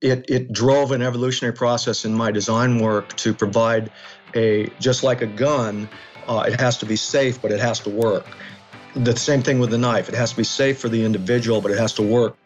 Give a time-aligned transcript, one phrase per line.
[0.00, 3.90] it, it drove an evolutionary process in my design work to provide
[4.34, 5.88] a, just like a gun,
[6.28, 8.26] uh, it has to be safe, but it has to work.
[8.94, 10.08] The same thing with the knife.
[10.08, 12.36] It has to be safe for the individual, but it has to work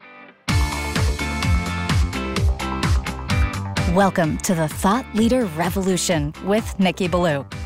[3.95, 7.45] Welcome to the Thought Leader Revolution with Nicky Billou.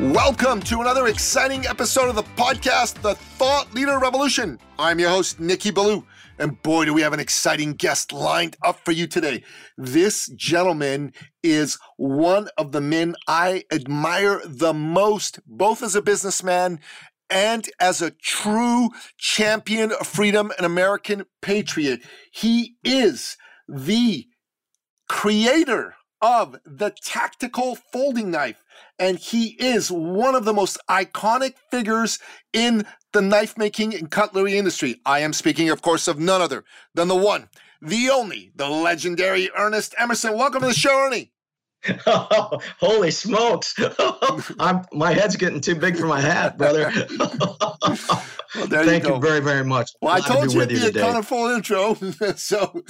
[0.00, 4.58] Welcome to another exciting episode of the podcast, The Thought Leader Revolution.
[4.78, 6.06] I'm your host, Nicky Billou,
[6.38, 9.44] and boy, do we have an exciting guest lined up for you today.
[9.76, 16.80] This gentleman is one of the men I admire the most, both as a businessman
[17.28, 22.00] and as a true champion of freedom and American patriot.
[22.32, 23.36] He is
[23.68, 24.24] the
[25.10, 28.62] creator of the tactical folding knife
[29.00, 32.20] and he is one of the most iconic figures
[32.52, 35.00] in the knife making and cutlery industry.
[35.06, 37.48] I am speaking, of course, of none other than the one,
[37.80, 40.36] the only, the legendary Ernest Emerson.
[40.36, 41.32] Welcome to the show, Ernie.
[42.06, 43.74] Oh, holy smokes!
[44.60, 46.92] I'm my head's getting too big for my hat, brother.
[47.18, 47.78] well,
[48.52, 49.90] Thank you, you, very, very much.
[50.02, 51.94] Well, I told to you it'd be a full intro,
[52.36, 52.82] so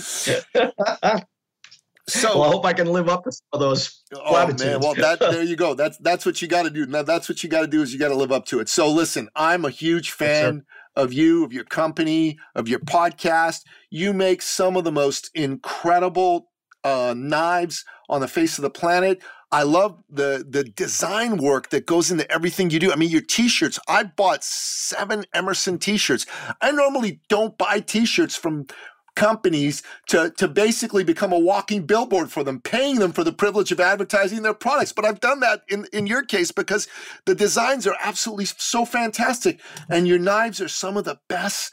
[2.12, 4.62] so well, I hope I can live up to some of those platitudes.
[4.62, 5.75] Oh man, well that there you go.
[5.75, 6.86] That's that's what you got to do.
[6.86, 8.69] Now that's what you got to do is you got to live up to it.
[8.69, 10.64] So listen, I'm a huge fan yes,
[10.97, 13.64] of you, of your company, of your podcast.
[13.91, 16.48] You make some of the most incredible
[16.84, 19.22] uh, knives on the face of the planet.
[19.53, 22.92] I love the the design work that goes into everything you do.
[22.92, 23.81] I mean, your t-shirts.
[23.88, 26.25] I bought seven Emerson t-shirts.
[26.61, 28.69] I normally don't buy t-shirts from
[29.16, 33.72] companies to, to basically become a walking billboard for them, paying them for the privilege
[33.72, 34.93] of advertising their products.
[34.93, 36.88] But I've done that in, in your case because
[37.26, 39.60] the designs are absolutely so fantastic.
[39.88, 41.72] And your knives are some of the best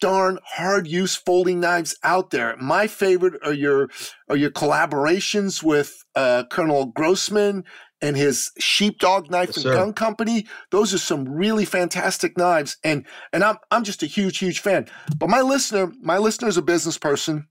[0.00, 2.56] darn hard use folding knives out there.
[2.58, 3.88] My favorite are your
[4.28, 7.64] are your collaborations with uh, Colonel Grossman
[8.04, 9.74] and his sheepdog knife yes, and sir.
[9.74, 10.46] gun company.
[10.70, 12.76] Those are some really fantastic knives.
[12.84, 14.86] And and I'm I'm just a huge, huge fan.
[15.16, 17.48] But my listener, my listener is a business person.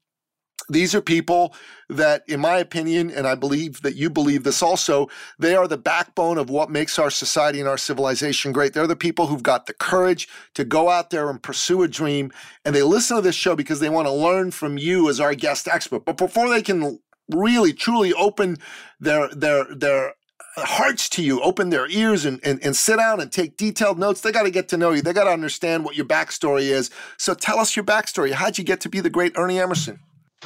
[0.69, 1.55] These are people
[1.89, 5.77] that, in my opinion, and I believe that you believe this also, they are the
[5.77, 8.73] backbone of what makes our society and our civilization great.
[8.73, 12.31] They're the people who've got the courage to go out there and pursue a dream.
[12.63, 15.35] And they listen to this show because they want to learn from you as our
[15.35, 16.05] guest expert.
[16.05, 16.99] But before they can
[17.29, 18.57] really truly open
[18.99, 20.13] their their their
[20.57, 24.21] hearts to you, open their ears and, and, and sit down and take detailed notes.
[24.21, 25.01] They got to get to know you.
[25.01, 26.91] They got to understand what your backstory is.
[27.17, 28.31] So tell us your backstory.
[28.31, 29.99] How'd you get to be the great Ernie Emerson?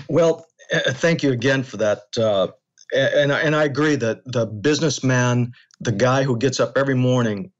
[0.07, 2.03] Well, uh, thank you again for that.
[2.17, 2.47] Uh,
[2.93, 7.51] and, and I agree that the businessman, the guy who gets up every morning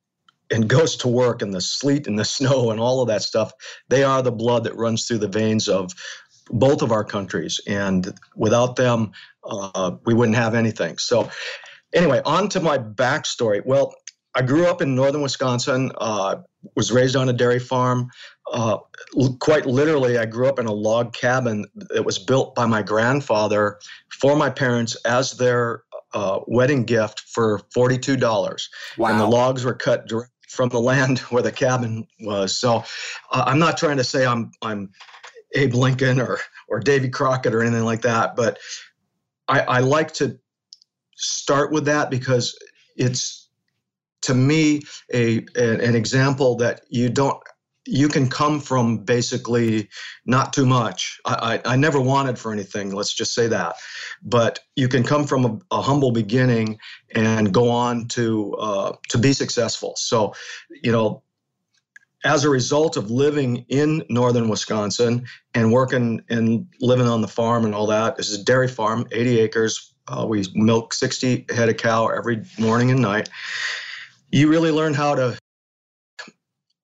[0.50, 3.52] and goes to work in the sleet and the snow and all of that stuff,
[3.90, 5.92] they are the blood that runs through the veins of
[6.50, 7.60] both of our countries.
[7.68, 9.12] And without them,
[9.44, 10.98] uh, we wouldn't have anything.
[10.98, 11.30] So
[11.98, 13.66] anyway, on to my backstory.
[13.66, 13.94] Well,
[14.36, 16.38] I grew up in northern Wisconsin, uh,
[16.76, 18.10] was raised on a dairy farm.
[18.52, 18.78] Uh,
[19.40, 23.80] quite literally, I grew up in a log cabin that was built by my grandfather
[24.22, 28.22] for my parents as their uh, wedding gift for $42.
[28.98, 29.10] Wow.
[29.10, 32.58] And the logs were cut direct from the land where the cabin was.
[32.58, 32.84] So
[33.32, 34.92] uh, I'm not trying to say I'm, I'm
[35.56, 36.38] Abe Lincoln or,
[36.70, 38.60] or Davy Crockett or anything like that, but
[39.48, 40.38] I, I like to
[41.18, 42.58] start with that because
[42.96, 43.50] it's
[44.22, 44.82] to me
[45.14, 47.42] a, a an example that you don't
[47.88, 49.88] you can come from basically
[50.26, 51.20] not too much.
[51.26, 53.78] I, I, I, never wanted for anything, let's just say that.
[54.22, 56.80] But you can come from a, a humble beginning
[57.16, 59.94] and go on to uh, to be successful.
[59.96, 60.34] So,
[60.70, 61.24] you know,
[62.26, 67.64] as a result of living in northern Wisconsin and working and living on the farm
[67.64, 71.70] and all that, this is a dairy farm, 80 acres, uh, we milk 60 head
[71.70, 73.30] of cow every morning and night.
[74.32, 75.38] You really learn how to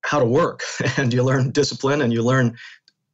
[0.04, 0.62] how to work,
[0.96, 2.56] and you learn discipline, and you learn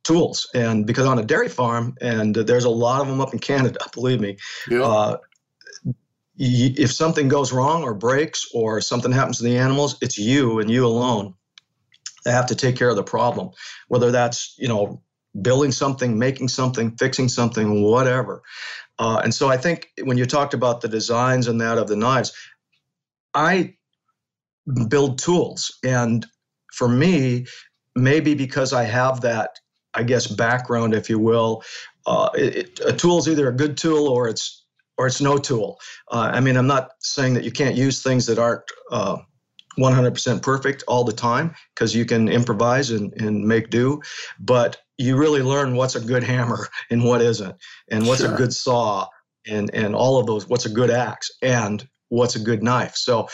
[0.04, 0.48] tools.
[0.54, 3.78] And because on a dairy farm, and there's a lot of them up in Canada,
[3.94, 4.36] believe me.
[4.68, 4.82] Yeah.
[4.82, 5.16] Uh,
[6.42, 10.70] if something goes wrong or breaks or something happens to the animals, it's you and
[10.70, 11.34] you alone
[12.24, 13.50] that have to take care of the problem.
[13.88, 15.02] Whether that's you know
[15.42, 18.42] building something, making something, fixing something, whatever.
[19.00, 21.96] Uh, and so I think when you talked about the designs and that of the
[21.96, 22.32] knives,
[23.34, 23.74] I
[24.88, 25.78] build tools.
[25.82, 26.26] And
[26.72, 27.46] for me,
[27.96, 29.58] maybe because I have that,
[29.94, 31.64] I guess, background, if you will,
[32.06, 34.66] uh, it, a tool is either a good tool or it's
[34.98, 35.80] or it's no tool.
[36.12, 39.16] Uh, I mean, I'm not saying that you can't use things that aren't uh,
[39.78, 44.02] 100% perfect all the time because you can improvise and, and make do,
[44.40, 47.56] but you really learn what's a good hammer and what isn't,
[47.90, 48.34] and what's sure.
[48.34, 49.08] a good saw,
[49.46, 50.46] and and all of those.
[50.46, 52.96] What's a good axe and what's a good knife.
[52.96, 53.28] So,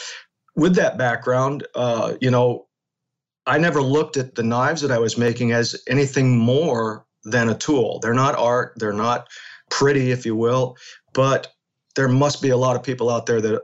[0.55, 2.69] with that background, uh, you know,
[3.47, 7.59] I never looked at the knives that I was making as anything more than a
[7.59, 7.99] tool.
[7.99, 8.75] They're not art.
[8.77, 9.27] They're not
[9.69, 10.77] pretty, if you will,
[11.15, 11.49] but
[11.97, 13.63] there must be a lot of people out there that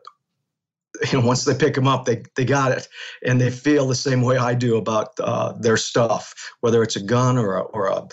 [1.12, 2.88] you know once they pick them up they they got it.
[3.24, 7.02] And they feel the same way i do about uh, their stuff whether it's a
[7.02, 8.08] gun or a, or a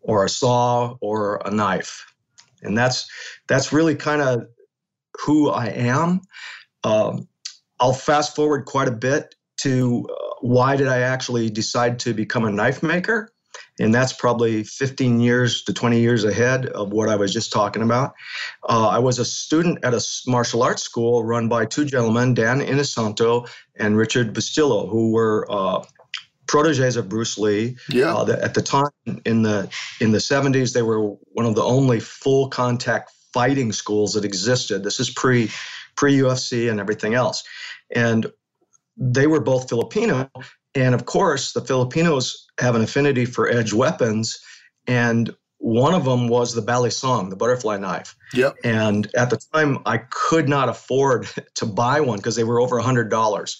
[0.00, 2.04] or a saw or a knife.
[2.62, 3.06] And that's
[3.46, 4.46] that's really kind of
[5.24, 6.20] who i am.
[6.82, 7.28] Um,
[7.80, 12.44] i'll fast forward quite a bit to uh, why did i actually decide to become
[12.44, 13.33] a knife maker
[13.80, 17.82] and that's probably 15 years to 20 years ahead of what I was just talking
[17.82, 18.14] about.
[18.68, 22.60] Uh, I was a student at a martial arts school run by two gentlemen, Dan
[22.60, 25.84] Inosanto and Richard Bustillo, who were uh,
[26.46, 27.76] proteges of Bruce Lee.
[27.88, 28.14] Yeah.
[28.14, 28.90] Uh, at the time
[29.24, 29.68] in the
[30.00, 31.00] in the 70s, they were
[31.32, 34.84] one of the only full contact fighting schools that existed.
[34.84, 35.50] This is pre
[35.96, 37.42] pre UFC and everything else,
[37.94, 38.26] and
[38.96, 40.30] they were both Filipino.
[40.74, 44.38] And of course, the Filipinos have an affinity for edge weapons.
[44.86, 48.14] And one of them was the balisong, the butterfly knife.
[48.34, 48.56] Yep.
[48.64, 52.80] And at the time, I could not afford to buy one because they were over
[52.80, 53.56] $100.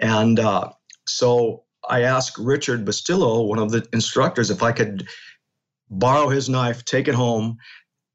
[0.00, 0.70] And uh,
[1.06, 5.08] so I asked Richard Bustillo, one of the instructors, if I could
[5.90, 7.58] borrow his knife, take it home,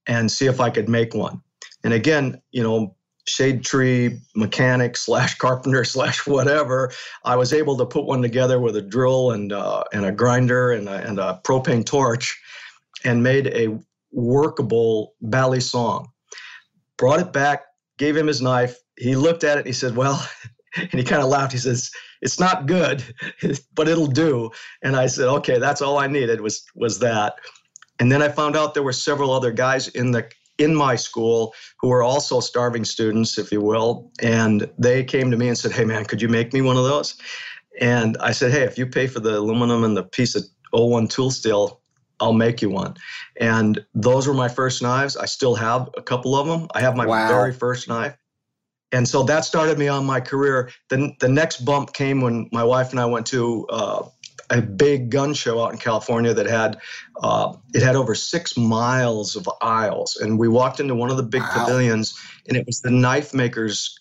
[0.08, 1.42] and see if I could make one.
[1.84, 2.95] And again, you know,
[3.28, 6.92] shade tree mechanic slash carpenter slash whatever,
[7.24, 10.72] I was able to put one together with a drill and uh, and a grinder
[10.72, 12.40] and a, and a propane torch,
[13.04, 13.78] and made a
[14.12, 16.08] workable balisong.
[16.98, 17.64] Brought it back,
[17.98, 18.78] gave him his knife.
[18.98, 19.62] He looked at it.
[19.62, 20.26] and He said, "Well,"
[20.78, 21.52] and he kind of laughed.
[21.52, 21.92] He says,
[22.22, 23.04] "It's not good,
[23.76, 24.52] but it'll do."
[24.84, 27.36] And I said, "Okay, that's all I needed was was that."
[28.00, 31.54] And then I found out there were several other guys in the in my school
[31.80, 34.12] who were also starving students, if you will.
[34.22, 36.84] And they came to me and said, Hey, man, could you make me one of
[36.84, 37.18] those?
[37.82, 41.08] And I said, Hey, if you pay for the aluminum and the piece of 01
[41.08, 41.82] tool steel,
[42.20, 42.96] I'll make you one.
[43.40, 45.18] And those were my first knives.
[45.18, 46.68] I still have a couple of them.
[46.74, 47.28] I have my wow.
[47.28, 48.16] very first knife.
[48.92, 50.72] And so that started me on my career.
[50.90, 54.04] The, the next bump came when my wife and I went to uh,
[54.50, 56.80] a big gun show out in California that had
[57.22, 61.24] uh, it had over six miles of aisles, and we walked into one of the
[61.24, 61.52] big wow.
[61.54, 64.00] pavilions, and it was the knife makers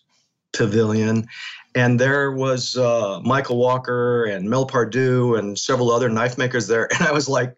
[0.52, 1.26] pavilion,
[1.74, 6.88] and there was uh, Michael Walker and Mel Pardue and several other knife makers there,
[6.98, 7.56] and I was like,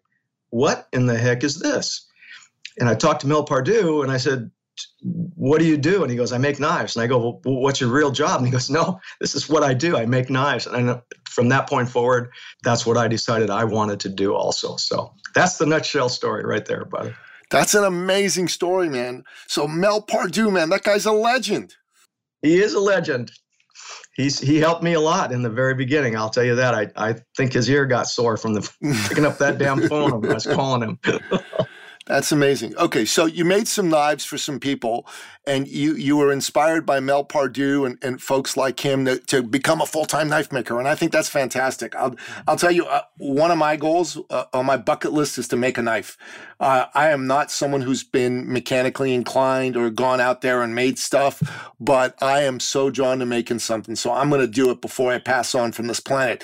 [0.49, 2.05] "What in the heck is this?"
[2.79, 4.51] And I talked to Mel Pardue, and I said,
[5.01, 6.01] what do you do?
[6.01, 6.95] And he goes, I make knives.
[6.95, 8.37] And I go, well, what's your real job?
[8.37, 9.97] And he goes, no, this is what I do.
[9.97, 10.67] I make knives.
[10.67, 12.31] And from that point forward,
[12.63, 14.75] that's what I decided I wanted to do also.
[14.77, 17.13] So that's the nutshell story right there, buddy.
[17.49, 19.23] That's an amazing story, man.
[19.47, 21.75] So Mel Pardue, man, that guy's a legend.
[22.41, 23.31] He is a legend.
[24.15, 26.15] He's he helped me a lot in the very beginning.
[26.15, 26.73] I'll tell you that.
[26.73, 28.69] I, I think his ear got sore from the
[29.07, 30.99] picking up that damn phone when I was calling him.
[32.07, 32.75] That's amazing.
[32.77, 35.05] Okay, so you made some knives for some people,
[35.45, 39.43] and you you were inspired by Mel Pardue and, and folks like him to, to
[39.43, 41.93] become a full time knife maker, and I think that's fantastic.
[41.95, 42.15] I'll
[42.47, 45.57] I'll tell you, uh, one of my goals uh, on my bucket list is to
[45.57, 46.17] make a knife.
[46.61, 50.97] Uh, I am not someone who's been mechanically inclined or gone out there and made
[50.97, 51.43] stuff,
[51.77, 53.97] but I am so drawn to making something.
[53.97, 56.41] So I'm going to do it before I pass on from this planet.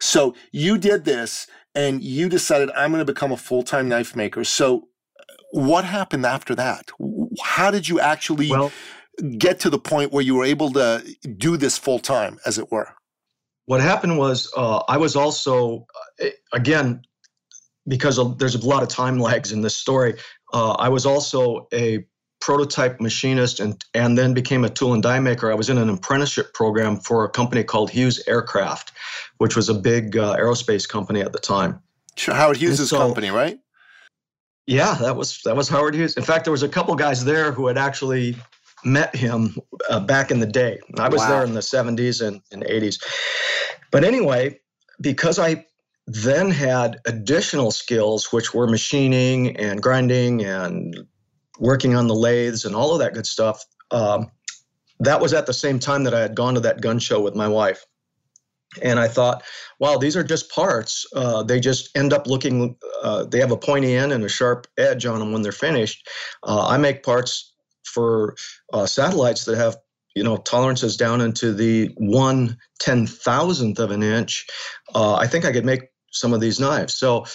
[0.00, 4.16] So you did this, and you decided I'm going to become a full time knife
[4.16, 4.42] maker.
[4.42, 4.88] So
[5.54, 6.90] what happened after that?
[7.40, 8.72] How did you actually well,
[9.38, 12.72] get to the point where you were able to do this full time, as it
[12.72, 12.88] were?
[13.66, 15.86] What happened was uh, I was also,
[16.20, 17.02] uh, again,
[17.86, 20.14] because of, there's a lot of time lags in this story.
[20.52, 22.04] Uh, I was also a
[22.40, 25.50] prototype machinist and and then became a tool and die maker.
[25.50, 28.92] I was in an apprenticeship program for a company called Hughes Aircraft,
[29.38, 31.80] which was a big uh, aerospace company at the time.
[32.18, 33.58] Howard Hughes' so, company, right?
[34.66, 36.16] Yeah, that was that was Howard Hughes.
[36.16, 38.36] In fact, there was a couple guys there who had actually
[38.84, 39.56] met him
[39.90, 40.78] uh, back in the day.
[40.98, 41.28] I was wow.
[41.28, 43.02] there in the 70s and, and 80s.
[43.90, 44.60] But anyway,
[45.00, 45.64] because I
[46.06, 51.06] then had additional skills, which were machining and grinding and
[51.58, 53.64] working on the lathes and all of that good stuff.
[53.90, 54.30] Um,
[55.00, 57.34] that was at the same time that I had gone to that gun show with
[57.34, 57.84] my wife.
[58.82, 59.42] And I thought,
[59.78, 61.06] wow, these are just parts.
[61.14, 64.66] Uh, they just end up looking, uh, they have a pointy end and a sharp
[64.78, 66.08] edge on them when they're finished.
[66.42, 67.54] Uh, I make parts
[67.84, 68.34] for
[68.72, 69.76] uh, satellites that have,
[70.14, 74.46] you know, tolerances down into the one ten thousandth of an inch.
[74.94, 76.94] Uh, I think I could make some of these knives.
[76.94, 77.26] So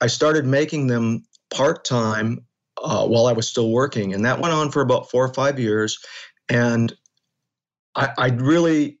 [0.00, 2.44] I started making them part time
[2.82, 4.14] uh, while I was still working.
[4.14, 5.98] And that went on for about four or five years.
[6.48, 6.92] And
[7.94, 8.98] I, I really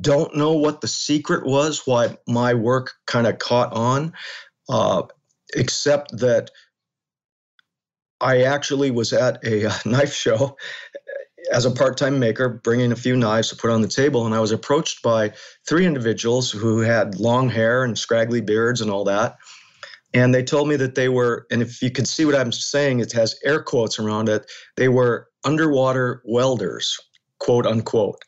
[0.00, 4.12] don't know what the secret was why my work kind of caught on,
[4.68, 5.02] uh,
[5.54, 6.50] except that
[8.20, 10.56] I actually was at a knife show
[11.52, 14.40] as a part-time maker bringing a few knives to put on the table and i
[14.40, 15.32] was approached by
[15.66, 19.36] three individuals who had long hair and scraggly beards and all that
[20.14, 23.00] and they told me that they were and if you can see what i'm saying
[23.00, 26.98] it has air quotes around it they were underwater welders
[27.38, 28.20] quote unquote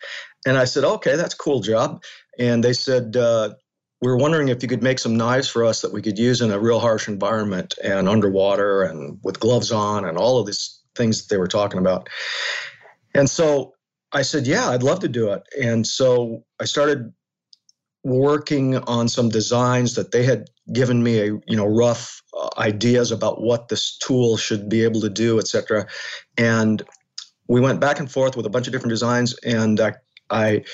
[0.48, 2.02] and I said, okay, that's a cool job.
[2.38, 3.50] And they said, uh,
[4.00, 6.40] we are wondering if you could make some knives for us that we could use
[6.40, 10.80] in a real harsh environment and underwater and with gloves on and all of these
[10.94, 12.08] things that they were talking about.
[13.14, 13.74] And so
[14.12, 15.42] I said, yeah, I'd love to do it.
[15.60, 17.12] And so I started
[18.04, 23.10] working on some designs that they had given me a you know rough uh, ideas
[23.10, 25.84] about what this tool should be able to do etc
[26.36, 26.82] and
[27.48, 29.94] we went back and forth with a bunch of different designs and I
[30.30, 30.64] I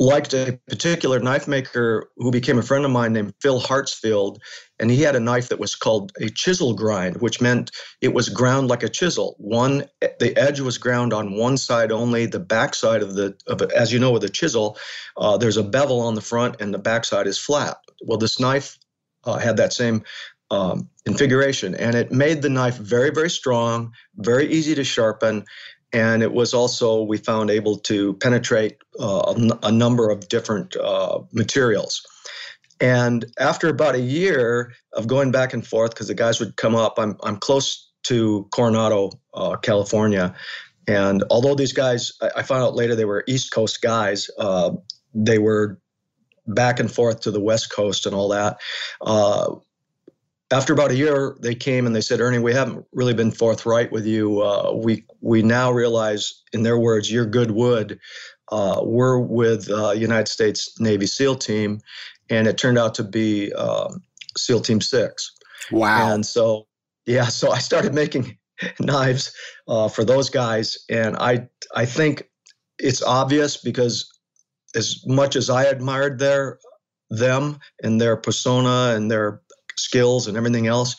[0.00, 4.38] liked a particular knife maker who became a friend of mine named Phil Hartsfield,
[4.80, 7.70] and he had a knife that was called a chisel grind, which meant
[8.00, 9.36] it was ground like a chisel.
[9.38, 12.26] One, the edge was ground on one side only.
[12.26, 14.76] The back side of the, of as you know, with a chisel,
[15.16, 17.76] uh, there's a bevel on the front, and the back side is flat.
[18.02, 18.78] Well, this knife
[19.24, 20.02] uh, had that same
[20.50, 25.44] um, configuration, and it made the knife very, very strong, very easy to sharpen,
[25.94, 29.32] and it was also we found able to penetrate uh,
[29.62, 32.04] a, number of different uh, materials.
[32.80, 36.74] And after about a year of going back and forth because the guys would come
[36.74, 40.34] up i'm, I'm close to coronado uh, california.
[40.86, 44.72] And although these guys I, I, found out later they were east coast guys uh,
[45.14, 45.80] they were
[46.46, 48.60] back and forth to the west coast and all that
[49.00, 49.54] uh,
[50.50, 53.90] after about a year, they came and they said, Ernie, we haven't really been forthright
[53.90, 54.42] with you.
[54.42, 57.98] Uh, we we now realize, in their words, you're good wood.
[58.52, 61.80] Uh, we're with uh, United States Navy SEAL team,
[62.28, 64.02] and it turned out to be um,
[64.36, 65.32] SEAL Team Six.
[65.72, 66.12] Wow!
[66.12, 66.66] And so,
[67.06, 68.36] yeah, so I started making
[68.80, 69.34] knives
[69.66, 72.28] uh, for those guys, and I I think
[72.78, 74.10] it's obvious because
[74.74, 76.58] as much as I admired their
[77.10, 79.40] them and their persona and their
[79.76, 80.96] skills and everything else.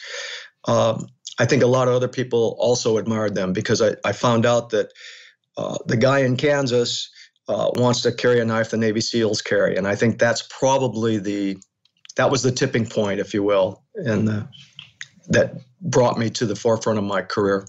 [0.68, 1.08] Um,
[1.40, 4.70] I think a lot of other people also admired them because I, I found out
[4.70, 4.92] that
[5.58, 7.10] uh, the guy in Kansas
[7.48, 11.18] uh, wants to carry a knife the Navy SEALs carry, and I think that's probably
[11.18, 11.58] the
[12.16, 14.48] that was the tipping point, if you will, and
[15.28, 17.68] that brought me to the forefront of my career.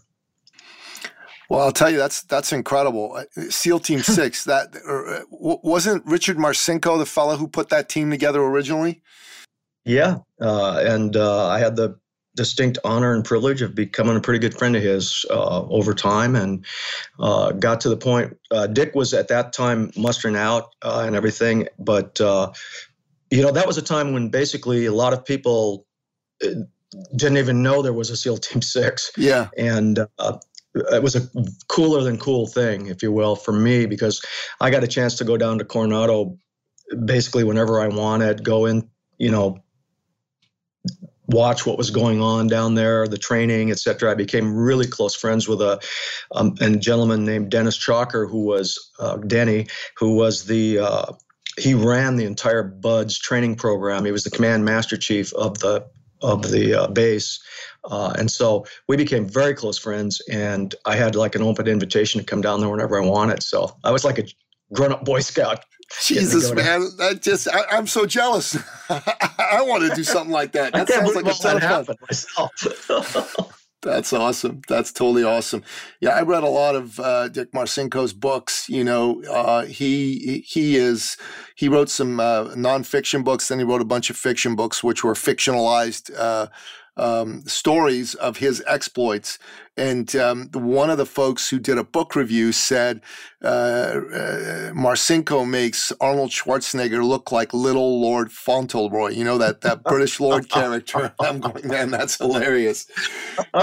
[1.48, 3.14] Well, I'll tell you that's that's incredible.
[3.14, 4.44] Uh, SEAL Team Six.
[4.44, 9.02] that uh, wasn't Richard Marcinko the fellow who put that team together originally.
[9.86, 11.96] Yeah, uh, and uh, I had the
[12.34, 16.34] distinct honor and privilege of becoming a pretty good friend of his uh, over time,
[16.34, 16.66] and
[17.20, 18.36] uh, got to the point.
[18.50, 22.18] Uh, Dick was at that time mustering out uh, and everything, but
[23.30, 25.86] you know that was a time when basically a lot of people
[26.40, 29.12] didn't even know there was a SEAL Team Six.
[29.16, 31.28] Yeah, and it was a
[31.68, 34.20] cooler than cool thing, if you will, for me because
[34.60, 36.36] I got a chance to go down to Coronado
[37.04, 38.88] basically whenever I wanted, go in,
[39.18, 39.58] you know,
[41.28, 44.10] watch what was going on down there, the training, etc.
[44.10, 45.80] I became really close friends with a,
[46.32, 49.66] um, a gentleman named Dennis Chalker, who was uh, Denny,
[49.96, 51.12] who was the uh,
[51.58, 54.04] he ran the entire BUD/S training program.
[54.04, 55.86] He was the command master chief of the
[56.22, 57.40] of the uh, base,
[57.84, 60.20] uh, and so we became very close friends.
[60.30, 63.42] And I had like an open invitation to come down there whenever I wanted.
[63.42, 64.24] So I was like a
[64.72, 65.64] grown up Boy Scout
[66.02, 68.56] Jesus, man, that just I, am so jealous.
[68.88, 70.72] I want to do something like that.
[70.72, 71.96] That sounds like a ton of fun.
[72.02, 73.62] Myself.
[73.82, 74.62] That's awesome.
[74.68, 75.62] That's totally awesome.
[76.00, 78.68] Yeah, I read a lot of uh, Dick Marcinko's books.
[78.68, 81.16] You know, uh, he he is
[81.54, 83.48] he wrote some uh, nonfiction books.
[83.48, 86.48] Then he wrote a bunch of fiction books, which were fictionalized uh,
[86.96, 89.38] um, stories of his exploits.
[89.76, 93.02] And um, one of the folks who did a book review said
[93.42, 99.10] uh, uh, Marcinko makes Arnold Schwarzenegger look like little Lord Fauntleroy.
[99.10, 101.12] You know that that British Lord character.
[101.20, 102.86] I'm going, man, that's hilarious.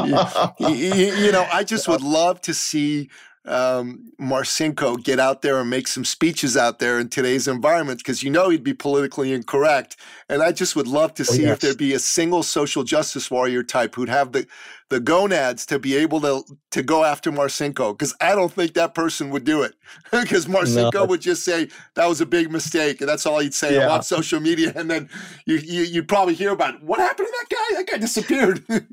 [0.04, 0.18] you,
[0.60, 3.10] you, you know, I just would love to see
[3.46, 8.24] um, Marcinko get out there and make some speeches out there in today's environment because
[8.24, 9.98] you know he'd be politically incorrect.
[10.30, 11.54] And I just would love to oh, see oh, yes.
[11.56, 14.48] if there'd be a single social justice warrior type who'd have the
[14.90, 18.94] the gonads to be able to to go after Marcinko because I don't think that
[18.94, 19.74] person would do it
[20.12, 21.06] because Marcinko no.
[21.06, 23.90] would just say that was a big mistake and that's all he'd say yeah.
[23.90, 25.10] on social media and then
[25.46, 28.64] you, you would probably hear about what happened to that guy that guy disappeared.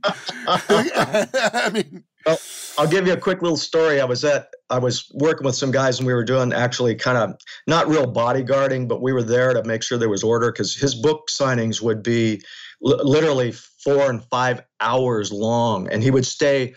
[1.55, 2.39] I mean well,
[2.79, 4.01] I'll give you a quick little story.
[4.01, 7.19] I was at I was working with some guys and we were doing actually kind
[7.19, 10.75] of not real bodyguarding, but we were there to make sure there was order because
[10.75, 12.43] his book signings would be
[12.87, 16.75] l- literally four and five hours long, and he would stay.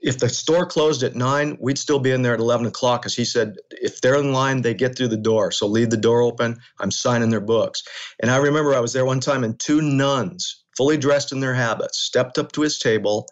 [0.00, 3.16] If the store closed at nine, we'd still be in there at eleven o'clock because
[3.16, 5.50] he said if they're in line, they get through the door.
[5.50, 6.56] So leave the door open.
[6.78, 7.82] I'm signing their books.
[8.20, 11.54] And I remember I was there one time, and two nuns, fully dressed in their
[11.54, 13.26] habits, stepped up to his table.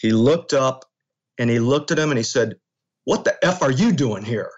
[0.00, 0.86] He looked up
[1.38, 2.54] and he looked at him and he said,
[3.04, 4.50] What the F are you doing here?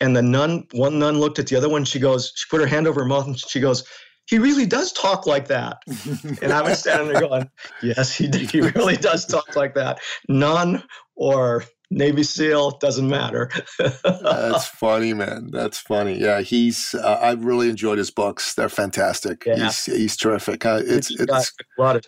[0.00, 1.84] And the nun, one nun looked at the other one.
[1.84, 3.84] She goes, she put her hand over her mouth and she goes,
[4.26, 5.78] he really does talk like that.
[6.42, 7.50] and I was standing there going,
[7.82, 9.98] yes, he, he really does talk like that.
[10.28, 10.84] Nun
[11.16, 13.50] or Navy SEAL doesn't matter.
[13.78, 15.48] That's funny, man.
[15.50, 16.20] That's funny.
[16.20, 16.94] Yeah, he's.
[16.94, 18.54] Uh, I've really enjoyed his books.
[18.54, 19.44] They're fantastic.
[19.46, 19.64] Yeah.
[19.64, 20.66] He's he's terrific.
[20.66, 22.04] Uh, it's it's, it's a lot of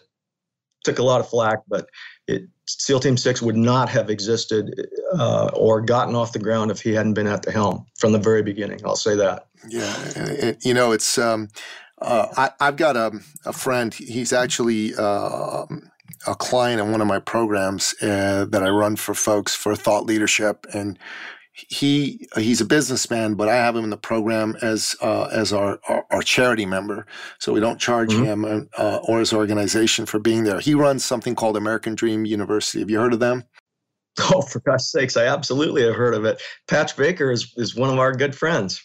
[0.85, 1.89] took a lot of flack, but
[2.27, 2.43] it,
[2.79, 6.93] SEAL Team Six would not have existed uh, or gotten off the ground if he
[6.93, 8.81] hadn't been at the helm from the very beginning.
[8.85, 9.47] I'll say that.
[9.69, 11.19] Yeah, you know, it's.
[11.19, 11.49] Um,
[12.01, 13.13] uh, I, have got a,
[13.45, 13.93] a, friend.
[13.93, 15.67] He's actually uh,
[16.27, 20.07] a client in one of my programs uh, that I run for folks for thought
[20.07, 20.99] leadership, and
[21.69, 25.79] he he's a businessman, but I have him in the program as uh, as our,
[25.89, 27.07] our, our charity member.
[27.39, 28.45] So we don't charge mm-hmm.
[28.45, 30.61] him uh, or his organization for being there.
[30.61, 32.81] He runs something called American Dream University.
[32.81, 33.45] Have you heard of them?
[34.35, 36.43] Oh, for God's sakes, I absolutely have heard of it.
[36.69, 38.85] Patch Baker is is one of our good friends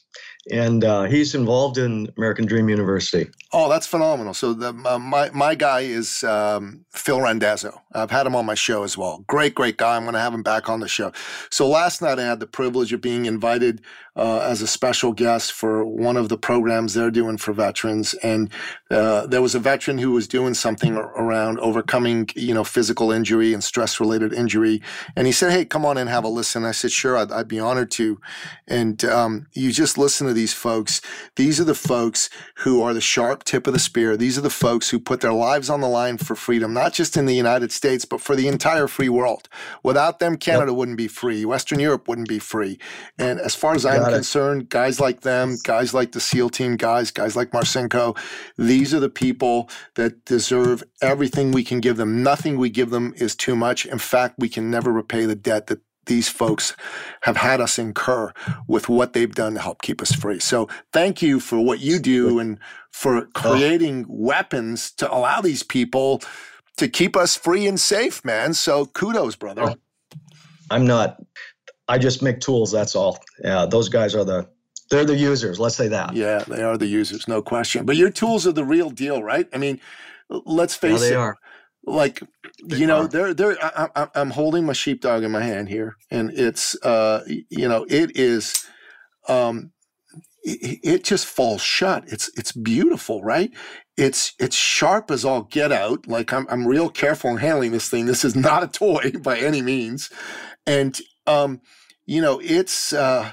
[0.51, 3.29] and uh, he's involved in American Dream University.
[3.51, 4.33] Oh, that's phenomenal!
[4.33, 7.81] So the, uh, my my guy is um, Phil Randazzo.
[7.93, 9.23] I've had him on my show as well.
[9.27, 9.95] Great, great guy.
[9.95, 11.11] I'm going to have him back on the show.
[11.49, 13.81] So last night I had the privilege of being invited
[14.15, 18.13] uh, as a special guest for one of the programs they're doing for veterans.
[18.15, 18.49] And
[18.89, 23.53] uh, there was a veteran who was doing something around overcoming, you know, physical injury
[23.53, 24.81] and stress related injury.
[25.15, 27.47] And he said, "Hey, come on and have a listen." I said, "Sure, I'd, I'd
[27.47, 28.19] be honored to."
[28.67, 31.01] And um, you just listen to these folks.
[31.35, 34.15] These are the folks who are the sharp tip of the spear.
[34.15, 37.17] These are the folks who put their lives on the line for freedom, not just
[37.17, 39.49] in the United States, but for the entire free world.
[39.83, 40.77] Without them, Canada yep.
[40.77, 41.45] wouldn't be free.
[41.45, 42.79] Western Europe wouldn't be free.
[43.17, 47.11] And as far as I'm concerned, guys like them, guys like the SEAL team guys,
[47.11, 48.17] guys like Marcinko,
[48.57, 52.23] these are the people that deserve everything we can give them.
[52.23, 53.85] Nothing we give them is too much.
[53.85, 56.75] In fact, we can never repay the debt that these folks
[57.21, 58.31] have had us incur
[58.67, 60.39] with what they've done to help keep us free.
[60.39, 62.59] So thank you for what you do and
[62.91, 66.21] for creating weapons to allow these people
[66.77, 68.53] to keep us free and safe, man.
[68.53, 69.63] So kudos, brother.
[69.63, 69.75] Oh,
[70.69, 71.21] I'm not
[71.87, 72.71] I just make tools.
[72.71, 73.19] That's all.
[73.43, 74.47] Yeah, those guys are the
[74.89, 75.59] they're the users.
[75.59, 76.15] Let's say that.
[76.15, 77.85] Yeah, they are the users, no question.
[77.85, 79.47] But your tools are the real deal, right?
[79.53, 79.79] I mean,
[80.29, 81.17] let's face they it.
[81.17, 81.37] Are.
[81.87, 82.21] Like
[82.63, 83.07] they you know, are.
[83.07, 83.57] they're they're.
[83.61, 88.15] I, am holding my sheepdog in my hand here, and it's uh, you know, it
[88.15, 88.65] is.
[89.27, 89.71] Um,
[90.43, 92.03] it, it just falls shut.
[92.07, 93.51] It's it's beautiful, right?
[93.97, 96.07] It's it's sharp as all get out.
[96.07, 98.05] Like I'm I'm real careful in handling this thing.
[98.05, 100.11] This is not a toy by any means,
[100.65, 101.61] and um,
[102.05, 103.31] you know, it's uh,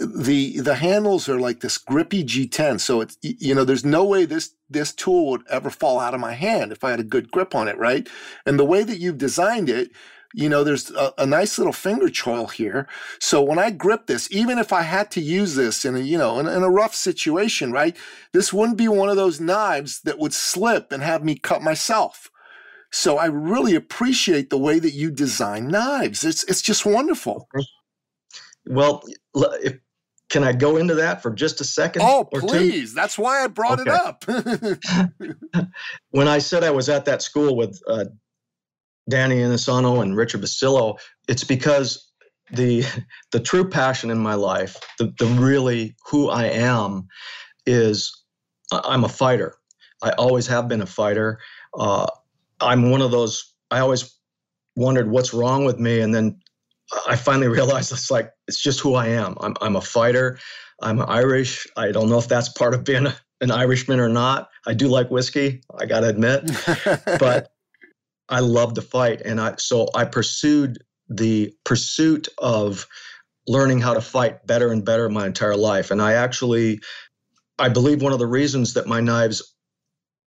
[0.00, 2.80] the the handles are like this grippy G10.
[2.80, 6.20] So it's you know, there's no way this this tool would ever fall out of
[6.20, 8.08] my hand if I had a good grip on it, right?
[8.46, 9.90] And the way that you've designed it,
[10.32, 12.86] you know, there's a, a, nice little finger choil here.
[13.18, 16.16] So when I grip this, even if I had to use this in a, you
[16.16, 17.96] know, in, in, a rough situation, right,
[18.32, 22.29] this wouldn't be one of those knives that would slip and have me cut myself.
[22.92, 26.24] So I really appreciate the way that you design knives.
[26.24, 27.48] It's it's just wonderful.
[28.66, 29.78] Well, if,
[30.28, 32.02] can I go into that for just a second?
[32.02, 32.90] Oh, please.
[32.90, 32.94] Two?
[32.94, 33.90] That's why I brought okay.
[33.90, 35.68] it up.
[36.10, 38.04] when I said I was at that school with uh,
[39.08, 40.98] Danny Inosanto and Richard Bustillo,
[41.28, 42.10] it's because
[42.52, 42.84] the
[43.32, 47.08] the true passion in my life, the, the really who I am,
[47.66, 48.12] is
[48.72, 49.54] I'm a fighter.
[50.02, 51.40] I always have been a fighter.
[51.78, 52.06] Uh,
[52.60, 53.52] I'm one of those.
[53.70, 54.14] I always
[54.76, 56.40] wondered what's wrong with me, and then
[57.06, 59.36] I finally realized it's like it's just who I am.
[59.40, 60.38] I'm I'm a fighter.
[60.82, 61.66] I'm Irish.
[61.76, 63.06] I don't know if that's part of being
[63.40, 64.48] an Irishman or not.
[64.66, 65.62] I do like whiskey.
[65.78, 66.50] I got to admit,
[67.18, 67.52] but
[68.28, 72.86] I love to fight, and I so I pursued the pursuit of
[73.46, 75.90] learning how to fight better and better my entire life.
[75.90, 76.80] And I actually,
[77.58, 79.54] I believe one of the reasons that my knives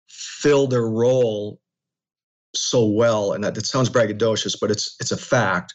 [0.09, 1.61] fill their role
[2.55, 5.73] so well, and that it sounds braggadocious, but it's it's a fact,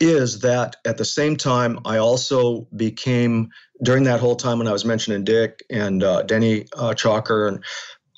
[0.00, 3.48] is that at the same time I also became
[3.82, 7.64] during that whole time when I was mentioning Dick and uh, Denny uh, Chalker, and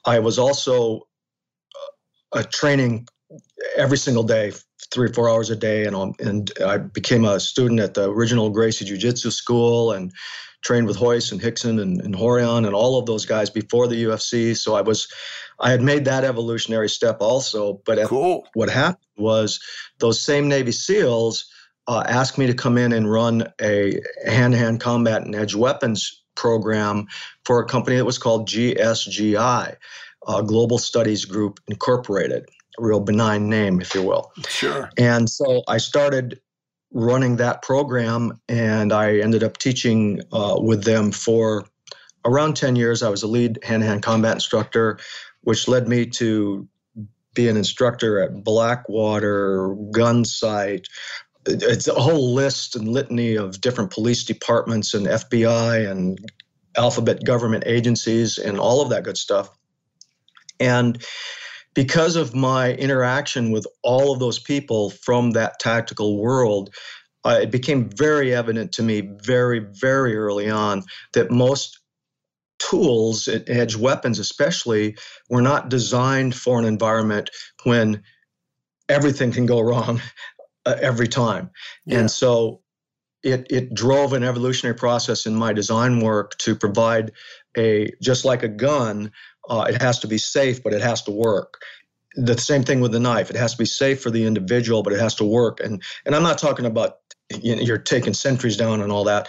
[0.05, 1.07] I was also
[2.33, 3.07] uh, training
[3.77, 4.53] every single day
[4.93, 8.51] three or four hours a day, and and I became a student at the original
[8.51, 10.13] Gracie Jiu Jitsu school and
[10.63, 14.05] trained with Royce and Rickson and, and Rorion and all of those guys before the
[14.05, 14.57] UFC.
[14.57, 15.09] So I was,
[15.61, 17.81] I had made that evolutionary step also.
[17.85, 18.47] But cool.
[18.55, 19.61] what happened was
[19.99, 21.51] those same Navy SEALs
[21.87, 27.07] uh, asked me to come in and run a hand-to-hand combat and edge weapons program
[27.45, 29.77] for a company that was called GSGI,
[30.27, 32.47] uh, Global Studies Group Incorporated
[32.79, 34.33] real benign name, if you will.
[34.49, 34.91] Sure.
[34.97, 36.41] And so I started
[36.93, 41.67] running that program, and I ended up teaching uh, with them for
[42.25, 43.03] around 10 years.
[43.03, 44.99] I was a lead hand to hand combat instructor,
[45.43, 46.69] which led me to
[47.35, 50.85] be an instructor at Blackwater, Gunsight.
[51.47, 56.19] It's a whole list and litany of different police departments and FBI and
[56.77, 59.51] alphabet government agencies and all of that good stuff.
[60.59, 61.03] And
[61.75, 66.75] because of my interaction with all of those people from that tactical world,
[67.25, 71.80] uh, it became very evident to me very, very early on that most
[72.61, 74.97] tools, edge weapons especially,
[75.29, 77.31] were not designed for an environment
[77.65, 78.03] when
[78.89, 80.01] everything can go wrong
[80.67, 81.51] uh, every time.
[81.87, 82.01] Yeah.
[82.01, 82.61] And so
[83.23, 87.13] it, it drove an evolutionary process in my design work to provide
[87.57, 89.11] a, just like a gun,
[89.49, 91.61] uh, it has to be safe, but it has to work.
[92.15, 93.31] The same thing with the knife.
[93.31, 95.61] It has to be safe for the individual, but it has to work.
[95.61, 96.97] And and I'm not talking about
[97.31, 99.29] you know, you're taking sentries down and all that.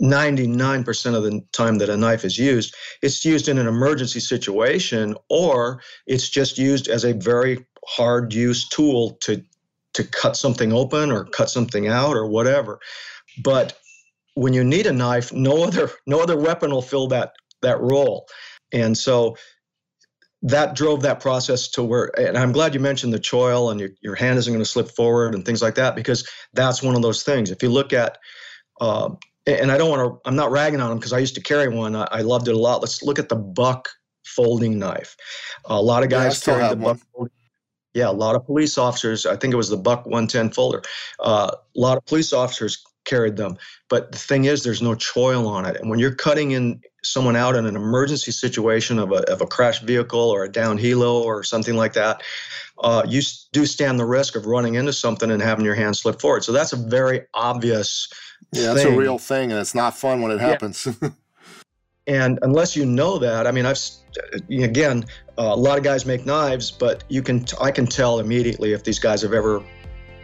[0.00, 5.16] 99% of the time that a knife is used, it's used in an emergency situation
[5.28, 9.42] or it's just used as a very hard use tool to
[9.94, 12.78] to cut something open or cut something out or whatever.
[13.42, 13.76] But
[14.34, 17.32] when you need a knife, no other no other weapon will fill that
[17.62, 18.26] that role.
[18.72, 19.36] And so
[20.42, 23.90] that drove that process to where and i'm glad you mentioned the choil and your,
[24.02, 27.02] your hand isn't going to slip forward and things like that because that's one of
[27.02, 28.18] those things if you look at
[28.80, 29.08] uh,
[29.56, 31.68] and i don't want to i'm not ragging on them because i used to carry
[31.68, 33.88] one I, I, loved it a lot let's look at the buck
[34.24, 35.16] folding knife
[35.64, 37.32] a lot of guys yeah, carry the buck folding
[37.94, 39.26] yeah, a lot of police officers.
[39.26, 40.82] I think it was the Buck 110 folder.
[41.18, 43.56] Uh, a lot of police officers carried them.
[43.88, 45.76] But the thing is, there's no choil on it.
[45.80, 49.46] And when you're cutting in someone out in an emergency situation of a, of a
[49.46, 52.22] crashed vehicle or a down helo or something like that,
[52.78, 53.20] uh, you
[53.52, 56.44] do stand the risk of running into something and having your hand slip forward.
[56.44, 58.08] So that's a very obvious.
[58.52, 58.94] Yeah, that's thing.
[58.94, 60.86] a real thing, and it's not fun when it happens.
[61.02, 61.10] Yeah.
[62.06, 63.78] and unless you know that, I mean, I've
[64.50, 65.04] again,
[65.38, 68.84] uh, a lot of guys make knives, but you can I can tell immediately if
[68.84, 69.62] these guys have ever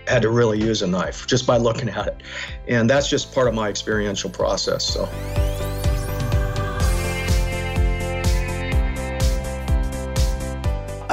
[0.06, 2.22] had to really use a knife just by looking at it.
[2.68, 4.84] And that's just part of my experiential process.
[4.84, 5.08] So.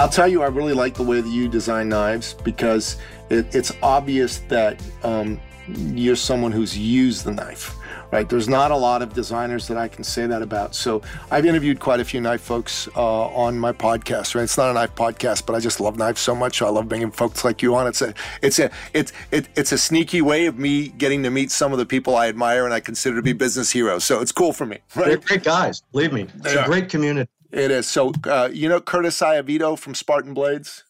[0.02, 2.98] I'll tell you, I really like the way that you design knives because
[3.30, 7.78] it, it's obvious that um, you're someone who's used the knife
[8.12, 8.28] right?
[8.28, 10.76] There's not a lot of designers that I can say that about.
[10.76, 14.44] So I've interviewed quite a few knife folks uh, on my podcast, right?
[14.44, 16.62] It's not a knife podcast, but I just love knives so much.
[16.62, 17.88] I love bringing folks like you on.
[17.88, 21.52] It's a, it's a, it's, it, it's a sneaky way of me getting to meet
[21.52, 24.04] some of the people I admire and I consider to be business heroes.
[24.04, 24.80] So it's cool for me.
[24.94, 25.06] Right?
[25.06, 25.82] They're great guys.
[25.94, 27.30] Believe me, it's a great community.
[27.52, 27.88] It is.
[27.88, 30.84] So uh, you know Curtis Iovito from Spartan Blades?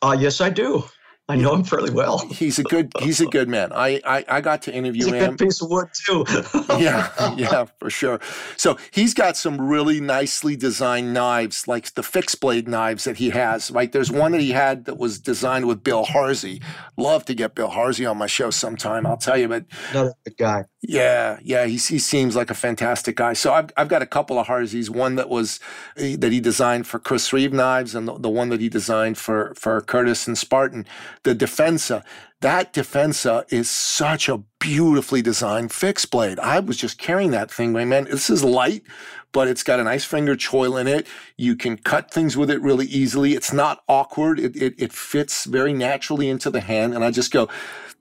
[0.00, 0.84] Uh, yes, I do.
[1.32, 2.18] I know him fairly well.
[2.28, 3.72] He's a good he's a good man.
[3.72, 5.36] I I, I got to interview he's a him.
[5.36, 6.26] Good piece of wood too.
[6.78, 8.20] yeah, yeah, for sure.
[8.58, 13.30] So he's got some really nicely designed knives, like the fixed blade knives that he
[13.30, 13.70] has.
[13.70, 16.60] Like there's one that he had that was designed with Bill Harsey.
[16.98, 19.06] Love to get Bill Harsey on my show sometime.
[19.06, 20.64] I'll tell you, but another good guy.
[20.82, 23.32] Yeah, yeah, he he seems like a fantastic guy.
[23.32, 24.90] So I've I've got a couple of Harseys.
[24.90, 25.60] One that was
[25.96, 29.16] eh, that he designed for Chris Reeve knives, and the, the one that he designed
[29.16, 30.84] for for Curtis and Spartan
[31.24, 32.02] the Difensa.
[32.40, 36.38] that Difensa is such a beautifully designed fixed blade.
[36.40, 38.04] I was just carrying that thing, my man.
[38.04, 38.82] This is light,
[39.30, 41.06] but it's got a nice finger choil in it.
[41.36, 43.34] You can cut things with it really easily.
[43.34, 44.40] It's not awkward.
[44.40, 46.94] It, it, it fits very naturally into the hand.
[46.94, 47.48] And I just go,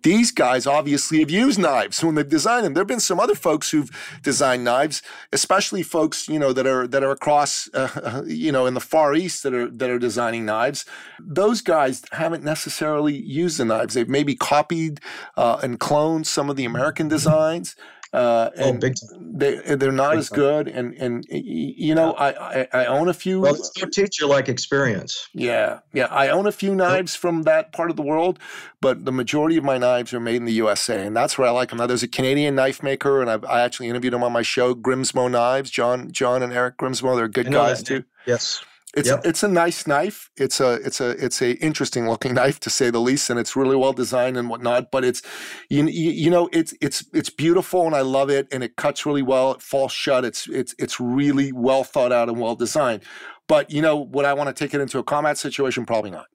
[0.03, 2.73] these guys obviously have used knives when they've designed them.
[2.73, 6.87] There have been some other folks who've designed knives, especially folks you know that are
[6.87, 10.45] that are across uh, you know in the Far East that are that are designing
[10.45, 10.85] knives.
[11.19, 13.93] Those guys haven't necessarily used the knives.
[13.93, 14.99] They've maybe copied
[15.37, 17.75] uh, and cloned some of the American designs.
[18.13, 20.39] Uh, oh, and big they they're not big as time.
[20.39, 20.67] good.
[20.67, 23.39] And and you know, I, I, I own a few.
[23.39, 25.30] Well, it's no teacher like experience.
[25.34, 26.08] Yeah, yeah.
[26.08, 28.38] I own a few knives from that part of the world,
[28.82, 31.52] but the majority of my knives are made in the USA, and that's where I
[31.52, 31.78] like them.
[31.78, 34.76] Now, there's a Canadian knife maker, and I've, I actually interviewed him on my show,
[34.76, 35.69] Grimsmo Knives.
[35.69, 38.04] John John and Eric Grimsmo, they're good guys too.
[38.26, 38.62] Yes.
[38.93, 39.21] It's yep.
[39.23, 40.30] it's a nice knife.
[40.36, 43.56] It's a it's a it's a interesting looking knife to say the least, and it's
[43.56, 44.91] really well designed and whatnot.
[44.91, 45.21] But it's
[45.69, 49.21] you, you know it's it's it's beautiful and I love it, and it cuts really
[49.21, 49.54] well.
[49.54, 50.25] It falls shut.
[50.25, 53.04] It's it's it's really well thought out and well designed.
[53.47, 55.86] But you know, would I want to take it into a combat situation?
[55.86, 56.27] Probably not.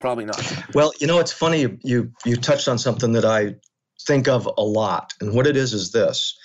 [0.00, 0.64] Probably not.
[0.74, 3.56] Well, you know, it's funny you you, you touched on something that I
[4.06, 6.38] think of a lot, and what it is is this: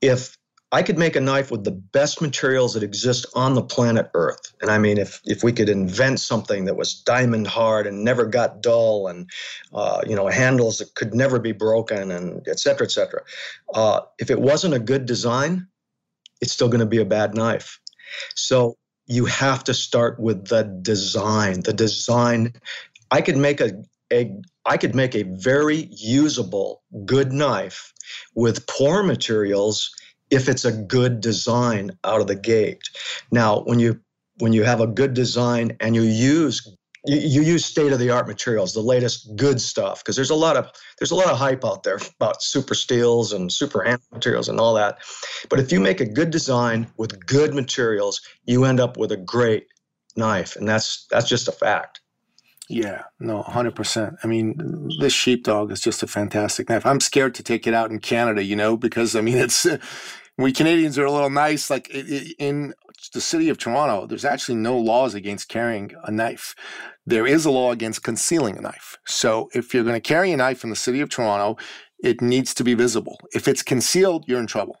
[0.00, 0.36] if
[0.74, 4.52] I could make a knife with the best materials that exist on the planet Earth.
[4.60, 8.26] And I mean, if if we could invent something that was diamond hard and never
[8.26, 9.30] got dull, and
[9.72, 13.22] uh, you know, handles that could never be broken, and et cetera, et cetera.
[13.72, 15.68] Uh, if it wasn't a good design,
[16.40, 17.78] it's still going to be a bad knife.
[18.34, 21.60] So you have to start with the design.
[21.60, 22.52] The design.
[23.12, 23.70] I could make a
[24.12, 24.34] a
[24.66, 27.92] I could make a very usable, good knife
[28.34, 29.94] with poor materials
[30.30, 32.82] if it's a good design out of the gate.
[33.30, 34.00] Now, when you
[34.38, 38.10] when you have a good design and you use you, you use state of the
[38.10, 41.38] art materials, the latest good stuff, because there's a lot of there's a lot of
[41.38, 44.98] hype out there about super steels and super hand materials and all that.
[45.48, 49.16] But if you make a good design with good materials, you end up with a
[49.16, 49.66] great
[50.16, 52.00] knife, and that's that's just a fact.
[52.68, 54.16] Yeah, no, 100%.
[54.22, 56.86] I mean, this sheepdog is just a fantastic knife.
[56.86, 59.66] I'm scared to take it out in Canada, you know, because I mean, it's
[60.38, 61.70] we Canadians are a little nice.
[61.70, 62.74] Like in
[63.12, 66.54] the city of Toronto, there's actually no laws against carrying a knife.
[67.06, 68.96] There is a law against concealing a knife.
[69.06, 71.62] So if you're going to carry a knife in the city of Toronto,
[72.02, 73.18] it needs to be visible.
[73.34, 74.78] If it's concealed, you're in trouble.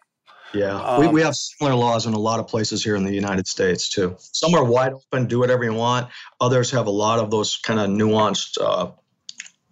[0.54, 3.12] Yeah, um, we, we have similar laws in a lot of places here in the
[3.12, 4.16] United States too.
[4.18, 6.10] Some are wide open, do whatever you want.
[6.40, 8.90] Others have a lot of those kind of nuanced uh,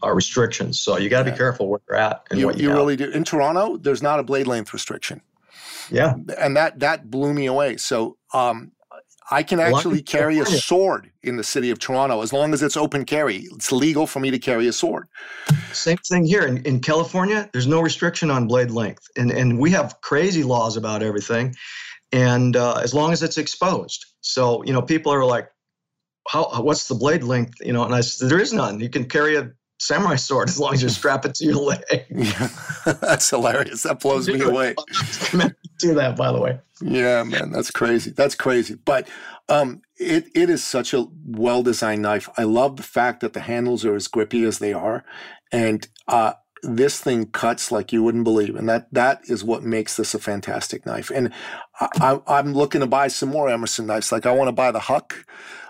[0.03, 0.81] uh, restrictions.
[0.81, 2.97] So you got to be careful where you're at and you, what you, you really
[2.97, 3.11] do.
[3.11, 5.23] In Toronto, there's not a blade length restriction.
[5.91, 6.15] Yeah.
[6.39, 7.77] And that that blew me away.
[7.77, 8.73] So um,
[9.31, 12.77] I can actually carry a sword in the city of Toronto as long as it's
[12.77, 13.47] open carry.
[13.55, 15.09] It's legal for me to carry a sword.
[15.73, 17.49] Same thing here in, in California.
[17.53, 21.55] There's no restriction on blade length, and and we have crazy laws about everything,
[22.13, 24.07] and uh, as long as it's exposed.
[24.21, 25.49] So you know, people are like,
[26.29, 26.63] "How?
[26.63, 28.81] What's the blade length?" You know, and I said, "There is none.
[28.81, 29.51] You can carry a
[29.83, 31.83] samurai sword as long as you strap it to your leg.
[32.11, 32.49] Yeah.
[33.01, 33.83] that's hilarious.
[33.83, 34.75] That blows me away.
[35.79, 36.61] do that, by the way.
[36.81, 38.11] Yeah, man, that's crazy.
[38.11, 38.75] That's crazy.
[38.75, 39.09] But
[39.49, 42.29] um, it it is such a well designed knife.
[42.37, 45.05] I love the fact that the handles are as grippy as they are,
[45.51, 49.97] and uh, this thing cuts like you wouldn't believe, and that that is what makes
[49.97, 51.11] this a fantastic knife.
[51.11, 51.33] And
[51.81, 54.13] I, am looking to buy some more Emerson knives.
[54.13, 55.25] Like I want to buy the Huck.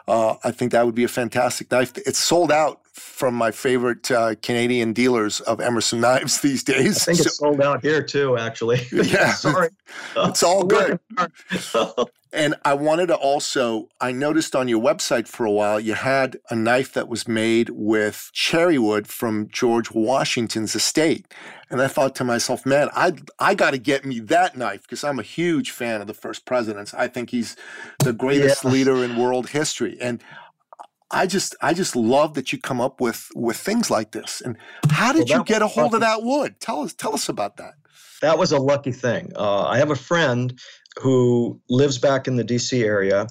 [0.06, 1.92] Uh, I think that would be a fantastic knife.
[1.96, 7.02] It's sold out from my favorite uh, Canadian dealers of Emerson knives these days.
[7.02, 8.80] I think so, it's sold out here too, actually.
[8.92, 9.70] Yeah, sorry,
[10.16, 10.98] it's all good.
[12.32, 16.38] and I wanted to also, I noticed on your website for a while you had
[16.50, 21.26] a knife that was made with cherry wood from George Washington's estate,
[21.70, 25.02] and I thought to myself, man, I I got to get me that knife because
[25.02, 26.94] I'm a huge fan of the first presidents.
[26.94, 27.56] I think he's
[28.00, 28.70] the greatest yeah.
[28.70, 30.22] leader in world history, and
[31.12, 34.40] I just I just love that you come up with with things like this.
[34.40, 34.56] And
[34.90, 36.58] how did well, you get a hold of that wood?
[36.60, 37.74] Tell us tell us about that.
[38.22, 39.32] That was a lucky thing.
[39.36, 40.58] Uh, I have a friend
[41.00, 42.82] who lives back in the D.C.
[42.84, 43.26] area,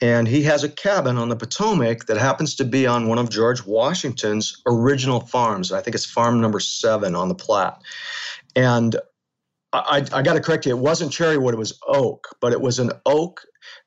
[0.00, 3.30] and he has a cabin on the Potomac that happens to be on one of
[3.30, 5.72] George Washington's original farms.
[5.72, 7.80] I think it's farm number seven on the Platte.
[8.56, 8.96] And
[9.72, 10.72] I, I got to correct you.
[10.72, 13.42] It wasn't cherry wood; it was oak, but it was an oak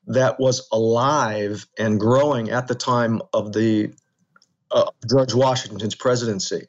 [0.08, 3.94] that was alive and growing at the time of the
[4.72, 6.68] uh, George Washington's presidency.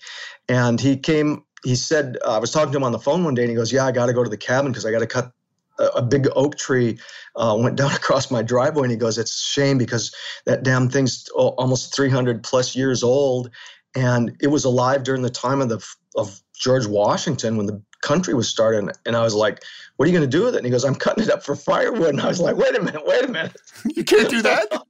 [0.49, 3.35] And he came, he said, uh, I was talking to him on the phone one
[3.35, 5.01] day and he goes, Yeah, I got to go to the cabin because I got
[5.01, 5.33] to cut
[5.79, 6.99] a, a, big oak tree
[7.35, 8.85] uh, went down across my driveway.
[8.85, 10.15] And he goes, It's a shame because
[10.45, 13.51] that damn thing's almost 300 plus years old
[13.97, 15.85] and it was alive during the time of the
[16.17, 18.91] of George Washington when the country was starting.
[19.05, 19.63] And I was like,
[19.97, 21.43] "What are you going to do with it?" And he goes, "I'm cutting it up
[21.43, 23.57] for firewood." And I was like, "Wait a minute, wait a minute,
[23.97, 24.83] you can't do that."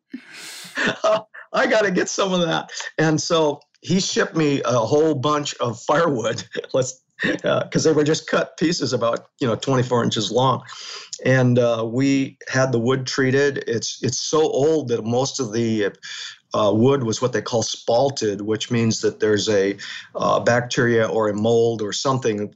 [1.52, 2.70] I got to get some of that.
[2.98, 6.44] And so he shipped me a whole bunch of firewood.
[6.74, 10.62] Let's because uh, they were just cut pieces about you know 24 inches long,
[11.24, 13.64] and uh, we had the wood treated.
[13.66, 15.92] It's it's so old that most of the
[16.52, 19.78] uh, wood was what they call spalted, which means that there's a
[20.14, 22.54] uh, bacteria or a mold or something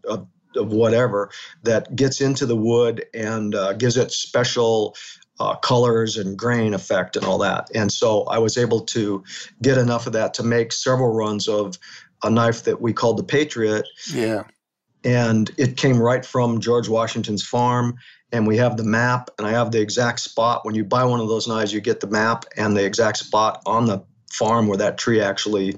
[0.56, 1.30] of, whatever
[1.62, 4.96] that gets into the wood and uh, gives it special
[5.38, 7.70] uh, colors and grain effect and all that.
[7.74, 9.24] And so I was able to
[9.62, 11.78] get enough of that to make several runs of
[12.22, 13.86] a knife that we called the Patriot.
[14.12, 14.44] Yeah.
[15.02, 17.96] And it came right from George Washington's farm.
[18.32, 20.64] And we have the map, and I have the exact spot.
[20.64, 23.60] When you buy one of those knives, you get the map and the exact spot
[23.66, 25.76] on the farm where that tree actually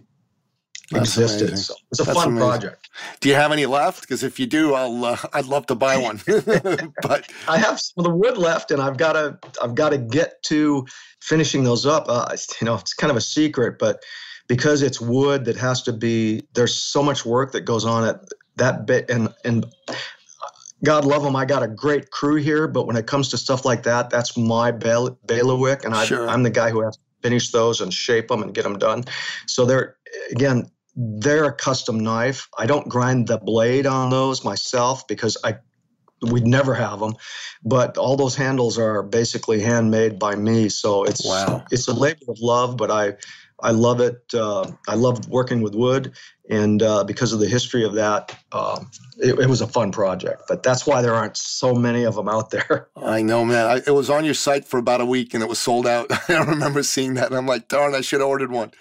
[0.92, 1.48] That's existed.
[1.48, 1.56] Amazing.
[1.56, 2.48] So it's a That's fun amazing.
[2.48, 2.90] project.
[3.20, 4.02] Do you have any left?
[4.02, 6.20] Because if you do, I'll uh, I'd love to buy one.
[7.02, 9.98] but I have some of the wood left, and I've got to I've got to
[9.98, 10.86] get to
[11.20, 12.06] finishing those up.
[12.08, 14.02] Uh, you know, it's kind of a secret, but
[14.48, 18.20] because it's wood that has to be there's so much work that goes on at
[18.56, 19.66] that bit and and
[20.84, 21.36] God love them.
[21.36, 24.36] I got a great crew here, but when it comes to stuff like that, that's
[24.36, 26.28] my bail- bailiwick, and I, sure.
[26.28, 29.04] I'm the guy who has to finish those and shape them and get them done.
[29.46, 29.96] So they're
[30.32, 32.48] again, they're a custom knife.
[32.58, 35.56] I don't grind the blade on those myself because I
[36.30, 37.14] we'd never have them,
[37.64, 40.68] but all those handles are basically handmade by me.
[40.68, 41.64] So it's wow.
[41.70, 43.14] it's a labor of love, but I
[43.62, 44.22] I love it.
[44.34, 46.12] Uh, I love working with wood,
[46.50, 48.84] and uh, because of the history of that, uh,
[49.18, 50.42] it, it, was a fun project.
[50.48, 52.88] But that's why there aren't so many of them out there.
[52.96, 53.66] I know, man.
[53.66, 56.10] I, it was on your site for about a week, and it was sold out.
[56.28, 58.72] I remember seeing that, and I'm like, darn, I should have ordered one.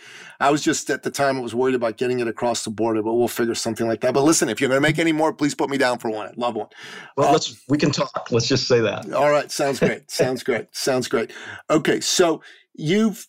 [0.42, 3.04] I was just at the time I was worried about getting it across the border,
[3.04, 4.16] but we'll figure something like that.
[4.16, 6.28] But listen, if you're going to make any more, please put me down for one.
[6.28, 6.68] I'd love one.
[7.16, 8.30] Well, uh, let's we can talk.
[8.32, 9.14] Let's just say that.
[9.14, 10.10] All right, sounds great.
[10.10, 10.76] sounds great.
[10.76, 11.32] Sounds great.
[11.70, 12.42] Okay, so
[12.74, 13.28] you've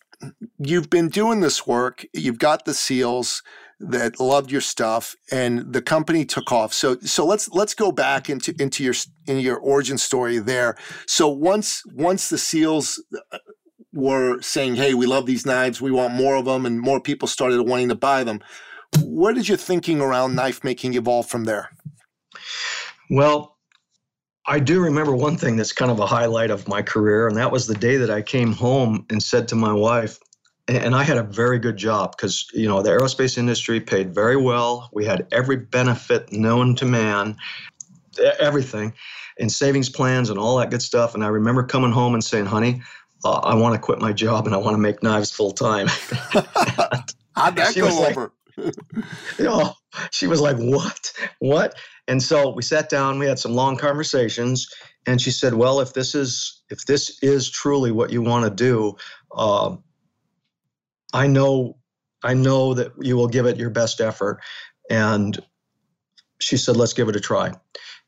[0.59, 2.05] you've been doing this work.
[2.13, 3.43] You've got the seals
[3.79, 6.73] that loved your stuff, and the company took off.
[6.73, 8.93] So, so let's let's go back into into your
[9.27, 10.75] in your origin story there.
[11.07, 13.37] So once once the seals uh,
[13.93, 15.81] were saying, "Hey, we love these knives.
[15.81, 18.39] We want more of them," and more people started wanting to buy them.
[19.03, 21.69] Where did your thinking around knife making evolve from there?
[23.09, 23.52] Well,
[24.45, 27.51] I do remember one thing that's kind of a highlight of my career, and that
[27.51, 30.19] was the day that I came home and said to my wife,
[30.67, 34.35] and I had a very good job because you know the aerospace industry paid very
[34.35, 34.89] well.
[34.91, 37.37] We had every benefit known to man,
[38.39, 38.93] everything,
[39.39, 41.15] and savings plans and all that good stuff.
[41.15, 42.81] And I remember coming home and saying, "Honey,
[43.23, 45.87] uh, I want to quit my job and I want to make knives full time."
[45.87, 48.33] How'd that go over?
[48.57, 48.75] Like,
[49.37, 49.73] you know,
[50.11, 51.13] she was like, "What?
[51.39, 51.75] What?"
[52.07, 54.67] And so we sat down, we had some long conversations,
[55.05, 58.49] and she said, "Well, if this is if this is truly what you want to
[58.51, 58.95] do,
[59.31, 59.75] uh,
[61.13, 61.77] I know
[62.23, 64.41] I know that you will give it your best effort."
[64.89, 65.39] And
[66.39, 67.53] she said, "Let's give it a try,"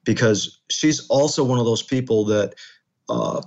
[0.04, 2.56] because she's also one of those people that.
[3.08, 3.42] Uh,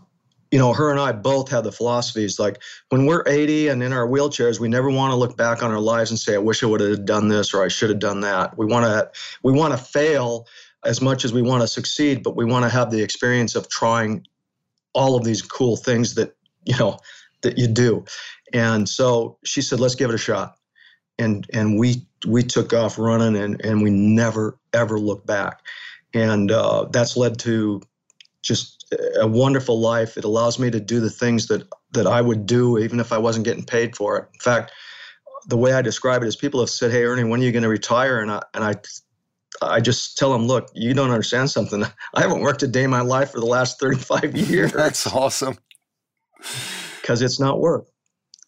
[0.51, 3.93] you know, her and I both have the philosophies like when we're 80 and in
[3.93, 6.63] our wheelchairs, we never want to look back on our lives and say, I wish
[6.63, 8.57] I would have done this or I should have done that.
[8.57, 9.11] We want to
[9.43, 10.47] we want to fail
[10.85, 13.69] as much as we want to succeed, but we want to have the experience of
[13.69, 14.27] trying
[14.95, 16.35] all of these cool things that,
[16.65, 16.99] you know,
[17.43, 18.05] that you do.
[18.53, 20.57] And so she said, let's give it a shot.
[21.19, 25.61] And and we we took off running and and we never ever looked back.
[26.15, 27.83] And uh, that's led to
[28.41, 28.78] just
[29.21, 30.17] a wonderful life.
[30.17, 33.19] It allows me to do the things that that I would do even if I
[33.19, 34.29] wasn't getting paid for it.
[34.35, 34.73] In fact,
[35.47, 37.63] the way I describe it is people have said, "Hey, Ernie, when are you going
[37.63, 38.75] to retire?" And I and I
[39.63, 41.85] I just tell them, "Look, you don't understand something.
[42.15, 45.59] I haven't worked a day in my life for the last 35 years." That's awesome.
[47.01, 47.87] Because it's not work.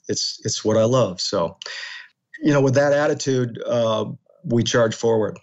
[0.09, 1.20] It's it's what I love.
[1.20, 1.57] So,
[2.42, 4.07] you know, with that attitude, uh,
[4.44, 5.38] we charge forward.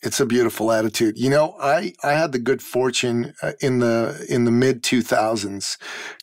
[0.00, 1.18] It's a beautiful attitude.
[1.18, 5.76] You know, I, I had the good fortune uh, in the in the mid 2000s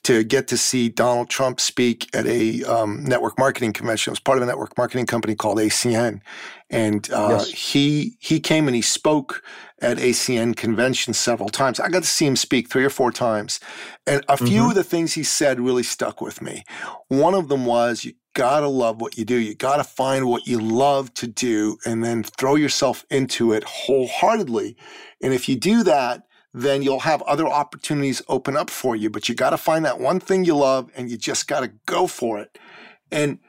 [0.03, 4.11] to get to see Donald Trump speak at a um, network marketing convention.
[4.11, 6.21] It was part of a network marketing company called ACN,
[6.69, 7.49] and uh, yes.
[7.49, 9.43] he he came and he spoke
[9.81, 11.81] at ACN convention several times.
[11.81, 13.59] I got to see him speak three or four times,
[14.07, 14.69] and a few mm-hmm.
[14.69, 16.63] of the things he said really stuck with me.
[17.09, 19.37] One of them was, "You gotta love what you do.
[19.37, 24.77] You gotta find what you love to do and then throw yourself into it wholeheartedly.
[25.23, 29.09] And if you do that, then you'll have other opportunities open up for you.
[29.09, 32.39] But you gotta find that one thing you love and you just gotta go for
[32.39, 32.59] it.
[33.11, 33.39] And,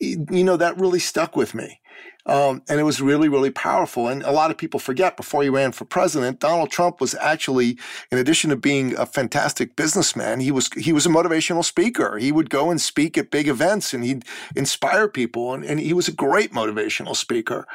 [0.00, 1.80] you know, that really stuck with me.
[2.24, 4.08] Um, and it was really, really powerful.
[4.08, 7.78] And a lot of people forget before he ran for president, Donald Trump was actually,
[8.10, 12.18] in addition to being a fantastic businessman, he was he was a motivational speaker.
[12.18, 15.52] He would go and speak at big events and he'd inspire people.
[15.52, 17.66] And, and he was a great motivational speaker.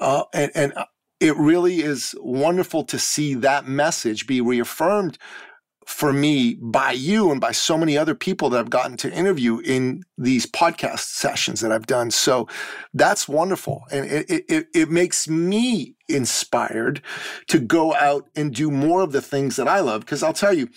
[0.00, 0.72] Uh, and, and
[1.20, 5.18] it really is wonderful to see that message be reaffirmed
[5.88, 9.58] for me by you and by so many other people that I've gotten to interview
[9.60, 12.10] in these podcast sessions that I've done.
[12.10, 12.46] So
[12.92, 13.84] that's wonderful.
[13.90, 17.00] And it, it, it makes me inspired
[17.46, 20.02] to go out and do more of the things that I love.
[20.02, 20.68] Because I'll tell you,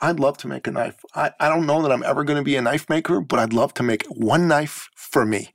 [0.00, 0.96] I'd love to make a knife.
[1.14, 3.52] I, I don't know that I'm ever going to be a knife maker, but I'd
[3.52, 5.52] love to make one knife for me.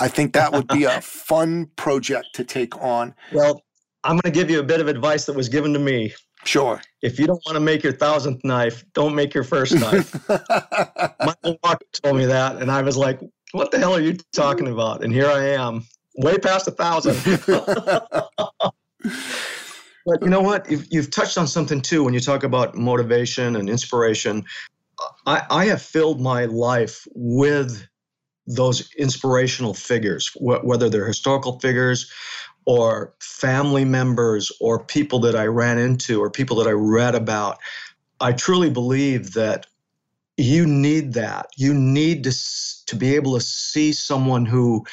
[0.00, 3.14] I think that would be a fun project to take on.
[3.32, 3.62] Well,
[4.02, 6.12] I'm going to give you a bit of advice that was given to me.
[6.44, 6.80] Sure.
[7.02, 10.28] If you don't want to make your thousandth knife, don't make your first knife.
[11.20, 13.20] Michael Walker told me that, and I was like,
[13.52, 15.84] "What the hell are you talking about?" And here I am,
[16.16, 17.16] way past a thousand.
[20.06, 20.70] but you know what?
[20.70, 24.44] You've, you've, touched on something too when you talk about motivation and inspiration.
[25.26, 27.86] I, I have filled my life with
[28.46, 32.10] those inspirational figures, wh- whether they're historical figures
[32.68, 37.58] or family members or people that I ran into or people that I read about.
[38.20, 39.66] I truly believe that
[40.36, 41.46] you need that.
[41.56, 42.32] You need to,
[42.84, 44.84] to be able to see someone who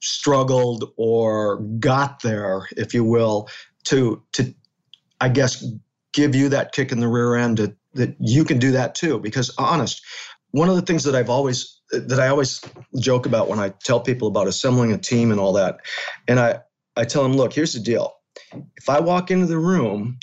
[0.00, 3.48] struggled or got there, if you will,
[3.84, 4.54] to, to
[5.18, 5.64] I guess,
[6.12, 9.18] give you that kick in the rear end to, that you can do that too.
[9.18, 10.04] Because honest,
[10.50, 12.60] one of the things that I've always that I always
[12.98, 15.78] joke about when I tell people about assembling a team and all that,
[16.28, 16.60] and I
[16.96, 18.14] I tell them, look, here's the deal.
[18.76, 20.18] If I walk into the room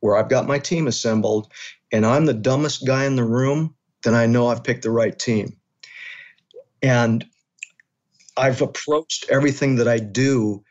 [0.00, 1.52] where I've got my team assembled
[1.92, 3.74] and I'm the dumbest guy in the room,
[4.04, 5.56] then I know I've picked the right team.
[6.82, 7.24] And
[8.36, 10.62] I've approached everything that I do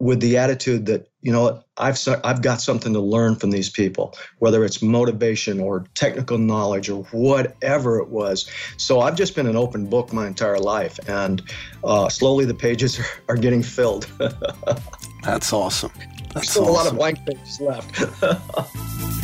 [0.00, 4.16] with the attitude that you know I've I've got something to learn from these people,
[4.38, 8.48] whether it's motivation or technical knowledge or whatever it was.
[8.76, 11.42] So I've just been an open book my entire life, and
[11.84, 14.06] uh, slowly the pages are, are getting filled.
[15.22, 15.92] That's awesome.
[16.34, 16.74] That's still awesome.
[16.74, 19.14] a lot of blank pages left.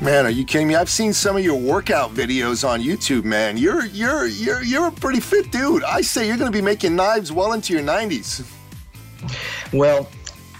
[0.00, 0.76] Man, are you kidding me?
[0.76, 3.56] I've seen some of your workout videos on YouTube, man.
[3.56, 5.82] You're you're you're you're a pretty fit dude.
[5.82, 8.48] I say you're going to be making knives well into your 90s.
[9.72, 10.08] Well,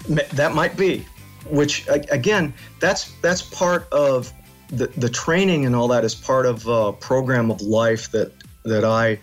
[0.09, 1.05] that might be.
[1.45, 4.33] Which again, that's that's part of
[4.67, 8.33] the the training and all that is part of a program of life that
[8.65, 9.19] that I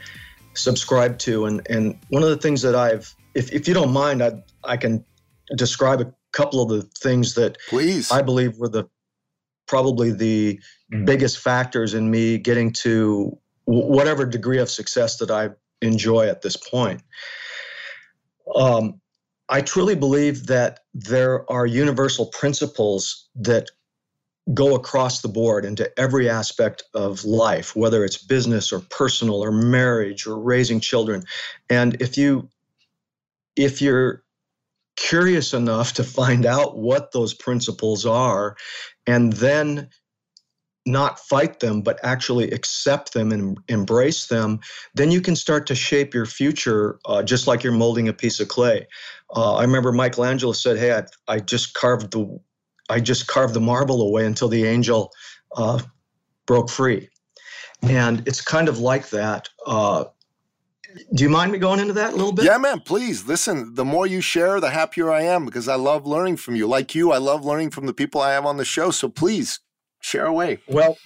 [0.55, 1.45] subscribe to.
[1.45, 4.79] And and one of the things that I've, if if you don't mind, I I
[4.79, 5.05] can
[5.59, 8.11] describe a couple of the things that Please.
[8.11, 8.89] I believe were the
[9.67, 10.61] probably the
[11.05, 15.51] biggest factors in me getting to whatever degree of success that I
[15.83, 17.03] enjoy at this point.
[18.55, 19.01] Um,
[19.49, 23.69] I truly believe that there are universal principles that
[24.55, 29.51] go across the board into every aspect of life, whether it's business or personal or
[29.51, 31.25] marriage or raising children.
[31.69, 32.49] And if you
[33.57, 34.23] if you're
[34.97, 38.57] curious enough to find out what those principles are
[39.07, 39.88] and then
[40.86, 44.61] not fight them, but actually accept them and embrace them,
[44.94, 48.38] then you can start to shape your future uh, just like you're molding a piece
[48.38, 48.86] of clay.
[49.34, 52.38] Uh, I remember Michelangelo said, "Hey, I, I, just carved the,
[52.88, 55.11] I just carved the marble away until the angel
[55.57, 55.80] uh,
[56.46, 57.09] broke free,"
[57.82, 59.48] and it's kind of like that.
[61.14, 62.44] Do you mind me going into that a little bit?
[62.44, 63.26] Yeah, man, please.
[63.26, 66.66] Listen, the more you share, the happier I am because I love learning from you.
[66.66, 68.90] Like you, I love learning from the people I have on the show.
[68.90, 69.61] So please
[70.01, 70.59] share away.
[70.68, 70.97] Well,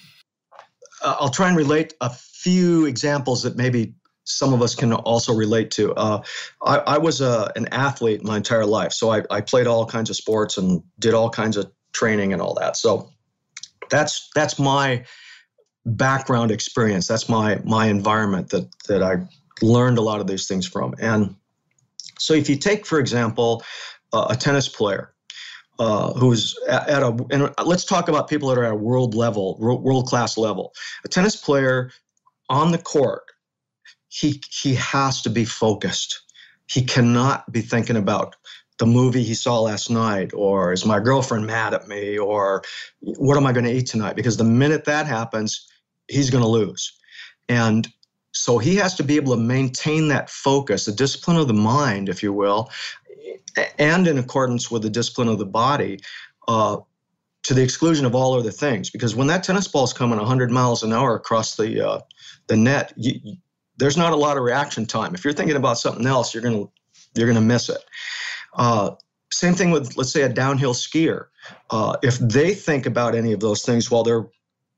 [1.03, 5.33] uh, I'll try and relate a few examples that maybe some of us can also
[5.33, 5.93] relate to.
[5.95, 6.21] Uh,
[6.63, 8.93] I, I, was a, uh, an athlete my entire life.
[8.93, 12.41] So I, I played all kinds of sports and did all kinds of training and
[12.41, 12.77] all that.
[12.77, 13.09] So
[13.89, 15.03] that's that's my
[15.85, 17.07] background experience.
[17.07, 19.27] That's my my environment that that I
[19.61, 20.95] learned a lot of these things from.
[20.99, 21.35] And
[22.17, 23.63] so, if you take, for example,
[24.13, 25.13] uh, a tennis player
[25.79, 29.15] uh, who's at, at, a, and let's talk about people that are at a world
[29.15, 30.73] level, world class level.
[31.03, 31.91] A tennis player
[32.49, 33.23] on the court,
[34.09, 36.21] he he has to be focused.
[36.67, 38.35] He cannot be thinking about
[38.77, 42.63] the movie he saw last night, or is my girlfriend mad at me, or
[42.99, 44.15] what am I going to eat tonight?
[44.15, 45.67] Because the minute that happens,
[46.07, 46.91] he's going to lose.
[47.49, 47.87] And
[48.41, 52.09] so he has to be able to maintain that focus, the discipline of the mind,
[52.09, 52.71] if you will,
[53.77, 55.99] and in accordance with the discipline of the body,
[56.47, 56.77] uh,
[57.43, 58.89] to the exclusion of all other things.
[58.89, 61.99] Because when that tennis ball is coming 100 miles an hour across the uh,
[62.47, 63.35] the net, you, you,
[63.77, 65.13] there's not a lot of reaction time.
[65.13, 66.65] If you're thinking about something else, you're gonna
[67.13, 67.83] you're gonna miss it.
[68.55, 68.95] Uh,
[69.31, 71.27] same thing with let's say a downhill skier.
[71.69, 74.25] Uh, if they think about any of those things while they're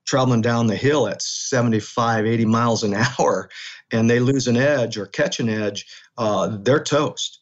[0.06, 3.50] traveling down the hill at 75, 80 miles an hour,
[3.92, 5.86] and they lose an edge or catch an edge,
[6.18, 7.40] uh, they're toast.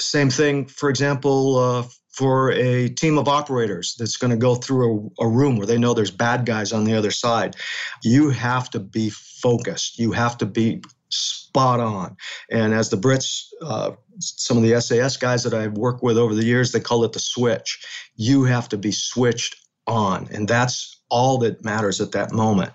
[0.00, 5.12] Same thing, for example, uh, for a team of operators that's going to go through
[5.20, 7.54] a, a, room where they know there's bad guys on the other side.
[8.02, 9.98] You have to be focused.
[9.98, 12.16] You have to be spot on.
[12.50, 16.34] And as the Brits, uh, some of the SAS guys that I've worked with over
[16.34, 17.84] the years, they call it the switch.
[18.16, 20.28] You have to be switched on.
[20.30, 22.72] And that's all that matters at that moment.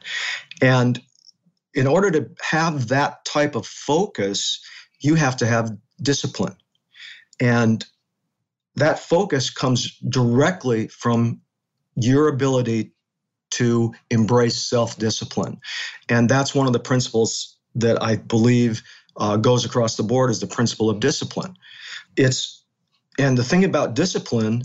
[0.61, 1.01] And
[1.73, 4.63] in order to have that type of focus,
[4.99, 6.55] you have to have discipline.
[7.39, 7.85] And
[8.75, 11.41] that focus comes directly from
[11.95, 12.91] your ability
[13.51, 15.59] to embrace self discipline.
[16.09, 18.83] And that's one of the principles that I believe
[19.17, 21.55] uh, goes across the board is the principle of discipline.
[22.17, 22.63] It's
[23.17, 24.63] and the thing about discipline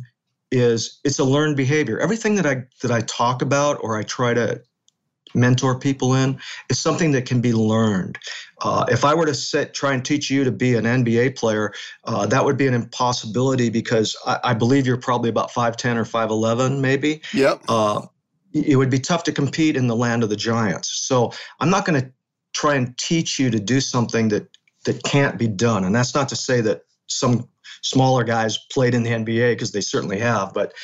[0.50, 1.98] is it's a learned behavior.
[1.98, 4.62] Everything that I that I talk about or I try to
[5.34, 6.38] mentor people in
[6.68, 8.18] is something that can be learned.
[8.62, 11.72] Uh, if I were to sit, try and teach you to be an NBA player,
[12.04, 16.04] uh, that would be an impossibility because I, I, believe you're probably about 5'10 or
[16.04, 17.22] 5'11, maybe.
[17.32, 17.62] Yep.
[17.68, 18.02] Uh,
[18.52, 20.90] it would be tough to compete in the land of the giants.
[20.90, 22.12] So I'm not going to
[22.52, 24.48] try and teach you to do something that
[24.86, 25.84] that can't be done.
[25.84, 27.48] And that's not to say that some
[27.82, 30.74] smaller guys played in the NBA because they certainly have, but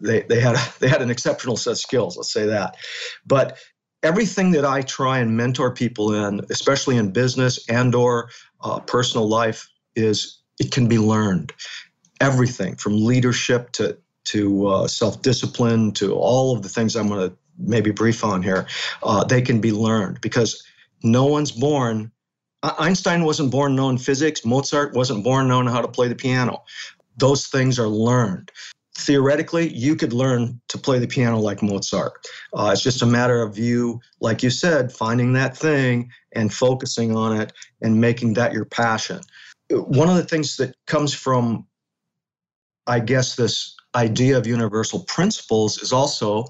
[0.00, 2.16] they, they had they had an exceptional set of skills.
[2.16, 2.76] Let's say that.
[3.26, 3.58] But
[4.02, 8.30] everything that I try and mentor people in, especially in business and or
[8.60, 11.52] uh, personal life, is it can be learned.
[12.20, 17.30] Everything from leadership to to uh, self discipline to all of the things I'm going
[17.30, 18.66] to maybe brief on here,
[19.02, 20.62] uh, they can be learned because
[21.02, 22.10] no one's born
[22.78, 24.44] Einstein wasn't born knowing physics.
[24.44, 26.64] Mozart wasn't born knowing how to play the piano.
[27.16, 28.50] Those things are learned.
[28.98, 32.26] Theoretically, you could learn to play the piano like Mozart.
[32.54, 37.14] Uh, it's just a matter of you, like you said, finding that thing and focusing
[37.14, 37.52] on it
[37.82, 39.20] and making that your passion.
[39.70, 41.66] One of the things that comes from,
[42.86, 46.44] I guess, this idea of universal principles is also,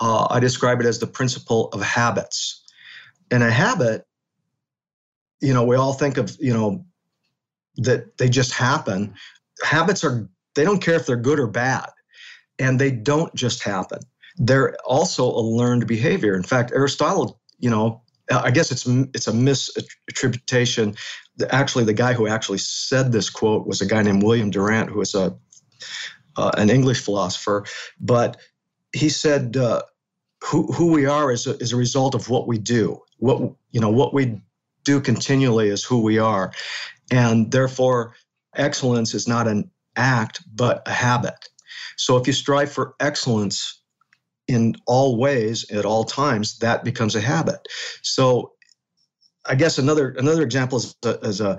[0.00, 2.64] uh, I describe it as the principle of habits.
[3.30, 4.06] And a habit
[5.42, 6.84] you know, we all think of, you know,
[7.76, 9.14] that they just happen.
[9.64, 11.88] Habits are, they don't care if they're good or bad.
[12.58, 13.98] And they don't just happen.
[14.36, 16.34] They're also a learned behavior.
[16.34, 20.96] In fact, Aristotle, you know, I guess it's it's a misattribution.
[21.50, 25.00] Actually, the guy who actually said this quote was a guy named William Durant, who
[25.00, 25.36] was a
[26.36, 27.64] uh, an English philosopher.
[28.00, 28.38] But
[28.94, 29.82] he said, uh,
[30.44, 33.00] "Who who we are is a, is a result of what we do.
[33.18, 34.40] What you know, what we
[34.84, 36.52] do continually is who we are.
[37.10, 38.14] And therefore,
[38.56, 41.48] excellence is not an act, but a habit.
[41.96, 43.82] So if you strive for excellence
[44.48, 47.66] in all ways at all times, that becomes a habit.
[48.02, 48.52] So
[49.44, 51.58] I guess another another example is a, is a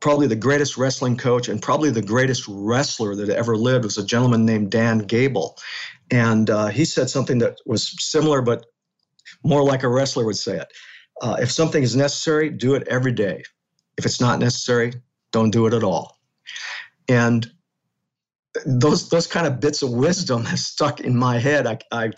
[0.00, 4.04] probably the greatest wrestling coach and probably the greatest wrestler that ever lived was a
[4.04, 5.56] gentleman named Dan Gable.
[6.10, 8.66] And uh, he said something that was similar, but
[9.42, 10.68] more like a wrestler would say it.
[11.20, 13.42] Uh, if something is necessary, do it every day.
[13.96, 14.92] If it's not necessary,
[15.32, 16.18] don't do it at all.
[17.08, 17.50] And
[18.66, 21.66] those those kind of bits of wisdom have stuck in my head.
[21.66, 22.10] I, I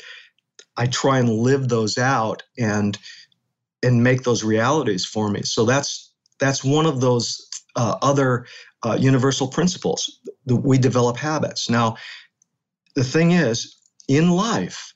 [0.77, 2.99] I try and live those out and
[3.83, 5.43] and make those realities for me.
[5.43, 8.47] So that's that's one of those uh, other
[8.85, 10.21] uh, universal principles.
[10.47, 11.71] We develop habits.
[11.71, 11.97] Now,
[12.95, 13.77] the thing is,
[14.09, 14.93] in life,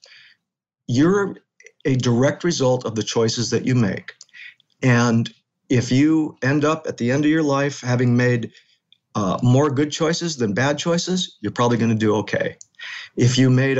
[0.86, 1.36] you're
[1.85, 4.14] a direct result of the choices that you make.
[4.83, 5.33] And
[5.68, 8.53] if you end up at the end of your life having made
[9.14, 12.57] uh, more good choices than bad choices, you're probably going to do okay.
[13.16, 13.78] If you made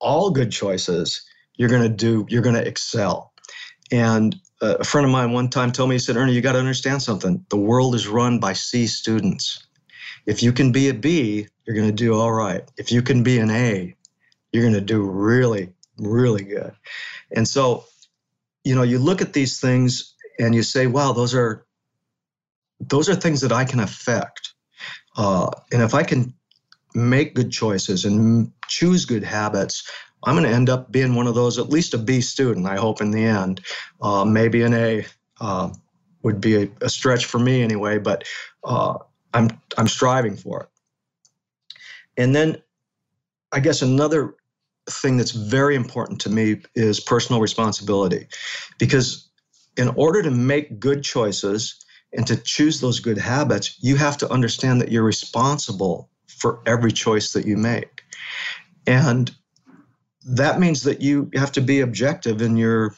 [0.00, 1.22] all good choices,
[1.56, 3.32] you're going to do, you're going to excel.
[3.90, 6.58] And a friend of mine one time told me, he said, Ernie, you got to
[6.58, 7.44] understand something.
[7.50, 9.66] The world is run by C students.
[10.26, 12.62] If you can be a B, you're going to do all right.
[12.76, 13.94] If you can be an A,
[14.52, 16.72] you're going to do really, really good.
[17.34, 17.84] And so,
[18.64, 21.66] you know, you look at these things and you say, wow, those are
[22.80, 24.52] those are things that I can affect.
[25.16, 26.34] Uh, and if I can
[26.94, 29.90] make good choices and choose good habits,
[30.24, 32.76] I'm going to end up being one of those, at least a B student, I
[32.76, 33.60] hope in the end.
[34.00, 35.06] Uh, maybe an A
[35.40, 35.70] uh,
[36.22, 38.24] would be a, a, stretch for me anyway, but
[38.64, 38.98] uh,
[39.32, 40.68] I'm, I'm striving for it.
[42.16, 42.62] And then
[43.52, 44.34] I guess another
[44.88, 48.26] thing that's very important to me is personal responsibility.
[48.78, 49.28] Because
[49.76, 54.30] in order to make good choices and to choose those good habits, you have to
[54.30, 58.02] understand that you're responsible for every choice that you make.
[58.86, 59.34] And
[60.26, 62.94] that means that you have to be objective in your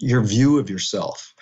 [0.00, 1.34] your view of yourself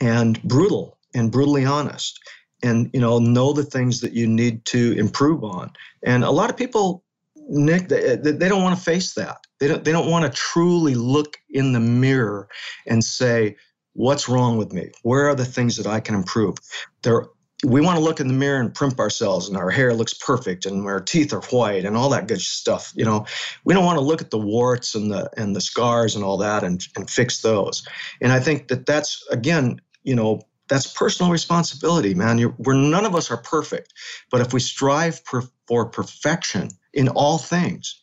[0.00, 2.20] and brutal and brutally honest
[2.62, 5.72] and you know know the things that you need to improve on
[6.04, 7.03] and a lot of people
[7.48, 9.38] nick they, they don't want to face that.
[9.60, 12.48] They don't they don't want to truly look in the mirror
[12.86, 13.56] and say
[13.92, 14.90] what's wrong with me?
[15.02, 16.56] Where are the things that i can improve?
[17.02, 17.26] They're
[17.64, 20.66] we want to look in the mirror and primp ourselves and our hair looks perfect
[20.66, 23.24] and our teeth are white and all that good stuff you know?
[23.64, 26.38] We don't want to look at the warts and the and the scars and all
[26.38, 27.86] that and and fix those.
[28.20, 33.06] And i think that that's again you know that's personal responsibility man You're, we're none
[33.06, 33.92] of us are perfect
[34.30, 38.00] but if we strive per, for perfection in all things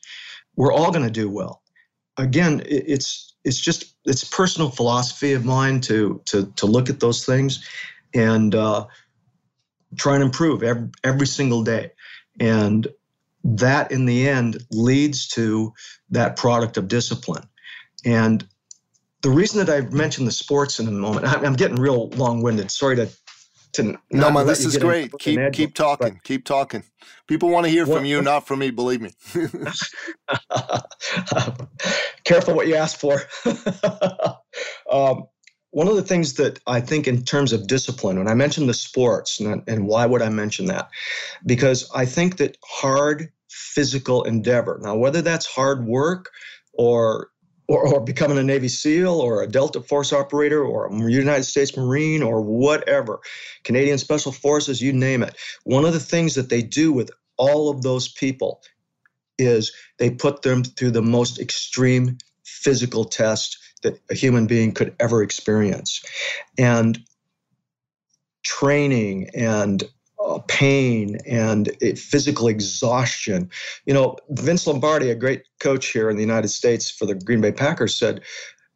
[0.56, 1.62] we're all going to do well
[2.18, 7.00] again it, it's it's just it's personal philosophy of mine to to to look at
[7.00, 7.68] those things
[8.14, 8.86] and uh,
[9.98, 11.92] try and improve every, every single day.
[12.40, 12.88] And
[13.44, 15.74] that in the end leads to
[16.10, 17.48] that product of discipline.
[18.06, 18.48] And
[19.22, 22.72] the reason that I mentioned the sports in a moment, I'm getting real long winded.
[22.72, 23.10] Sorry to.
[23.76, 25.14] To no, man, this is great.
[25.18, 26.20] Keep keep talking.
[26.26, 26.84] Keep talking.
[27.26, 28.70] People want to hear what, from you, not from me.
[28.70, 29.12] Believe me.
[32.26, 33.22] Careful what you ask for.
[34.92, 35.24] um,
[35.70, 38.74] one of the things that I think in terms of discipline, when I mentioned the
[38.74, 40.90] sports, and, and why would I mention that?
[41.46, 46.30] Because I think that hard physical endeavor, now whether that's hard work
[46.74, 47.31] or
[47.72, 51.78] or, or, becoming a Navy SEAL or a Delta Force operator or a United States
[51.78, 53.22] Marine or whatever,
[53.64, 55.38] Canadian Special Forces, you name it.
[55.64, 58.62] One of the things that they do with all of those people
[59.38, 64.94] is they put them through the most extreme physical test that a human being could
[65.00, 66.04] ever experience.
[66.58, 67.00] And
[68.44, 69.84] training and
[70.26, 73.50] uh, pain and physical exhaustion.
[73.86, 77.42] You know, Vince Lombardi, a great coach here in the United States for the Green
[77.42, 78.22] Bay Packers, said,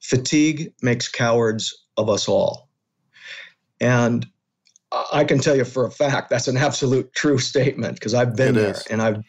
[0.01, 2.69] fatigue makes cowards of us all.
[3.79, 4.25] And
[5.11, 8.55] I can tell you for a fact that's an absolute true statement because I've been
[8.55, 8.87] it there is.
[8.87, 9.23] and I've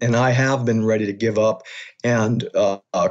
[0.00, 1.62] and I have been ready to give up.
[2.04, 3.08] And uh, uh,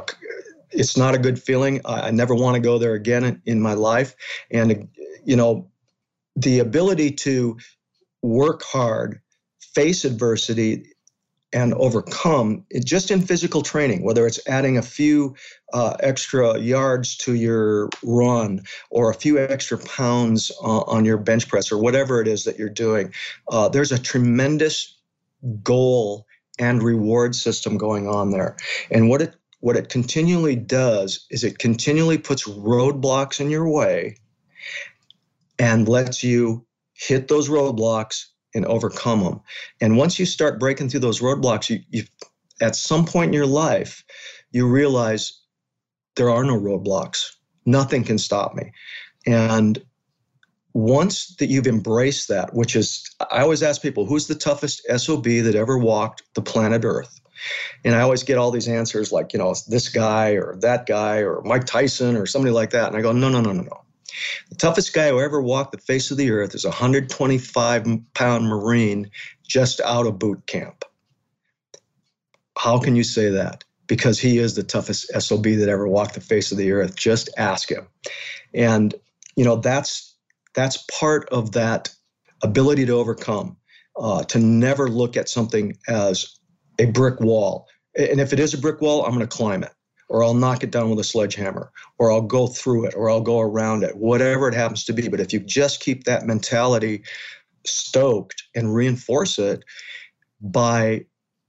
[0.70, 1.80] it's not a good feeling.
[1.84, 4.14] I, I never want to go there again in, in my life.
[4.50, 4.88] And,
[5.24, 5.70] you know,
[6.36, 7.58] the ability to
[8.22, 9.20] work hard,
[9.60, 10.86] face adversity,
[11.52, 15.34] and overcome it just in physical training, whether it's adding a few
[15.72, 18.60] uh, extra yards to your run
[18.90, 22.58] or a few extra pounds uh, on your bench press or whatever it is that
[22.58, 23.12] you're doing.
[23.48, 24.98] Uh, there's a tremendous
[25.62, 26.26] goal
[26.58, 28.56] and reward system going on there.
[28.90, 34.16] And what it what it continually does is it continually puts roadblocks in your way
[35.58, 36.64] and lets you
[36.98, 38.24] hit those roadblocks
[38.54, 39.40] and overcome them.
[39.80, 42.04] And once you start breaking through those roadblocks, you, you
[42.60, 44.04] at some point in your life,
[44.50, 45.40] you realize
[46.16, 47.36] there are no roadblocks.
[47.64, 48.72] Nothing can stop me.
[49.26, 49.80] And
[50.74, 55.24] once that you've embraced that, which is, I always ask people, who's the toughest SOB
[55.24, 57.20] that ever walked the planet Earth?
[57.84, 61.18] And I always get all these answers like, you know, this guy or that guy
[61.18, 62.88] or Mike Tyson or somebody like that.
[62.88, 63.80] And I go, no, no, no, no, no.
[64.50, 68.48] The toughest guy who ever walked the face of the earth is a 125 pound
[68.48, 69.10] Marine
[69.46, 70.84] just out of boot camp.
[72.56, 73.64] How can you say that?
[73.86, 76.96] Because he is the toughest SOB that ever walked the face of the earth.
[76.96, 77.86] Just ask him.
[78.52, 78.94] And,
[79.36, 80.16] you know, that's
[80.54, 81.94] that's part of that
[82.42, 83.56] ability to overcome,
[83.96, 86.38] uh, to never look at something as
[86.78, 87.66] a brick wall.
[87.96, 89.72] And if it is a brick wall, I'm going to climb it,
[90.08, 93.20] or I'll knock it down with a sledgehammer, or I'll go through it, or I'll
[93.20, 95.08] go around it, whatever it happens to be.
[95.08, 97.02] But if you just keep that mentality
[97.64, 99.64] stoked and reinforce it
[100.40, 101.04] by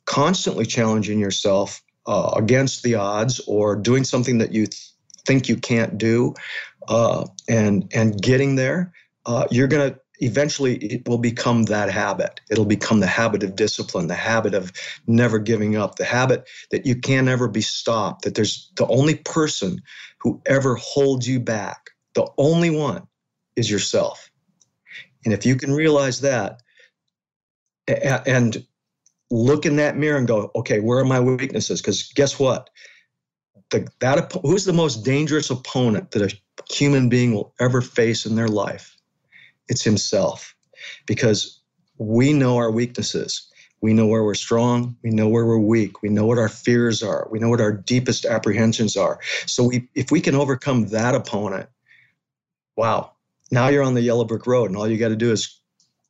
[0.05, 4.89] constantly challenging yourself uh, against the odds or doing something that you th-
[5.25, 6.33] think you can't do
[6.87, 8.91] uh, and and getting there,
[9.25, 12.39] uh, you're going to eventually it will become that habit.
[12.49, 14.71] It'll become the habit of discipline, the habit of
[15.07, 19.15] never giving up, the habit that you can never be stopped, that there's the only
[19.15, 19.81] person
[20.19, 23.07] who ever holds you back, the only one
[23.55, 24.29] is yourself.
[25.25, 26.61] And if you can realize that
[27.87, 28.65] and
[29.31, 31.81] look in that mirror and go, okay, where are my weaknesses?
[31.81, 32.69] Because guess what?
[33.71, 38.35] The, that who's the most dangerous opponent that a human being will ever face in
[38.35, 38.95] their life?
[39.69, 40.55] It's himself
[41.05, 41.61] because
[41.97, 43.47] we know our weaknesses.
[43.81, 44.97] We know where we're strong.
[45.03, 46.01] We know where we're weak.
[46.01, 47.27] We know what our fears are.
[47.31, 49.19] We know what our deepest apprehensions are.
[49.45, 51.69] So we, if we can overcome that opponent,
[52.75, 53.13] wow,
[53.51, 55.59] now you're on the yellow brick road, and all you got to do is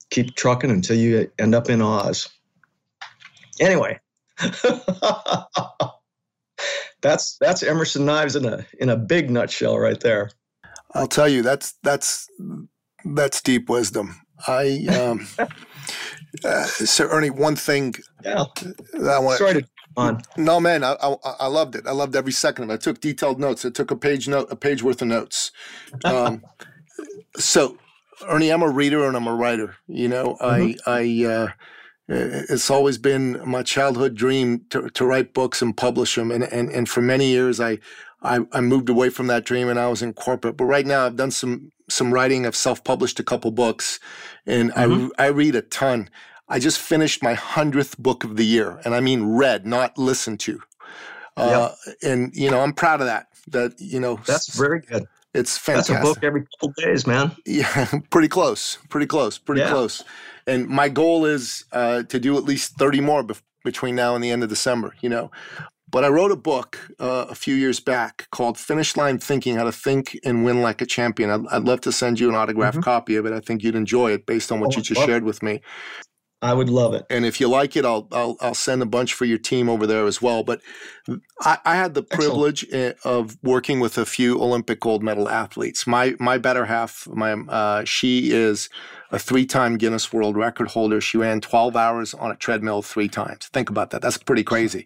[0.10, 2.28] keep trucking until you end up in Oz.
[3.60, 3.99] Anyway,
[7.01, 10.32] that's that's Emerson Knives in a in a big nutshell right there.
[10.93, 12.28] I'll tell you, that's that's
[13.06, 14.22] that's deep wisdom.
[14.47, 15.28] I um,
[16.43, 17.95] uh, so Ernie, one thing.
[18.24, 18.45] Yeah.
[18.93, 19.39] I want.
[19.39, 20.22] Sorry to on.
[20.38, 21.86] No, man, I, I, I loved it.
[21.88, 22.74] I loved every second of it.
[22.74, 23.66] I took detailed notes.
[23.66, 25.52] I took a page note, a page worth of notes.
[26.04, 26.43] Um,
[27.38, 27.78] so,
[28.28, 29.76] Ernie, I'm a reader and I'm a writer.
[29.88, 30.89] You know, mm-hmm.
[30.89, 31.32] I I.
[31.32, 31.47] Uh,
[32.12, 36.32] it's always been my childhood dream to, to write books and publish them.
[36.32, 37.78] And, and, and for many years, I,
[38.22, 40.57] I, I moved away from that dream and I was in corporate.
[40.57, 42.45] But right now, I've done some some writing.
[42.45, 43.99] I've self published a couple books,
[44.45, 45.09] and mm-hmm.
[45.17, 46.09] I I read a ton.
[46.47, 50.39] I just finished my hundredth book of the year, and I mean read, not listened
[50.41, 50.61] to.
[51.38, 53.28] Uh, And you know, I'm proud of that.
[53.47, 55.05] That you know, that's very good.
[55.34, 55.95] It's fantastic.
[55.95, 57.36] That's a book every couple days, man.
[57.45, 59.70] Yeah, pretty close, pretty close, pretty yeah.
[59.70, 60.03] close.
[60.47, 64.24] And my goal is uh, to do at least 30 more be- between now and
[64.24, 64.95] the end of December.
[65.01, 65.32] You know,
[65.92, 69.64] but I wrote a book uh, a few years back called Finish Line Thinking How
[69.64, 71.30] to Think and Win Like a Champion.
[71.30, 72.84] I'd, I'd love to send you an autographed mm-hmm.
[72.84, 73.34] copy of it.
[73.34, 75.62] I think you'd enjoy it based on what oh, you just shared with me.
[76.42, 77.06] I would love it.
[77.10, 79.86] And if you like it, I'll I'll, I'll send a bunch for your team over
[79.86, 80.42] there as well.
[80.44, 80.62] But
[81.42, 82.98] I, I had the privilege Excellent.
[83.04, 85.86] Eh, of working with a few Olympic gold medal athletes.
[85.86, 88.70] My my better half, my uh, she is
[89.12, 91.02] a three-time Guinness World Record holder.
[91.02, 93.48] She ran 12 hours on a treadmill three times.
[93.48, 94.02] Think about that.
[94.02, 94.86] That's pretty crazy.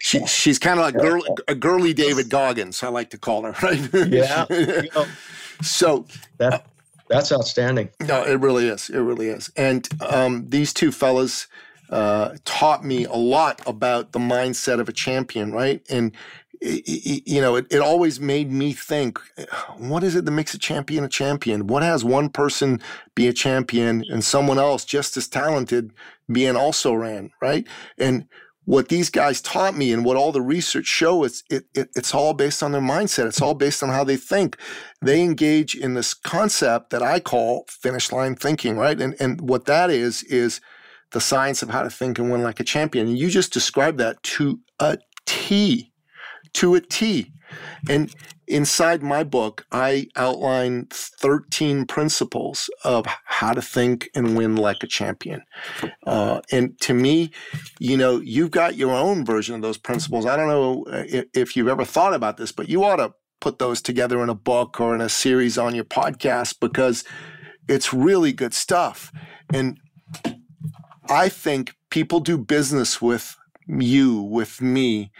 [0.00, 2.82] She she's kind of like girl, a girly David Goggins.
[2.82, 3.54] I like to call her.
[3.62, 3.88] Right?
[4.10, 4.46] Yeah.
[5.62, 6.06] so.
[6.38, 6.66] That-
[7.08, 7.90] that's outstanding.
[8.00, 8.90] No, it really is.
[8.90, 9.50] It really is.
[9.56, 11.46] And um, these two fellas
[11.90, 15.84] uh, taught me a lot about the mindset of a champion, right?
[15.90, 16.14] And
[16.60, 19.20] you know, it, it always made me think,
[19.76, 21.68] what is it that makes a champion a champion?
[21.68, 22.80] What has one person
[23.14, 25.92] be a champion and someone else just as talented
[26.30, 27.64] being also ran, right?
[27.96, 28.26] And
[28.68, 32.14] what these guys taught me and what all the research show is it, it, it's
[32.14, 33.24] all based on their mindset.
[33.24, 34.58] It's all based on how they think.
[35.00, 39.00] They engage in this concept that i call finish line thinking right?
[39.00, 40.60] And, and what that is is
[41.12, 43.08] the science of how to think and win like a champion.
[43.08, 45.90] And you just described that to a t
[46.52, 47.32] to a t
[47.88, 48.14] and
[48.46, 54.86] inside my book, I outline 13 principles of how to think and win like a
[54.86, 55.42] champion.
[56.06, 57.30] Uh, and to me,
[57.78, 60.26] you know, you've got your own version of those principles.
[60.26, 63.12] I don't know uh, if, if you've ever thought about this, but you ought to
[63.40, 67.04] put those together in a book or in a series on your podcast because
[67.68, 69.12] it's really good stuff.
[69.52, 69.78] And
[71.08, 73.36] I think people do business with
[73.66, 75.12] you, with me,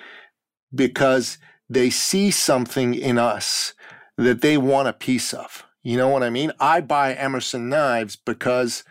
[0.74, 3.74] because they see something in us
[4.16, 5.64] that they want a piece of.
[5.82, 6.52] You know what I mean?
[6.58, 8.84] I buy Emerson knives because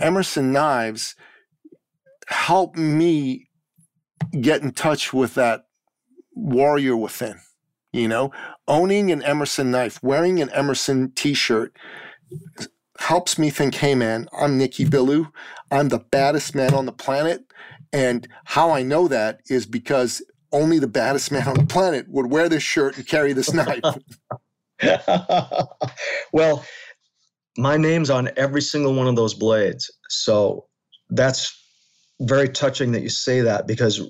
[0.00, 1.14] Emerson knives
[2.28, 3.48] help me
[4.40, 5.66] get in touch with that
[6.34, 7.40] warrior within.
[7.92, 8.30] You know,
[8.68, 11.76] owning an Emerson knife, wearing an Emerson t shirt
[12.98, 15.28] helps me think, hey man, I'm Nicky Billou.
[15.70, 17.44] I'm the baddest man on the planet.
[17.92, 20.22] And how I know that is because
[20.52, 23.82] only the baddest man on the planet would wear this shirt and carry this knife.
[26.32, 26.64] well,
[27.56, 29.90] my name's on every single one of those blades.
[30.08, 30.66] So
[31.10, 31.52] that's
[32.20, 34.00] very touching that you say that because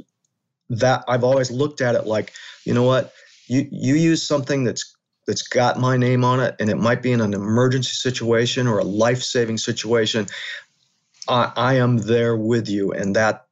[0.68, 2.32] that I've always looked at it like,
[2.64, 3.12] you know what?
[3.46, 7.12] You you use something that's that's got my name on it and it might be
[7.12, 10.26] in an emergency situation or a life-saving situation.
[11.28, 13.45] I, I am there with you and that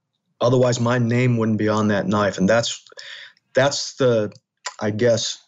[0.45, 2.85] Otherwise, my name wouldn't be on that knife, and that's
[3.55, 4.33] that's the,
[4.81, 5.39] I guess,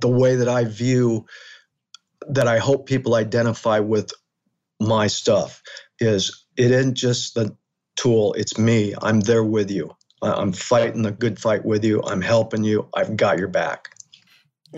[0.00, 1.26] the way that I view
[2.28, 4.10] that I hope people identify with
[4.80, 5.62] my stuff
[6.00, 7.56] is it isn't just the
[7.96, 8.94] tool it's me.
[9.00, 9.96] I'm there with you.
[10.22, 12.02] I'm fighting the good fight with you.
[12.02, 12.88] I'm helping you.
[12.94, 13.94] I've got your back.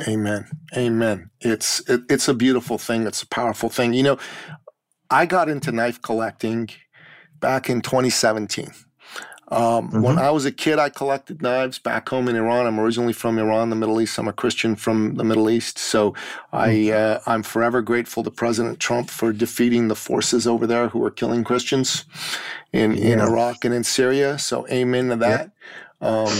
[0.06, 0.48] Amen.
[0.76, 1.30] Amen.
[1.40, 3.06] It's it, it's a beautiful thing.
[3.06, 3.94] It's a powerful thing.
[3.94, 4.18] You know
[5.10, 6.68] i got into knife collecting
[7.40, 8.70] back in 2017
[9.50, 10.02] um, mm-hmm.
[10.02, 12.66] When I was a kid, I collected knives back home in Iran.
[12.66, 14.18] I'm originally from Iran, the Middle East.
[14.18, 16.14] I'm a Christian from the Middle East, so
[16.52, 17.28] I mm-hmm.
[17.28, 21.10] uh, I'm forever grateful to President Trump for defeating the forces over there who were
[21.10, 22.04] killing Christians
[22.72, 23.14] in yeah.
[23.14, 24.38] in Iraq and in Syria.
[24.38, 25.50] So amen to that.
[26.02, 26.36] Um,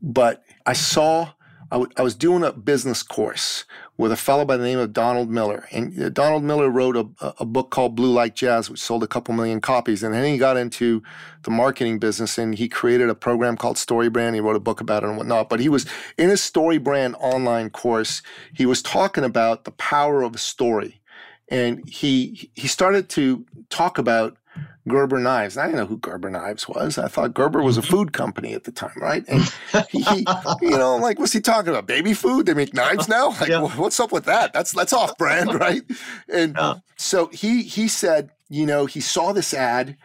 [0.00, 1.32] but I saw
[1.72, 3.64] I, w- I was doing a business course
[4.00, 5.68] with a fellow by the name of Donald Miller.
[5.72, 7.06] And uh, Donald Miller wrote a,
[7.38, 10.02] a book called Blue Like Jazz, which sold a couple million copies.
[10.02, 11.02] And then he got into
[11.42, 14.32] the marketing business and he created a program called Story StoryBrand.
[14.32, 15.50] He wrote a book about it and whatnot.
[15.50, 15.84] But he was
[16.16, 18.22] in his StoryBrand online course,
[18.54, 21.02] he was talking about the power of a story.
[21.50, 24.38] And he he started to talk about
[24.90, 25.56] Gerber Knives.
[25.56, 26.98] I didn't know who Gerber Knives was.
[26.98, 29.24] I thought Gerber was a food company at the time, right?
[29.28, 29.42] And
[29.88, 30.26] he, he
[30.62, 31.86] you know, like, what's he talking about?
[31.86, 32.46] Baby food?
[32.46, 33.30] They make knives now?
[33.40, 33.60] Like, yeah.
[33.76, 34.52] what's up with that?
[34.52, 35.82] That's that's off brand, right?
[36.32, 36.74] And yeah.
[36.96, 39.96] so he he said, you know, he saw this ad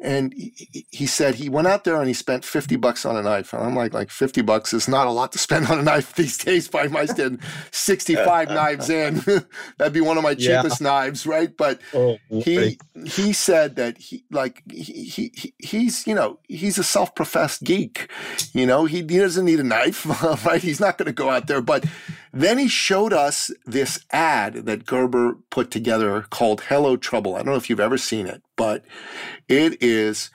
[0.00, 3.22] and he, he, said he went out there and he spent 50 bucks on a
[3.22, 3.52] knife.
[3.52, 6.14] And I'm like, like 50 bucks is not a lot to spend on a knife
[6.16, 6.68] these days.
[6.68, 7.40] By my stand
[7.70, 9.22] 65 knives in.
[9.78, 10.88] That'd be one of my cheapest yeah.
[10.88, 11.56] knives, right?
[11.56, 16.84] But oh, he he said that he like he, he he's you know he's a
[16.84, 18.10] self-professed geek.
[18.52, 20.06] You know he, he doesn't need a knife,
[20.44, 20.62] right?
[20.62, 21.84] He's not going to go out there, but
[22.34, 27.34] then he showed us this ad that Gerber put together called Hello Trouble.
[27.34, 28.84] I don't know if you've ever seen it, but
[29.48, 30.30] it is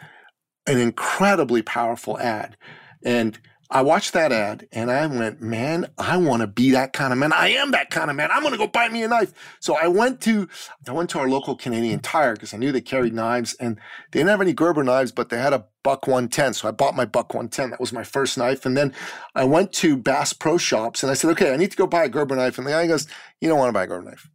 [0.66, 2.56] an incredibly powerful ad.
[3.04, 3.40] And
[3.72, 7.20] I watched that ad and I went, man, I want to be that kind of
[7.20, 7.32] man.
[7.32, 8.30] I am that kind of man.
[8.32, 9.32] I'm going to go buy me a knife.
[9.60, 10.50] So I went to,
[10.88, 13.78] I went to our local Canadian Tire because I knew they carried knives and
[14.12, 16.56] they didn't have any Gerber knives, but they had a Buck 110.
[16.56, 17.70] So I bought my Buck 110.
[17.70, 18.66] That was my first knife.
[18.66, 18.92] And then
[19.36, 22.06] I went to Bass Pro Shops and I said, okay, I need to go buy
[22.06, 22.58] a Gerber knife.
[22.58, 23.08] And the guy goes,
[23.40, 24.30] you don't want to buy a Gerber knife.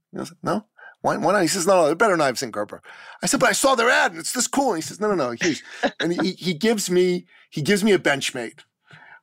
[0.44, 0.64] No.
[1.00, 1.42] Why, why not?
[1.42, 2.80] He says, no, no, they're better knives than Gerber.
[3.20, 4.74] I said, but I saw their ad and it's this cool.
[4.74, 5.64] And he says, no, no, no, huge.
[5.98, 8.60] and he, he gives me, he gives me a Benchmade.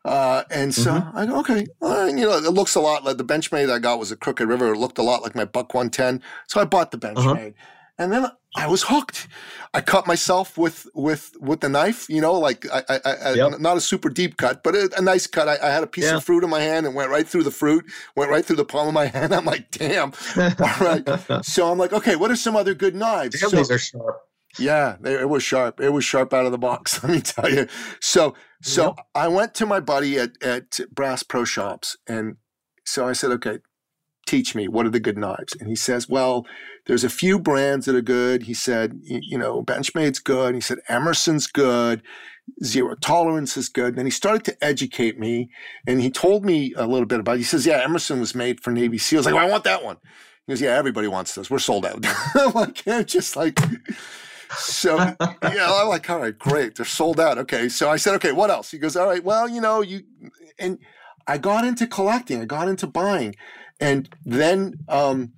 [0.03, 1.17] Uh, and so mm-hmm.
[1.17, 3.99] I go, okay, well, you know, it looks a lot like the Benchmade I got
[3.99, 4.73] was a Crooked River.
[4.73, 6.21] It looked a lot like my Buck 110.
[6.47, 7.49] So I bought the Benchmade.
[7.49, 7.65] Uh-huh.
[7.99, 9.27] And then I was hooked.
[9.73, 13.59] I cut myself with with with the knife, you know, like I, I, I yep.
[13.59, 15.47] not a super deep cut, but a, a nice cut.
[15.47, 16.17] I, I, had a piece yeah.
[16.17, 17.85] of fruit in my hand and went right through the fruit,
[18.15, 19.33] went right through the palm of my hand.
[19.33, 20.13] I'm like, damn.
[20.37, 21.07] All right.
[21.45, 23.39] so I'm like, okay, what are some other good knives?
[23.39, 24.19] Damn, so, these are sharp.
[24.59, 25.79] Yeah, it was sharp.
[25.79, 27.01] It was sharp out of the box.
[27.03, 27.67] Let me tell you.
[27.99, 29.05] So, so yep.
[29.15, 32.35] I went to my buddy at at Bass Pro Shops, and
[32.85, 33.59] so I said, "Okay,
[34.25, 34.67] teach me.
[34.67, 36.45] What are the good knives?" And he says, "Well,
[36.87, 40.79] there's a few brands that are good." He said, "You know, Benchmade's good." He said,
[40.89, 42.01] "Emerson's good."
[42.63, 43.89] Zero tolerance is good.
[43.89, 45.49] And then he started to educate me,
[45.87, 47.35] and he told me a little bit about.
[47.35, 47.39] It.
[47.39, 49.97] He says, "Yeah, Emerson was made for Navy SEALs." Like, well, I want that one.
[50.45, 51.49] He goes, "Yeah, everybody wants this.
[51.49, 53.57] We're sold out." I'm like, just like
[54.57, 57.37] so yeah, I'm like, all right, great, they're sold out.
[57.37, 58.71] Okay, so I said, okay, what else?
[58.71, 60.03] He goes, all right, well, you know, you
[60.59, 60.79] and
[61.27, 63.35] I got into collecting, I got into buying,
[63.79, 65.33] and then um,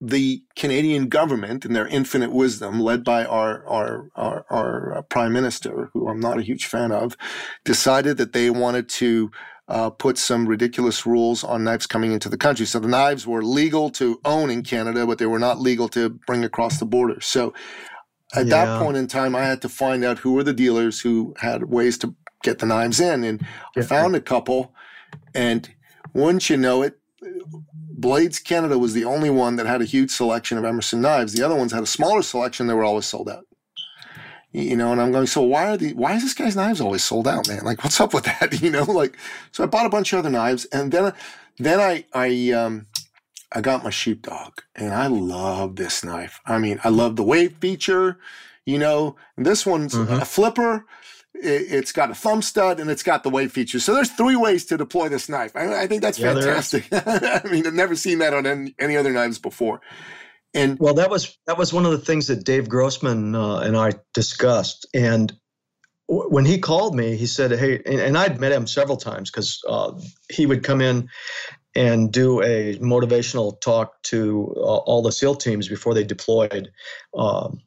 [0.00, 5.32] the Canadian government, in their infinite wisdom, led by our our our, our uh, prime
[5.32, 7.16] minister, who I'm not a huge fan of,
[7.64, 9.30] decided that they wanted to
[9.72, 12.66] uh, put some ridiculous rules on knives coming into the country.
[12.66, 16.10] So the knives were legal to own in Canada, but they were not legal to
[16.26, 17.22] bring across the border.
[17.22, 17.54] So
[18.34, 18.66] at yeah.
[18.66, 21.64] that point in time, I had to find out who were the dealers who had
[21.64, 23.24] ways to get the knives in.
[23.24, 23.40] And
[23.74, 23.82] yeah.
[23.82, 24.74] I found a couple.
[25.34, 25.70] And
[26.12, 26.98] wouldn't you know it,
[27.64, 31.32] Blades Canada was the only one that had a huge selection of Emerson knives.
[31.32, 33.46] The other ones had a smaller selection, they were always sold out
[34.52, 37.02] you know, and I'm going, so why are the, why is this guy's knives always
[37.02, 37.64] sold out, man?
[37.64, 38.52] Like, what's up with that?
[38.62, 39.16] You know, like,
[39.50, 41.12] so I bought a bunch of other knives and then,
[41.58, 42.86] then I, I, um,
[43.50, 46.40] I got my sheepdog and I love this knife.
[46.46, 48.18] I mean, I love the wave feature,
[48.64, 50.14] you know, this one's mm-hmm.
[50.14, 50.86] a flipper.
[51.34, 53.80] It, has got a thumb stud and it's got the wave feature.
[53.80, 55.56] So there's three ways to deploy this knife.
[55.56, 56.86] I, I think that's yeah, fantastic.
[56.92, 59.80] I mean, I've never seen that on any, any other knives before.
[60.54, 63.76] And well, that was that was one of the things that Dave Grossman uh, and
[63.76, 64.86] I discussed.
[64.92, 65.32] And
[66.08, 69.30] w- when he called me, he said, "Hey," and, and I'd met him several times
[69.30, 69.92] because uh,
[70.30, 71.08] he would come in
[71.74, 76.70] and do a motivational talk to uh, all the SEAL teams before they deployed.
[77.16, 77.60] Um,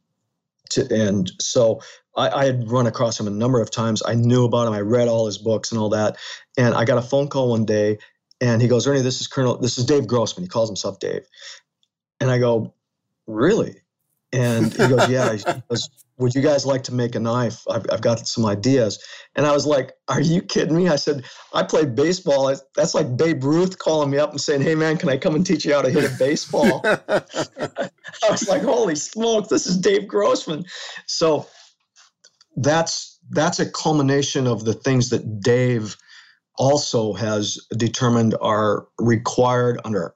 [0.71, 1.81] to, and so
[2.15, 4.03] I, I, had run across him a number of times.
[4.05, 4.73] I knew about him.
[4.73, 6.17] I read all his books and all that.
[6.57, 7.97] And I got a phone call one day,
[8.41, 9.57] and he goes, "Ernie, this is Colonel.
[9.57, 10.43] This is Dave Grossman.
[10.43, 11.25] He calls himself Dave."
[12.19, 12.74] And I go,
[13.27, 13.81] really?
[14.31, 15.33] And he goes, yeah.
[15.33, 17.63] He goes, would you guys like to make a knife?
[17.69, 19.03] I've, I've got some ideas.
[19.35, 20.87] And I was like, are you kidding me?
[20.87, 22.53] I said, I played baseball.
[22.75, 25.45] That's like Babe Ruth calling me up and saying, hey, man, can I come and
[25.45, 26.81] teach you how to hit a baseball?
[26.85, 30.65] I was like, holy smokes, this is Dave Grossman.
[31.05, 31.47] So
[32.57, 35.97] that's that's a culmination of the things that Dave
[36.57, 40.13] also has determined are required under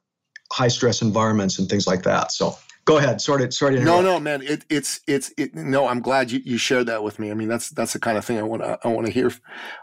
[0.52, 2.32] high stress environments and things like that.
[2.32, 2.54] So
[2.90, 3.20] go ahead.
[3.20, 3.52] Sort it.
[3.52, 3.82] Sort it.
[3.82, 4.42] No, no, man.
[4.42, 5.86] It, it's it's it, no.
[5.86, 7.30] I'm glad you, you shared that with me.
[7.30, 9.30] I mean, that's that's the kind of thing I want to I want to hear,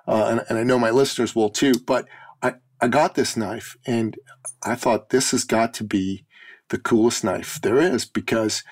[0.08, 1.74] uh, and, and I know my listeners will too.
[1.86, 2.06] But
[2.42, 4.18] I I got this knife and
[4.64, 6.26] I thought this has got to be
[6.70, 8.64] the coolest knife there is because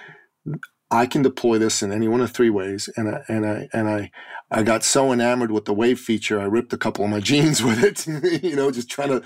[0.91, 2.89] I can deploy this in any one of three ways.
[2.95, 4.11] And I, and I, and I,
[4.51, 7.63] I got so enamored with the wave feature, I ripped a couple of my jeans
[7.63, 9.23] with it, you know, just trying to.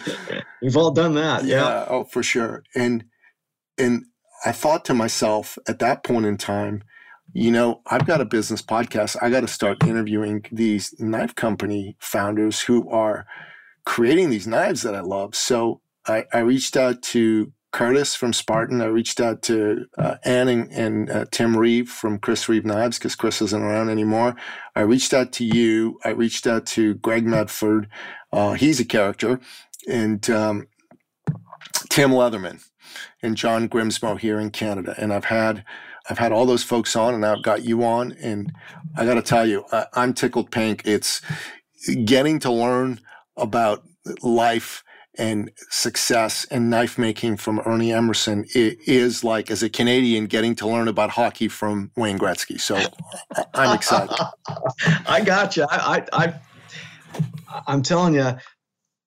[0.61, 1.43] We've all done that.
[1.45, 1.61] Yeah.
[1.61, 1.85] yeah.
[1.89, 2.63] Oh, for sure.
[2.75, 3.05] And,
[3.77, 4.05] and
[4.45, 6.83] I thought to myself at that point in time,
[7.33, 9.17] you know, I've got a business podcast.
[9.21, 13.25] I got to start interviewing these knife company founders who are
[13.85, 15.35] creating these knives that I love.
[15.35, 18.81] So I, I reached out to Curtis from Spartan.
[18.81, 22.97] I reached out to uh, Ann and, and uh, Tim Reeve from Chris Reeve Knives
[22.97, 24.35] because Chris isn't around anymore.
[24.75, 25.99] I reached out to you.
[26.03, 27.87] I reached out to Greg Medford.
[28.33, 29.39] Uh, he's a character.
[29.87, 30.67] And um,
[31.89, 32.63] Tim Leatherman
[33.21, 34.95] and John Grimsmo here in Canada.
[34.97, 35.63] And I've had
[36.09, 38.13] I've had all those folks on, and I've got you on.
[38.13, 38.51] And
[38.97, 40.81] I got to tell you, I, I'm tickled pink.
[40.85, 41.21] It's
[42.05, 42.99] getting to learn
[43.37, 43.83] about
[44.23, 44.83] life
[45.17, 50.67] and success and knife making from Ernie Emerson is like as a Canadian getting to
[50.67, 52.59] learn about hockey from Wayne Gretzky.
[52.59, 52.81] So
[53.53, 54.15] I'm excited.
[55.07, 55.65] I got you.
[55.69, 58.31] I, I, I, I'm telling you,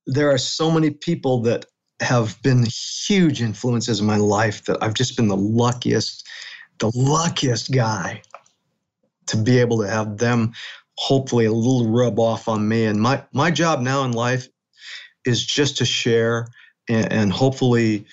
[0.07, 1.65] there are so many people that
[2.03, 6.27] have been huge influences in my life that I've just been the luckiest,
[6.79, 8.23] the luckiest guy
[9.27, 10.53] to be able to have them
[10.99, 12.85] hopefully a little rub off on me.
[12.85, 14.49] And my my job now in life
[15.25, 16.49] is just to share
[16.89, 18.07] and, and hopefully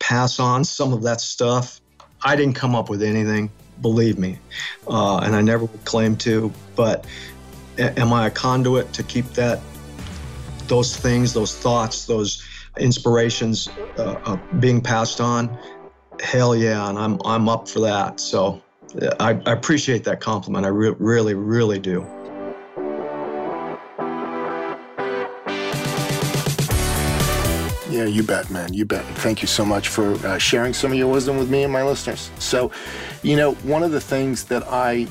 [0.00, 1.80] pass on some of that stuff.
[2.22, 4.38] I didn't come up with anything, believe me,
[4.88, 6.52] uh, and I never would claim to.
[6.74, 7.06] But
[7.78, 9.60] am I a conduit to keep that,
[10.66, 12.44] those things, those thoughts, those
[12.78, 13.68] inspirations
[13.98, 15.58] uh, uh, being passed on?
[16.20, 18.20] Hell yeah, and I'm I'm up for that.
[18.20, 18.62] So
[19.20, 20.64] I, I appreciate that compliment.
[20.64, 22.06] I re- really, really do.
[27.90, 28.72] Yeah, you bet, man.
[28.72, 29.04] You bet.
[29.16, 31.82] Thank you so much for uh, sharing some of your wisdom with me and my
[31.82, 32.30] listeners.
[32.38, 32.70] So,
[33.22, 35.08] you know, one of the things that I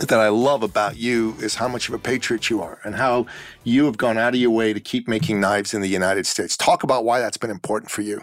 [0.00, 3.26] that I love about you is how much of a patriot you are and how
[3.62, 6.56] you have gone out of your way to keep making knives in the United States.
[6.56, 8.22] Talk about why that's been important for you.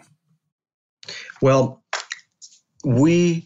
[1.41, 1.81] Well,
[2.83, 3.45] we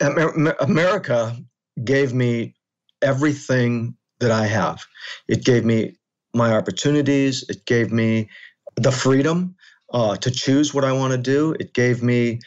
[0.00, 1.36] America
[1.84, 2.54] gave me
[3.00, 4.84] everything that I have.
[5.28, 5.96] It gave me
[6.34, 7.44] my opportunities.
[7.48, 8.28] It gave me
[8.76, 9.54] the freedom
[9.92, 11.54] uh, to choose what I want to do.
[11.60, 12.40] It gave me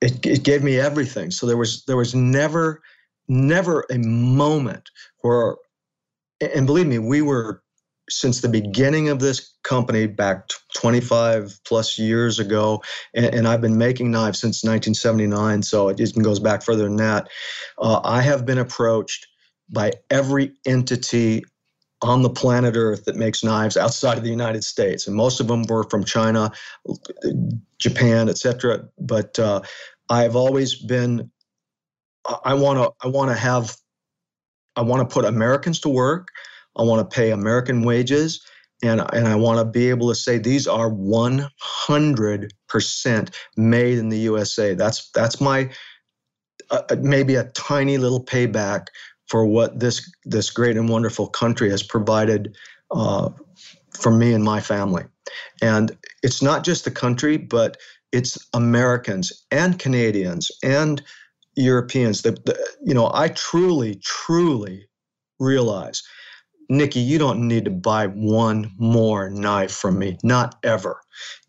[0.00, 1.30] it, it gave me everything.
[1.30, 2.82] So there was there was never
[3.32, 5.56] never a moment where
[6.54, 7.62] and believe me, we were
[8.10, 12.82] since the beginning of this company back 25 plus years ago,
[13.14, 16.96] and, and, I've been making knives since 1979, so it even goes back further than
[16.96, 17.28] that.
[17.78, 19.28] Uh, I have been approached
[19.70, 21.44] by every entity
[22.02, 25.46] on the planet Earth that makes knives outside of the United States, and most of
[25.46, 26.50] them were from China,
[27.78, 28.84] Japan, etc.
[28.98, 29.62] But uh,
[30.08, 31.30] I've always been.
[32.44, 33.06] I want to.
[33.06, 33.76] I want to have.
[34.76, 36.28] I want to put Americans to work.
[36.76, 38.44] I want to pay American wages,
[38.82, 44.08] and and I want to be able to say these are 100 percent made in
[44.08, 44.74] the USA.
[44.74, 45.70] That's that's my
[46.70, 48.86] uh, maybe a tiny little payback
[49.28, 52.56] for what this this great and wonderful country has provided
[52.90, 53.30] uh,
[53.98, 55.04] for me and my family.
[55.60, 57.76] And it's not just the country, but
[58.12, 61.02] it's Americans and Canadians and
[61.54, 62.22] Europeans.
[62.22, 62.38] That
[62.84, 64.88] you know, I truly, truly
[65.38, 66.02] realize,
[66.68, 70.18] Nicky, you don't need to buy one more knife from me.
[70.22, 71.00] Not ever.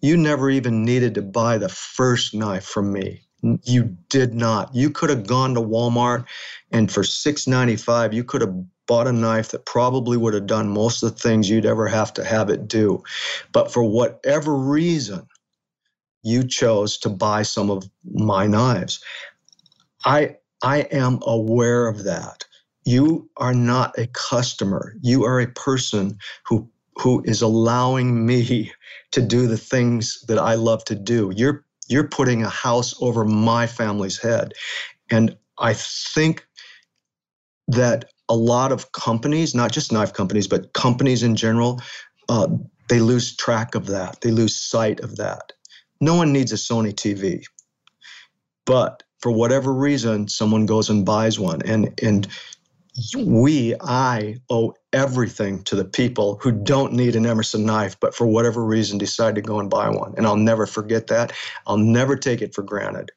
[0.01, 3.21] You never even needed to buy the first knife from me.
[3.63, 4.73] You did not.
[4.73, 6.25] You could have gone to Walmart
[6.71, 8.53] and for $6.95, you could have
[8.87, 12.11] bought a knife that probably would have done most of the things you'd ever have
[12.15, 13.03] to have it do.
[13.51, 15.27] But for whatever reason,
[16.23, 19.01] you chose to buy some of my knives.
[20.05, 22.45] I I am aware of that.
[22.85, 24.95] You are not a customer.
[25.01, 28.71] You are a person who who is allowing me
[29.11, 31.31] to do the things that I love to do.
[31.35, 34.53] You're you're putting a house over my family's head.
[35.09, 36.47] And I think
[37.67, 41.81] that a lot of companies, not just knife companies, but companies in general,
[42.29, 42.47] uh,
[42.89, 44.21] they lose track of that.
[44.21, 45.53] They lose sight of that.
[45.99, 47.43] No one needs a Sony TV.
[48.65, 51.61] But for whatever reason, someone goes and buys one.
[51.61, 52.28] And, and
[53.17, 58.28] we, I, owe everything to the people who don't need an Emerson knife, but for
[58.28, 60.13] whatever reason decide to go and buy one.
[60.17, 61.32] And I'll never forget that.
[61.65, 63.11] I'll never take it for granted.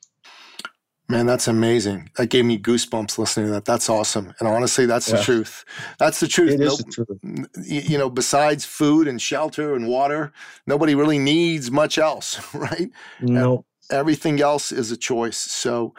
[1.09, 2.09] Man, that's amazing.
[2.17, 3.65] That gave me goosebumps listening to that.
[3.65, 4.33] That's awesome.
[4.39, 5.17] And honestly, that's yeah.
[5.17, 5.65] the truth.
[5.99, 6.53] That's the truth.
[6.53, 7.49] It is the truth.
[7.65, 10.33] You know, besides food and shelter and water,
[10.69, 12.91] nobody really needs much else, right?
[13.21, 13.65] No.
[13.91, 15.39] Everything else is a choice.
[15.39, 15.95] So,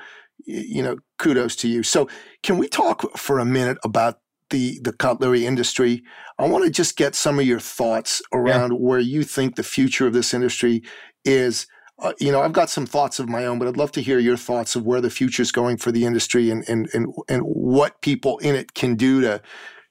[0.46, 1.84] you know, kudos to you.
[1.84, 2.10] So,
[2.44, 4.20] can we talk for a minute about
[4.50, 6.04] the the cutlery industry?
[6.40, 8.78] I want to just get some of your thoughts around yeah.
[8.78, 10.84] where you think the future of this industry
[11.26, 11.68] is
[12.00, 14.20] uh, you know, I've got some thoughts of my own, but I'd love to hear
[14.20, 17.42] your thoughts of where the future is going for the industry and and and and
[17.42, 19.42] what people in it can do to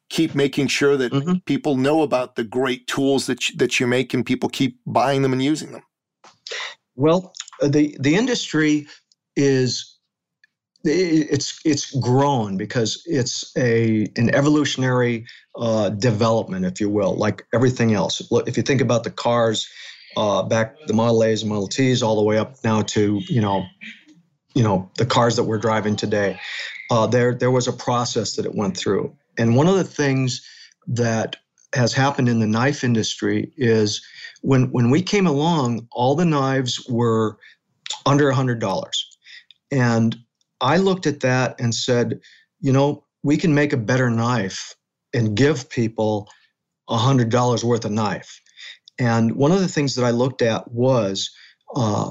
[0.08, 1.38] keep making sure that mm-hmm.
[1.46, 5.22] people know about the great tools that you, that you make and people keep buying
[5.22, 5.82] them and using them.
[6.94, 7.32] Well,
[7.62, 8.86] the the industry
[9.36, 9.96] is
[10.84, 15.26] it's it's grown because it's a an evolutionary
[15.56, 18.22] uh, development, if you will, like everything else.
[18.46, 19.68] If you think about the cars
[20.16, 23.40] uh, back the Model A's and Model T's all the way up now to you
[23.40, 23.64] know,
[24.54, 26.38] you know the cars that we're driving today.
[26.90, 30.46] Uh, there there was a process that it went through, and one of the things
[30.86, 31.36] that
[31.76, 34.04] has happened in the knife industry is
[34.42, 37.38] when when we came along, all the knives were
[38.04, 39.16] under hundred dollars,
[39.70, 40.16] and
[40.60, 42.20] I looked at that and said,
[42.60, 44.74] you know, we can make a better knife
[45.14, 46.28] and give people
[46.88, 48.40] hundred dollars worth of knife.
[48.98, 51.30] And one of the things that I looked at was
[51.74, 52.10] uh,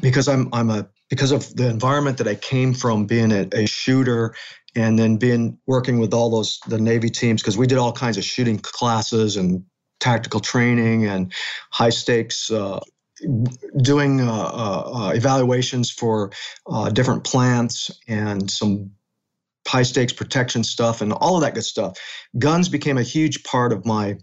[0.00, 3.66] because I'm I'm a because of the environment that I came from, being a, a
[3.66, 4.34] shooter,
[4.76, 8.16] and then being working with all those the Navy teams because we did all kinds
[8.16, 9.64] of shooting classes and
[10.00, 11.32] tactical training and
[11.70, 12.50] high stakes.
[12.50, 12.80] Uh,
[13.80, 16.32] doing uh, uh, uh evaluations for
[16.66, 18.90] uh, different plants and some
[19.68, 21.96] high stakes protection stuff and all of that good stuff.
[22.38, 24.16] Guns became a huge part of my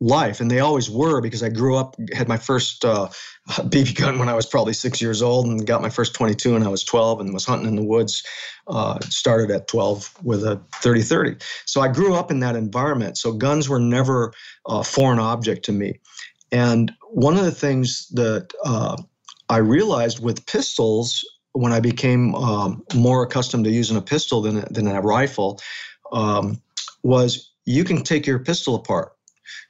[0.00, 3.08] life and they always were because i grew up had my first uh,
[3.48, 6.62] bb gun when i was probably six years old and got my first 22 when
[6.62, 8.22] i was 12 and was hunting in the woods
[8.68, 13.32] uh, started at 12 with a 3030 so i grew up in that environment so
[13.32, 14.32] guns were never
[14.68, 15.98] a foreign object to me.
[16.52, 18.96] And one of the things that uh,
[19.48, 24.64] i realized with pistols when i became um, more accustomed to using a pistol than,
[24.70, 25.60] than a rifle
[26.12, 26.60] um,
[27.02, 29.12] was you can take your pistol apart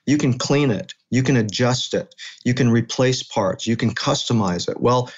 [0.07, 2.15] you can clean it, you can adjust it,
[2.45, 4.81] you can replace parts, you can customize it.
[4.81, 5.11] Well,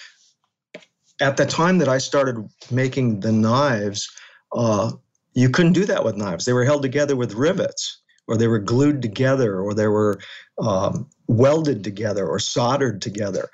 [1.21, 4.11] at the time that I started making the knives,
[4.53, 4.93] uh,
[5.35, 6.45] you couldn't do that with knives.
[6.45, 10.19] They were held together with rivets, or they were glued together, or they were
[10.59, 13.49] um, welded together, or soldered together.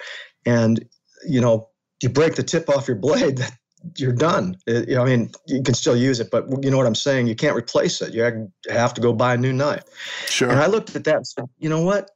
[0.45, 0.89] And
[1.27, 1.69] you know,
[2.03, 3.41] you break the tip off your blade,
[3.97, 4.57] you're done.
[4.67, 7.27] It, I mean, you can still use it, but you know what I'm saying?
[7.27, 8.15] You can't replace it.
[8.15, 9.85] You have to go buy a new knife.
[10.27, 10.51] Sure.
[10.51, 12.11] And I looked at that and said, you know what?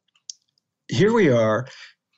[0.89, 1.67] Here we are.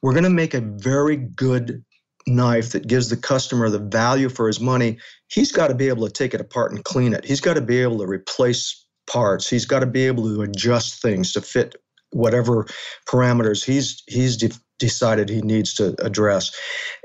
[0.03, 1.85] We're going to make a very good
[2.27, 4.99] knife that gives the customer the value for his money.
[5.29, 7.25] He's got to be able to take it apart and clean it.
[7.25, 9.49] He's got to be able to replace parts.
[9.49, 11.77] He's got to be able to adjust things to fit
[12.13, 12.67] whatever
[13.09, 16.51] parameters he's he's de- decided he needs to address.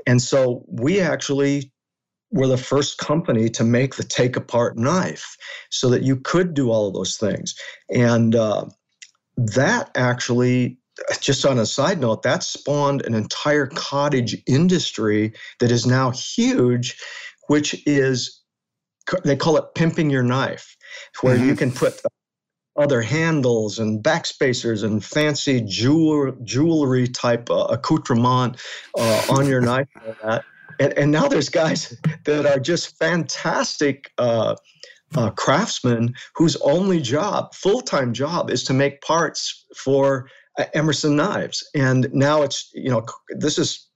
[0.06, 1.72] And so we actually
[2.30, 5.36] were the first company to make the take apart knife
[5.70, 7.54] so that you could do all of those things.
[7.90, 8.66] And uh,
[9.36, 10.78] that actually,
[11.20, 17.00] just on a side note, that spawned an entire cottage industry that is now huge,
[17.46, 18.42] which is,
[19.24, 20.76] they call it pimping your knife,
[21.22, 21.48] where mm-hmm.
[21.48, 22.00] you can put
[22.76, 28.56] other handles and backspacers and fancy jewel, jewelry type uh, accoutrement
[28.98, 29.88] uh, on your knife.
[30.78, 34.56] And, and now there's guys that are just fantastic uh,
[35.16, 41.16] uh, craftsmen whose only job, full time job, is to make parts for uh, Emerson
[41.16, 41.68] knives.
[41.74, 43.88] And now it's, you know, this is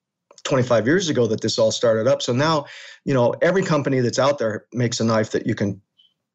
[0.45, 2.23] 25 years ago that this all started up.
[2.23, 2.67] So now,
[3.05, 5.81] you know, every company that's out there makes a knife that you can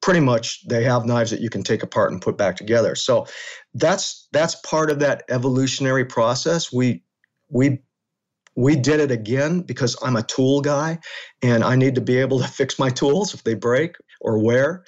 [0.01, 2.95] pretty much they have knives that you can take apart and put back together.
[2.95, 3.25] So
[3.73, 6.71] that's that's part of that evolutionary process.
[6.71, 7.03] We
[7.49, 7.79] we
[8.57, 10.97] we did it again because I'm a tool guy
[11.43, 14.83] and I need to be able to fix my tools if they break or wear.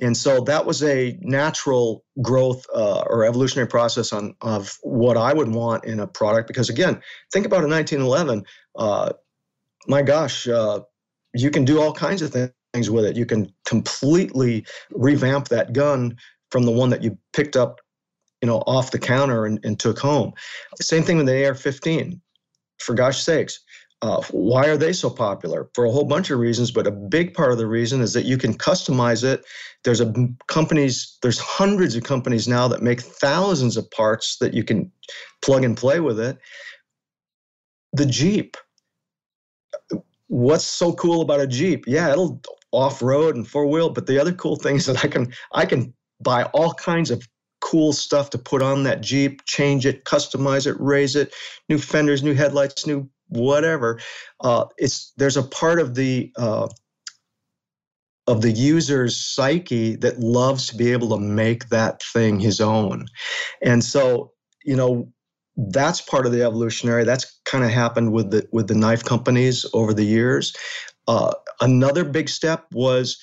[0.00, 5.32] And so that was a natural growth uh, or evolutionary process on of what I
[5.32, 6.48] would want in a product.
[6.48, 7.00] Because again,
[7.32, 8.44] think about a 1911.
[8.76, 9.12] Uh,
[9.86, 10.80] my gosh, uh,
[11.32, 12.32] you can do all kinds of
[12.74, 13.16] things with it.
[13.16, 16.16] You can completely revamp that gun
[16.50, 17.80] from the one that you picked up,
[18.40, 20.32] you know, off the counter and, and took home.
[20.80, 22.20] Same thing with the AR-15
[22.82, 23.60] for gosh sakes.
[24.02, 25.70] Uh, why are they so popular?
[25.74, 28.24] For a whole bunch of reasons, but a big part of the reason is that
[28.24, 29.44] you can customize it.
[29.84, 30.12] There's a
[30.48, 34.90] companies, there's hundreds of companies now that make thousands of parts that you can
[35.40, 36.36] plug and play with it.
[37.92, 38.56] The Jeep,
[40.26, 41.84] what's so cool about a Jeep?
[41.86, 42.40] Yeah, it'll
[42.72, 45.64] off road and four wheel, but the other cool thing is that I can I
[45.64, 47.22] can buy all kinds of
[47.62, 51.32] cool stuff to put on that Jeep, change it, customize it, raise it,
[51.68, 53.98] new fenders, new headlights, new whatever.
[54.40, 56.68] Uh, it's there's a part of the uh,
[58.26, 63.06] of the user's psyche that loves to be able to make that thing his own,
[63.62, 64.32] and so
[64.64, 65.10] you know
[65.56, 67.04] that's part of the evolutionary.
[67.04, 70.54] That's kind of happened with the with the knife companies over the years.
[71.08, 73.18] Uh, another big step was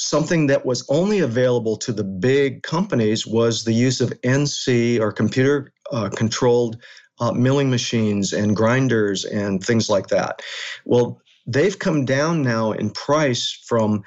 [0.00, 5.12] something that was only available to the big companies was the use of NC or
[5.12, 6.78] computer uh, controlled
[7.20, 10.40] uh, milling machines and grinders and things like that.
[10.86, 14.02] Well, they've come down now in price from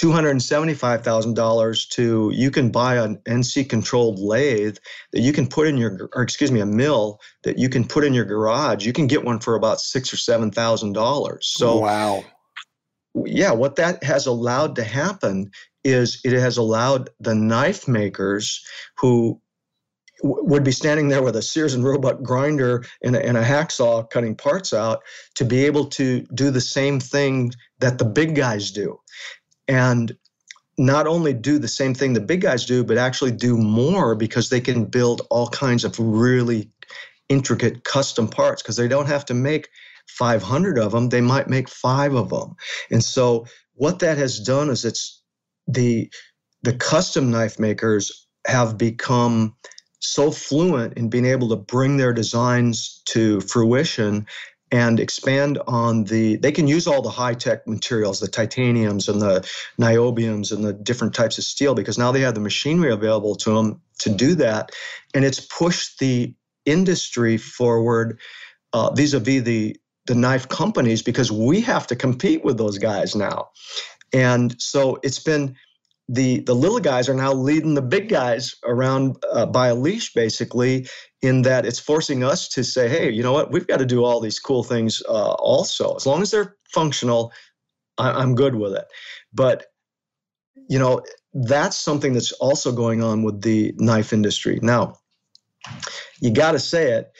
[0.00, 4.78] $275,000 to you can buy an NC controlled lathe
[5.12, 8.04] that you can put in your, or excuse me, a mill that you can put
[8.04, 8.84] in your garage.
[8.84, 11.48] You can get one for about six or seven thousand dollars.
[11.48, 12.24] So wow,
[13.14, 15.50] yeah, what that has allowed to happen
[15.84, 18.64] is it has allowed the knife makers
[18.98, 19.40] who
[20.22, 24.10] would be standing there with a Sears and Roebuck grinder and a, and a, hacksaw
[24.10, 25.02] cutting parts out
[25.36, 28.98] to be able to do the same thing that the big guys do.
[29.68, 30.16] And
[30.76, 34.48] not only do the same thing the big guys do, but actually do more because
[34.48, 36.70] they can build all kinds of really
[37.28, 39.68] intricate custom parts because they don't have to make
[40.08, 42.54] 500 of them, they might make five of them.
[42.90, 45.22] And so what that has done is it's
[45.66, 46.10] the
[46.62, 49.54] the custom knife makers have become
[50.00, 54.26] so fluent in being able to bring their designs to fruition
[54.70, 59.22] and expand on the they can use all the high tech materials the titaniums and
[59.22, 59.40] the
[59.80, 63.54] niobiums and the different types of steel because now they have the machinery available to
[63.54, 64.70] them to do that
[65.14, 66.34] and it's pushed the
[66.66, 68.18] industry forward
[68.74, 69.76] uh, vis-a-vis the
[70.08, 73.50] the knife companies because we have to compete with those guys now.
[74.12, 75.54] And so it's been
[76.08, 80.14] the the little guys are now leading the big guys around uh, by a leash
[80.14, 80.88] basically
[81.20, 83.52] in that it's forcing us to say hey you know what?
[83.52, 85.94] We've got to do all these cool things uh, also.
[85.94, 87.32] As long as they're functional
[87.98, 88.86] I, i'm good with it.
[89.32, 89.66] But
[90.68, 91.02] you know
[91.34, 94.58] that's something that's also going on with the knife industry.
[94.62, 94.96] Now
[96.20, 97.12] you got to say it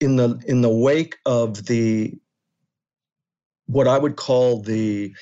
[0.00, 2.14] in the in the wake of the
[3.66, 5.12] what i would call the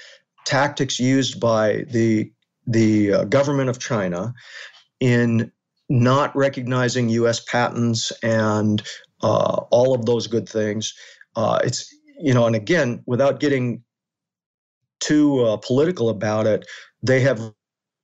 [0.44, 2.30] tactics used by the
[2.66, 4.34] the uh, government of China
[5.00, 5.52] in
[5.88, 7.40] not recognizing U.S.
[7.40, 8.82] patents and
[9.22, 10.94] uh, all of those good things.
[11.36, 13.82] Uh, it's you know, and again, without getting
[15.00, 16.66] too uh, political about it,
[17.02, 17.52] they have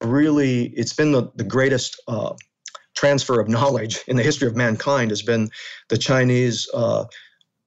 [0.03, 0.67] really.
[0.77, 2.35] It's been the the greatest uh,
[3.01, 5.11] transfer of knowledge in the history of mankind.
[5.11, 5.51] Has been
[5.89, 7.05] the Chinese uh,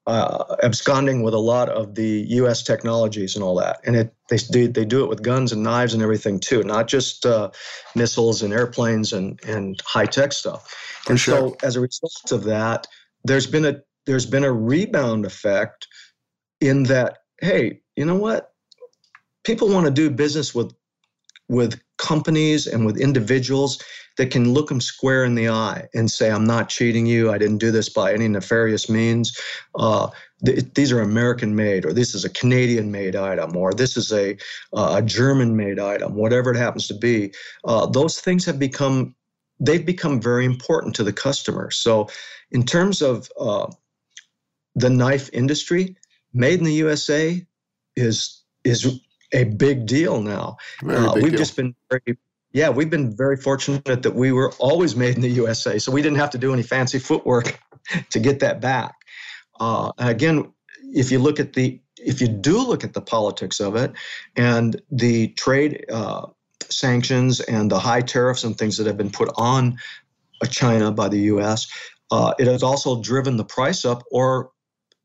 [0.06, 2.62] uh, absconding with a lot of the U.S.
[2.62, 3.80] technologies and all that.
[3.86, 6.88] And it they do they do it with guns and knives and everything too, not
[6.88, 7.50] just uh,
[7.96, 10.70] missiles and airplanes and and high tech stuff.
[11.04, 11.38] For and sure.
[11.38, 12.88] so as a result of that,
[13.24, 15.88] there's been a there's been a rebound effect
[16.62, 18.52] in that hey, you know what?
[19.44, 20.74] People want to do business with
[21.50, 23.82] with companies and with individuals
[24.18, 27.32] that can look them square in the eye and say, I'm not cheating you.
[27.32, 29.36] I didn't do this by any nefarious means.
[29.74, 30.10] Uh,
[30.46, 34.12] th- these are American made, or this is a Canadian made item, or this is
[34.12, 34.38] a,
[34.74, 37.34] uh, a German made item, whatever it happens to be.
[37.64, 39.16] Uh, those things have become,
[39.60, 41.72] they've become very important to the customer.
[41.72, 42.10] So,
[42.52, 43.66] in terms of uh,
[44.76, 45.96] the knife industry,
[46.34, 47.44] made in the USA
[47.96, 49.00] is is
[49.34, 50.58] a big deal now.
[50.88, 51.38] Uh, we've deal.
[51.38, 52.18] just been very,
[52.52, 56.02] yeah, we've been very fortunate that we were always made in the USA, so we
[56.02, 57.60] didn't have to do any fancy footwork
[58.12, 58.96] to get that back.
[59.60, 60.52] Uh, again,
[60.94, 63.94] if you look at the if you do look at the politics of it
[64.36, 66.26] and the trade uh,
[66.70, 69.78] sanctions and the high tariffs and things that have been put on
[70.50, 71.68] China by the U.S.,
[72.12, 74.52] uh, it has also driven the price up, or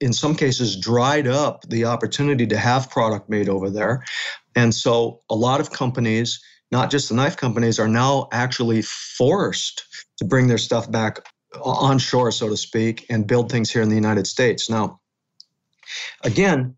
[0.00, 4.04] in some cases dried up the opportunity to have product made over there.
[4.54, 9.84] And so a lot of companies, not just the knife companies, are now actually forced
[10.18, 11.20] to bring their stuff back
[11.62, 14.68] onshore, so to speak, and build things here in the United States.
[14.68, 15.00] Now,
[16.22, 16.76] again,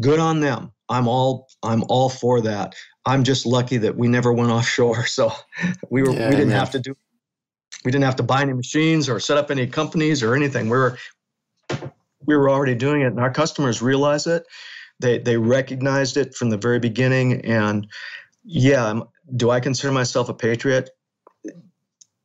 [0.00, 0.72] good on them.
[0.88, 2.74] I'm all I'm all for that.
[3.04, 5.32] I'm just lucky that we never went offshore, so
[5.90, 6.94] we were yeah, we didn't have to do
[7.84, 10.66] we didn't have to buy any machines or set up any companies or anything.
[10.66, 10.98] We were
[12.26, 14.44] we were already doing it, and our customers realize it.
[15.00, 17.86] They they recognized it from the very beginning, and
[18.44, 19.04] yeah, I'm,
[19.36, 20.90] do I consider myself a patriot?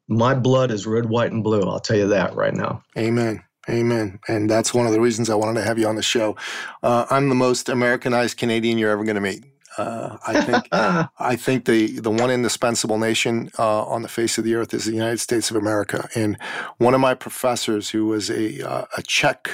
[0.08, 1.62] My blood is red, white, and blue.
[1.62, 2.82] I'll tell you that right now.
[2.98, 3.44] Amen.
[3.70, 4.20] Amen.
[4.30, 6.38] And that's one of the reasons I wanted to have you on the show.
[6.82, 9.44] Uh, I'm the most Americanized Canadian you're ever going to meet.
[9.78, 14.44] Uh, I think I think the the one indispensable nation uh, on the face of
[14.44, 16.10] the earth is the United States of America.
[16.16, 16.38] And
[16.78, 19.50] one of my professors, who was a uh, a Czech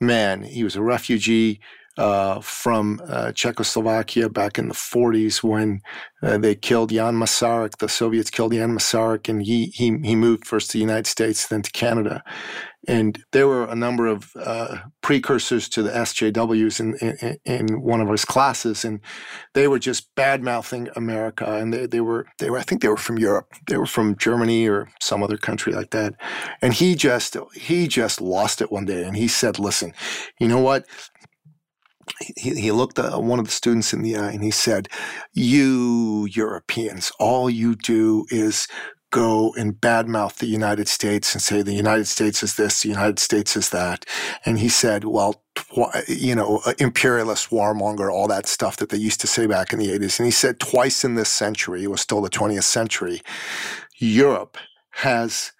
[0.00, 1.60] man, he was a refugee
[1.96, 5.80] uh, from uh, Czechoslovakia back in the 40s when
[6.22, 7.78] uh, they killed Jan Masaryk.
[7.78, 11.46] The Soviets killed Jan Masaryk, and he he he moved first to the United States,
[11.48, 12.22] then to Canada.
[12.88, 18.00] And there were a number of uh, precursors to the SJWs in, in, in one
[18.00, 19.00] of his classes, and
[19.54, 21.44] they were just bad mouthing America.
[21.56, 23.48] And they, they were they were I think they were from Europe.
[23.66, 26.14] They were from Germany or some other country like that.
[26.62, 29.92] And he just he just lost it one day, and he said, "Listen,
[30.38, 30.86] you know what?
[32.36, 34.88] He, he looked at one of the students in the eye and he said,
[35.32, 38.68] You Europeans, all you do is
[39.10, 43.18] go and badmouth the United States and say the United States is this, the United
[43.18, 44.04] States is that.
[44.44, 45.42] And he said, Well,
[46.08, 49.78] you know, uh, imperialist, warmonger, all that stuff that they used to say back in
[49.78, 50.18] the 80s.
[50.18, 53.22] And he said, Twice in this century, it was still the 20th century,
[53.98, 54.58] Europe
[54.90, 55.52] has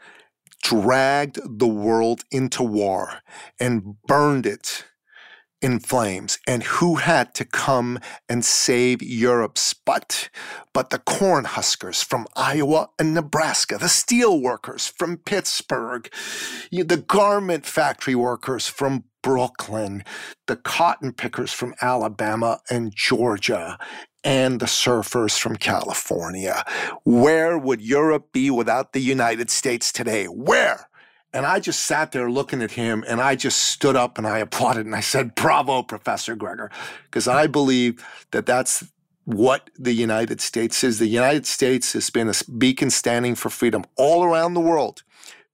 [0.63, 3.21] dragged the world into war
[3.61, 4.85] and burned it
[5.63, 10.29] in flames and who had to come and save Europe's butt
[10.73, 16.11] but the corn huskers from Iowa and Nebraska, the steel workers from Pittsburgh,
[16.71, 20.05] the garment factory workers from Brooklyn,
[20.47, 23.79] the cotton pickers from Alabama and Georgia,
[24.23, 26.63] and the surfers from California.
[27.05, 30.27] Where would Europe be without the United States today?
[30.27, 30.89] Where?
[31.37, 34.39] And I just sat there looking at him and I just stood up and I
[34.47, 36.71] applauded and I said, Bravo, Professor Greger,
[37.05, 38.85] because I believe that that's
[39.25, 40.99] what the United States is.
[40.99, 45.03] The United States has been a beacon standing for freedom all around the world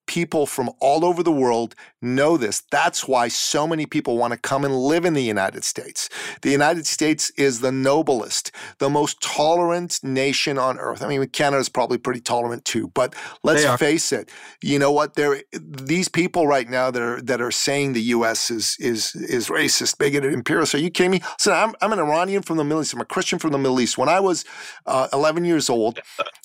[0.06, 2.62] people from all over the world know this.
[2.70, 6.08] That's why so many people want to come and live in the United States.
[6.42, 11.02] The United States is the noblest, the most tolerant nation on earth.
[11.02, 14.30] I mean, Canada is probably pretty tolerant too, but let's face it.
[14.62, 15.14] You know what?
[15.14, 18.50] There, these people right now that are that are saying the U.S.
[18.50, 20.74] is is is racist, bigoted, imperialist.
[20.74, 21.20] Are you kidding me?
[21.38, 22.94] So I'm I'm an Iranian from the Middle East.
[22.94, 23.98] I'm a Christian from the Middle East.
[23.98, 24.44] When I was
[24.86, 26.00] uh, 11 years old,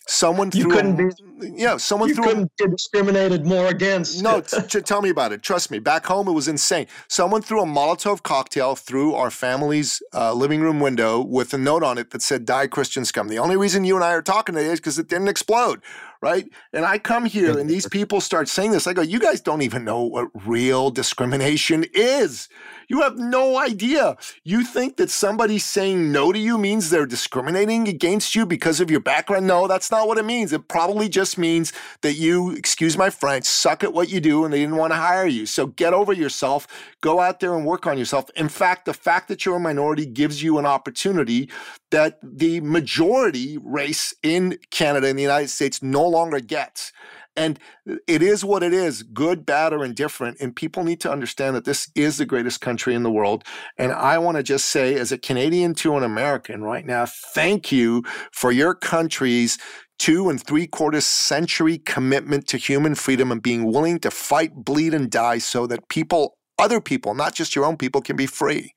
[0.07, 1.07] someone you couldn't a,
[1.39, 4.21] be yeah someone you threw couldn't get discriminated more against.
[4.21, 5.41] No, t- t- tell me about it.
[5.47, 5.79] Trust me.
[5.79, 6.87] Back home, it was insane.
[7.07, 11.83] Someone threw a Molotov cocktail through our family's uh, living room window with a note
[11.83, 14.55] on it that said "Die Christian Scum." The only reason you and I are talking
[14.55, 15.81] today is because it didn't explode
[16.21, 16.49] right?
[16.73, 18.87] And I come here and these people start saying this.
[18.87, 22.49] I go, you guys don't even know what real discrimination is.
[22.87, 24.15] You have no idea.
[24.43, 28.89] You think that somebody saying no to you means they're discriminating against you because of
[28.89, 29.45] your background?
[29.45, 30.53] No, that's not what it means.
[30.53, 34.53] It probably just means that you, excuse my French, suck at what you do and
[34.53, 35.45] they didn't want to hire you.
[35.45, 36.65] So get over yourself.
[37.01, 38.29] Go out there and work on yourself.
[38.37, 41.49] In fact, the fact that you're a minority gives you an opportunity
[41.91, 46.93] that the majority race in Canada and the United States no longer gets.
[47.37, 47.59] And
[48.07, 50.37] it is what it is, good, bad, or indifferent.
[50.41, 53.43] And people need to understand that this is the greatest country in the world.
[53.77, 57.71] And I want to just say, as a Canadian to an American right now, thank
[57.71, 59.59] you for your country's
[59.99, 64.95] two and three quarters century commitment to human freedom and being willing to fight, bleed,
[64.95, 68.73] and die so that people, other people, not just your own people, can be free.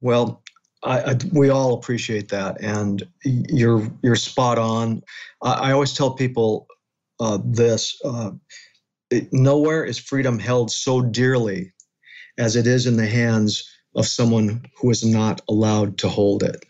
[0.00, 0.42] Well,
[0.84, 5.02] I, I, we all appreciate that, and you're you're spot on.
[5.42, 6.66] I, I always tell people
[7.20, 8.32] uh, this: uh,
[9.10, 11.72] it, nowhere is freedom held so dearly
[12.38, 16.64] as it is in the hands of someone who is not allowed to hold it.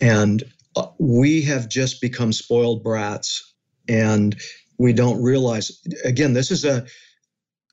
[0.00, 0.44] And
[0.76, 3.54] uh, we have just become spoiled brats,
[3.88, 4.36] and
[4.78, 5.72] we don't realize.
[6.04, 6.86] Again, this is a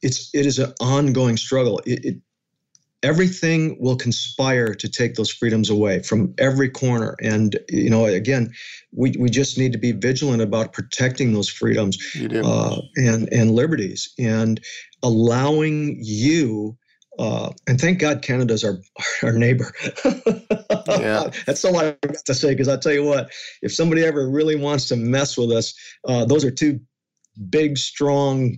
[0.04, 1.82] it's it is an ongoing struggle.
[1.86, 2.18] It, it,
[3.04, 8.52] everything will conspire to take those freedoms away from every corner and you know again
[8.92, 11.98] we, we just need to be vigilant about protecting those freedoms
[12.44, 14.62] uh, and and liberties and
[15.04, 16.78] allowing you
[17.20, 18.80] uh, and thank God Canada's our
[19.22, 19.72] our neighbor.
[20.88, 21.30] yeah.
[21.46, 23.32] That's all I got to say because I tell you what,
[23.62, 25.74] if somebody ever really wants to mess with us,
[26.08, 26.80] uh, those are two
[27.50, 28.58] big, strong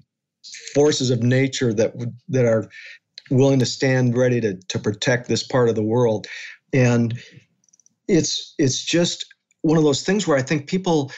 [0.73, 1.93] forces of nature that
[2.29, 2.69] that are
[3.31, 6.27] willing to stand ready to, to protect this part of the world.
[6.73, 7.17] And
[8.07, 9.25] it's it's just
[9.61, 11.11] one of those things where I think people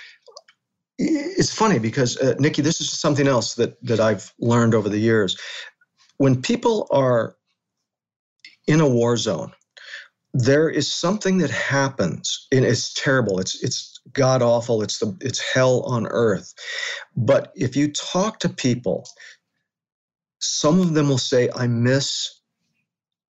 [0.99, 4.99] it's funny because uh, Nicky, this is something else that that I've learned over the
[4.99, 5.37] years.
[6.17, 7.35] When people are
[8.67, 9.51] in a war zone,
[10.33, 13.39] there is something that happens, and it's terrible.
[13.39, 14.81] It's it's god awful.
[14.81, 16.53] It's the it's hell on earth.
[17.15, 19.07] But if you talk to people,
[20.39, 22.39] some of them will say, I miss,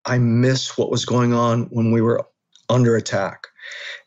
[0.05, 2.27] I miss what was going on when we were
[2.69, 3.47] under attack.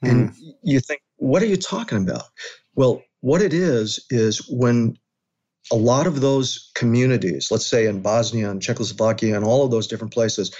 [0.03, 0.09] Mm.
[0.09, 2.23] And you think, what are you talking about?
[2.75, 4.97] Well, what it is, is when
[5.71, 9.87] a lot of those communities, let's say in Bosnia and Czechoslovakia and all of those
[9.87, 10.55] different places,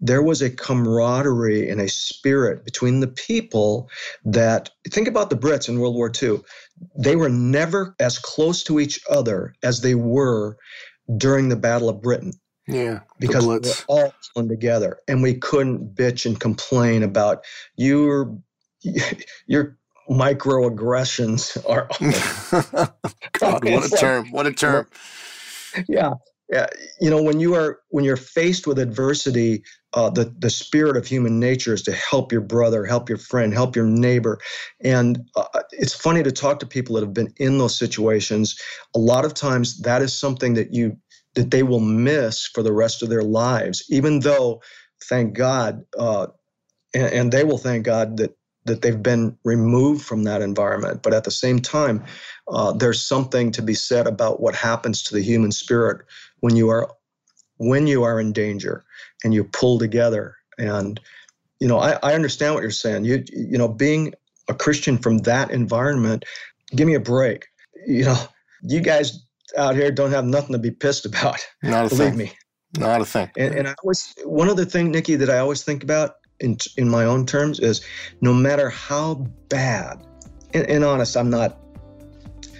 [0.00, 3.88] there was a camaraderie and a spirit between the people
[4.24, 6.40] that think about the Brits in World War II.
[6.98, 10.58] They were never as close to each other as they were
[11.16, 12.32] during the Battle of Britain.
[12.68, 17.44] Yeah, because we were all pulling together, and we couldn't bitch and complain about
[17.76, 18.38] your
[19.46, 19.76] your
[20.10, 21.88] microaggressions are.
[23.40, 24.30] God, what a term!
[24.30, 24.88] What a term!
[25.88, 26.14] Yeah,
[26.50, 26.66] yeah.
[27.00, 29.64] You know, when you are when you're faced with adversity,
[29.94, 33.52] uh, the the spirit of human nature is to help your brother, help your friend,
[33.52, 34.38] help your neighbor,
[34.80, 38.58] and uh, it's funny to talk to people that have been in those situations.
[38.94, 40.96] A lot of times, that is something that you
[41.34, 44.62] that they will miss for the rest of their lives, even though,
[45.04, 46.26] thank God, uh,
[46.94, 48.36] and, and they will thank God that
[48.66, 51.02] that they've been removed from that environment.
[51.02, 52.04] But at the same time,
[52.48, 56.04] uh, there's something to be said about what happens to the human spirit
[56.40, 56.90] when you are
[57.60, 58.84] when you are in danger
[59.22, 60.36] and you pull together.
[60.58, 60.98] And
[61.60, 63.04] you know, I, I understand what you're saying.
[63.04, 64.14] You you know, being
[64.48, 66.24] a Christian from that environment,
[66.74, 67.46] give me a break.
[67.86, 68.18] You know,
[68.62, 69.24] you guys
[69.56, 71.46] out here don't have nothing to be pissed about.
[71.62, 72.18] Not a Believe thing.
[72.18, 72.32] me.
[72.78, 73.30] Not a thing.
[73.36, 76.88] And, and I always one other thing, Nicky, that I always think about in in
[76.88, 77.84] my own terms is
[78.22, 79.14] no matter how
[79.48, 80.06] bad,
[80.54, 81.58] and, and honest, I'm not.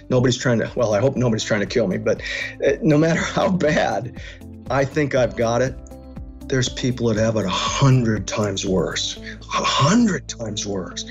[0.09, 0.69] Nobody's trying to.
[0.75, 1.97] Well, I hope nobody's trying to kill me.
[1.97, 2.21] But
[2.65, 4.21] uh, no matter how bad,
[4.71, 5.75] I think I've got it.
[6.47, 11.05] There's people that have it a hundred times worse, a hundred times worse.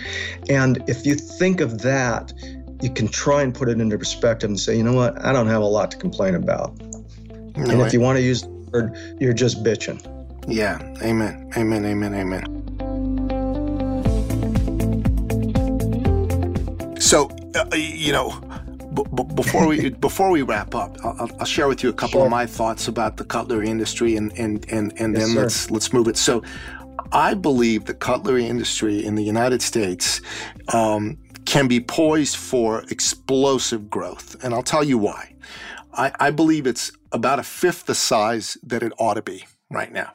[0.49, 2.33] And if you think of that
[2.83, 5.49] you can try and put it into perspective and say, you know what, I don't
[5.49, 6.79] have a lot to complain about.
[7.57, 10.01] No, and if you want to use the word, you're just bitching.
[10.49, 10.79] Yeah.
[11.03, 11.51] Amen.
[11.57, 11.85] Amen.
[11.85, 12.15] Amen.
[12.15, 12.57] Amen.
[16.99, 18.31] So, uh, you know,
[18.95, 22.21] b- b- before we before we wrap up, I'll, I'll, share with you a couple
[22.21, 22.25] sure.
[22.25, 25.43] of my thoughts about the cutlery industry, and and and and yes, then sir.
[25.43, 26.17] let's let's move it.
[26.17, 26.43] So,
[27.13, 30.21] I believe the cutlery industry in the United States
[30.73, 34.37] um, can be poised for explosive growth.
[34.45, 35.35] And I'll tell you why.
[35.93, 39.93] I, I, believe it's about a fifth the size that it ought to be right
[39.93, 40.13] now.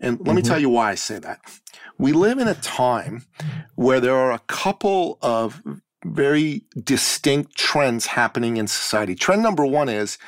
[0.00, 0.36] And let mm-hmm.
[0.36, 1.40] me tell you why I say that.
[1.96, 3.24] We live in a time
[3.74, 5.62] where there are a couple of
[6.04, 9.14] very distinct trends happening in society.
[9.14, 10.18] Trend number one is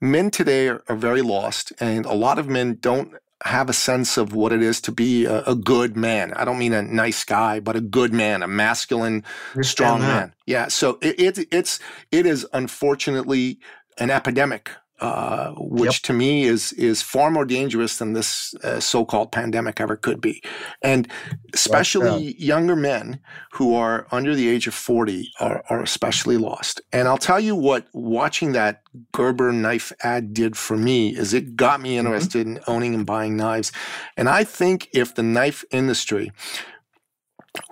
[0.00, 3.14] men today are, are very lost, and a lot of men don't
[3.44, 6.32] have a sense of what it is to be a, a, good man.
[6.32, 9.22] I don't mean a nice guy, but a good man, a masculine,
[9.60, 10.34] strong man.
[10.46, 10.68] Yeah.
[10.68, 11.78] So it, it, it's
[12.10, 13.58] it is unfortunately
[13.98, 16.02] an epidemic uh, which yep.
[16.02, 20.42] to me is is far more dangerous than this uh, so-called pandemic ever could be,
[20.82, 21.08] and
[21.52, 23.20] especially younger men
[23.52, 26.80] who are under the age of forty are are especially lost.
[26.92, 31.56] And I'll tell you what, watching that Gerber knife ad did for me is it
[31.56, 32.06] got me mm-hmm.
[32.06, 32.56] interested mm-hmm.
[32.56, 33.72] in owning and buying knives,
[34.16, 36.32] and I think if the knife industry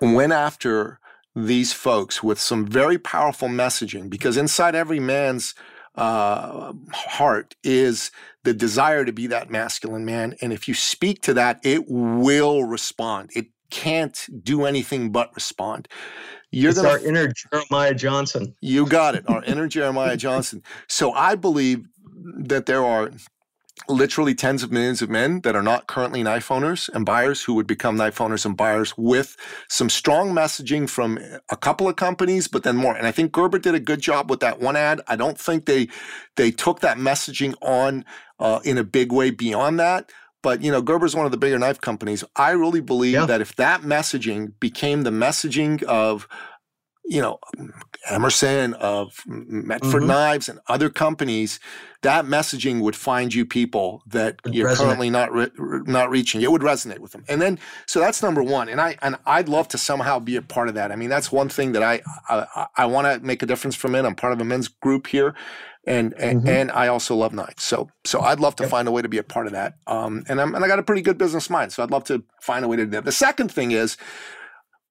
[0.00, 0.98] went after
[1.34, 5.54] these folks with some very powerful messaging, because inside every man's
[5.94, 8.10] uh, heart is
[8.44, 10.34] the desire to be that masculine man.
[10.40, 13.30] And if you speak to that, it will respond.
[13.34, 15.88] It can't do anything but respond.
[16.50, 18.54] You're it's gonna, our inner Jeremiah Johnson.
[18.60, 20.62] You got it, our inner Jeremiah Johnson.
[20.86, 21.86] So I believe
[22.36, 23.10] that there are
[23.88, 27.54] literally tens of millions of men that are not currently knife owners and buyers who
[27.54, 29.36] would become knife owners and buyers with
[29.68, 31.18] some strong messaging from
[31.50, 32.96] a couple of companies, but then more.
[32.96, 35.00] And I think Gerber did a good job with that one ad.
[35.08, 35.88] I don't think they
[36.36, 38.04] they took that messaging on
[38.38, 40.10] uh, in a big way beyond that.
[40.42, 42.24] But you know, Gerber's one of the bigger knife companies.
[42.34, 43.26] I really believe yeah.
[43.26, 46.26] that if that messaging became the messaging of
[47.12, 47.38] you know,
[48.08, 50.06] Emerson, of Medford mm-hmm.
[50.06, 51.60] Knives, and other companies,
[52.00, 54.76] that messaging would find you people that you're resonate.
[54.76, 56.40] currently not re- not reaching.
[56.40, 58.70] It would resonate with them, and then so that's number one.
[58.70, 60.90] And I and I'd love to somehow be a part of that.
[60.90, 63.88] I mean, that's one thing that I I, I want to make a difference for
[63.88, 64.06] men.
[64.06, 65.34] I'm part of a men's group here,
[65.86, 66.48] and and, mm-hmm.
[66.48, 67.62] and I also love knives.
[67.62, 68.70] So so I'd love to yep.
[68.70, 69.76] find a way to be a part of that.
[69.86, 72.24] Um, and I'm and I got a pretty good business mind, so I'd love to
[72.40, 73.04] find a way to do that.
[73.04, 73.98] The second thing is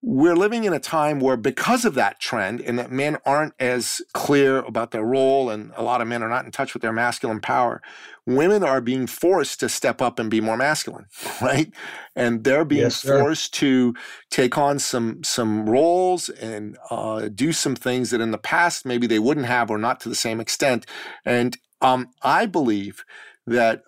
[0.02, 4.02] we're living in a time where because of that trend and that men aren't as
[4.14, 6.94] clear about their role and a lot of men are not in touch with their
[6.94, 7.82] masculine power
[8.26, 11.06] women are being forced to step up and be more masculine
[11.42, 11.72] right?
[12.16, 13.96] And they're being yes, forced to
[14.30, 19.08] take on some some roles and uh, do some things that in the past maybe
[19.08, 20.86] they wouldn't have or not to the same extent.
[21.26, 23.04] And um, i believe
[23.48, 23.84] that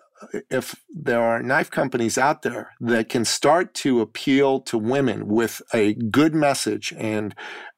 [0.50, 5.62] if there are knife companies out there that can start to appeal to women with
[5.72, 7.34] a good message and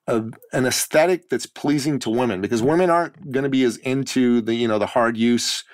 [0.06, 4.40] a, an aesthetic that's pleasing to women, because women aren't going to be as into
[4.40, 5.64] the you know the hard use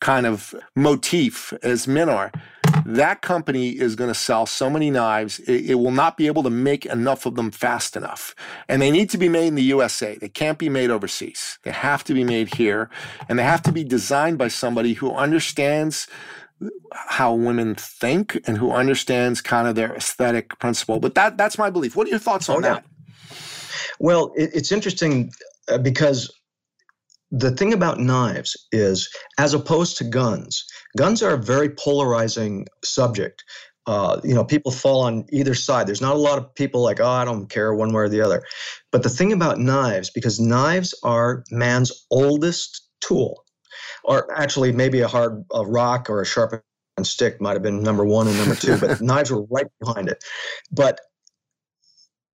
[0.00, 2.30] kind of motif as men are
[2.86, 6.42] that company is going to sell so many knives, it, it, will not be able
[6.42, 8.34] to make enough of them fast enough.
[8.68, 10.16] And they need to be made in the USA.
[10.16, 11.58] They can't be made overseas.
[11.62, 12.90] They have to be made here.
[13.28, 16.06] And they have to be designed by somebody who understands
[16.92, 20.98] how women think and who understands kind of their aesthetic principle.
[20.98, 21.94] But that that's my belief.
[21.94, 22.84] What are your thoughts on oh, that?
[24.00, 25.30] Well, it, it's interesting
[25.68, 26.32] uh, because
[27.30, 30.64] the thing about knives is, as opposed to guns,
[30.96, 33.44] guns are a very polarizing subject.
[33.86, 35.86] Uh, you know, people fall on either side.
[35.86, 38.20] There's not a lot of people like, oh, I don't care one way or the
[38.20, 38.42] other.
[38.92, 43.44] But the thing about knives, because knives are man's oldest tool,
[44.04, 46.62] or actually maybe a hard a rock or a sharpened
[47.02, 50.22] stick might have been number one and number two, but knives were right behind it.
[50.70, 51.00] But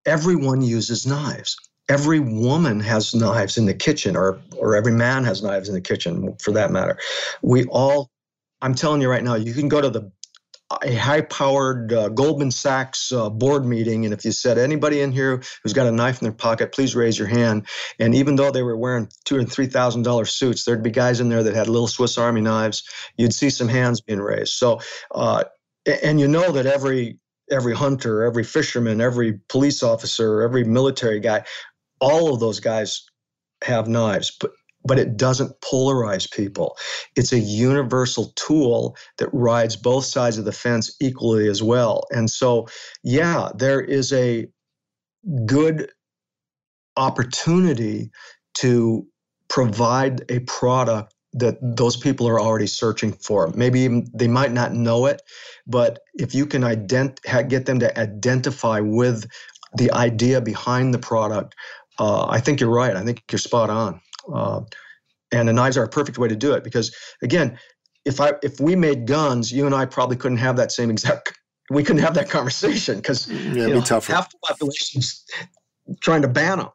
[0.06, 1.56] everyone uses knives
[1.88, 5.80] every woman has knives in the kitchen or or every man has knives in the
[5.80, 6.98] kitchen for that matter
[7.42, 8.10] we all
[8.64, 10.10] i'm telling you right now you can go to the
[10.82, 15.12] a high powered uh, goldman sachs uh, board meeting and if you said anybody in
[15.12, 17.66] here who's got a knife in their pocket please raise your hand.
[17.98, 21.20] And even though they were wearing two and three thousand dollar suits there'd be guys
[21.20, 22.82] in there that had little swiss army knives.
[23.16, 24.54] You'd see some hands being raised.
[24.54, 24.80] So
[25.14, 25.44] uh,
[26.02, 27.18] and you know that every
[27.50, 31.44] every hunter, every fisherman, every police officer, every military guy
[32.00, 33.06] all of those guys
[33.62, 34.50] have knives, but
[34.84, 36.76] but it doesn't polarize people.
[37.16, 42.04] It's a universal tool that rides both sides of the fence equally as well.
[42.10, 42.68] And so,
[43.02, 44.46] yeah, there is a
[45.46, 45.90] good
[46.96, 48.10] opportunity
[48.54, 49.06] to
[49.48, 53.48] provide a product that those people are already searching for.
[53.56, 55.22] Maybe even, they might not know it,
[55.66, 59.26] but if you can ident- get them to identify with
[59.76, 61.56] the idea behind the product,
[61.98, 62.94] uh, I think you're right.
[62.94, 64.00] I think you're spot on.
[64.32, 64.62] Uh,
[65.32, 67.58] and the knives are a perfect way to do it because, again,
[68.04, 71.32] if I if we made guns, you and I probably couldn't have that same exact.
[71.70, 75.24] We couldn't have that conversation because yeah, you know, half the population's
[76.00, 76.68] trying to ban them.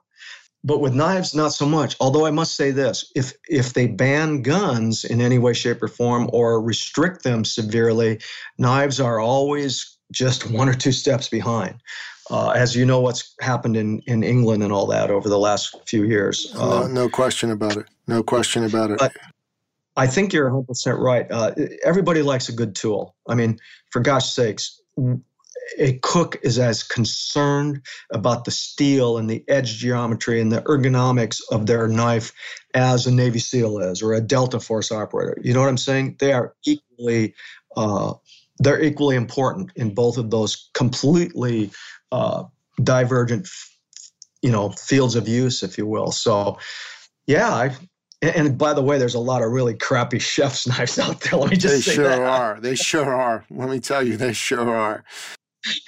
[0.63, 1.95] But with knives, not so much.
[2.01, 5.87] Although I must say this: if if they ban guns in any way, shape, or
[5.87, 8.19] form, or restrict them severely,
[8.57, 11.75] knives are always just one or two steps behind
[12.29, 15.75] uh, as you know what's happened in, in England and all that over the last
[15.87, 16.53] few years.
[16.55, 17.85] Uh, no, no, question about it.
[18.07, 19.01] No question about it.
[19.97, 21.29] I think you're 100% right.
[21.29, 21.53] Uh,
[21.83, 23.15] everybody likes a good tool.
[23.27, 24.79] I mean, for gosh sakes,
[25.77, 27.81] a cook is as concerned
[28.11, 32.31] about the steel and the edge geometry and the ergonomics of their knife
[32.73, 35.37] as a Navy SEAL is or a Delta Force operator.
[35.43, 36.17] You know what I'm saying?
[36.19, 37.35] They are equally
[37.75, 38.13] uh,
[38.59, 41.71] they're equally important in both of those completely
[42.11, 42.43] uh,
[42.83, 43.47] divergent,
[44.41, 46.11] you know, fields of use, if you will.
[46.11, 46.57] So,
[47.27, 47.75] yeah, I,
[48.21, 51.39] and by the way, there's a lot of really crappy chef's knives out there.
[51.39, 52.21] Let me just they say sure that.
[52.21, 52.59] are.
[52.59, 53.45] They sure are.
[53.49, 55.03] Let me tell you, they sure are.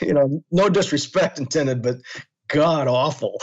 [0.02, 1.95] You know, no disrespect intended, but
[2.49, 3.38] god awful.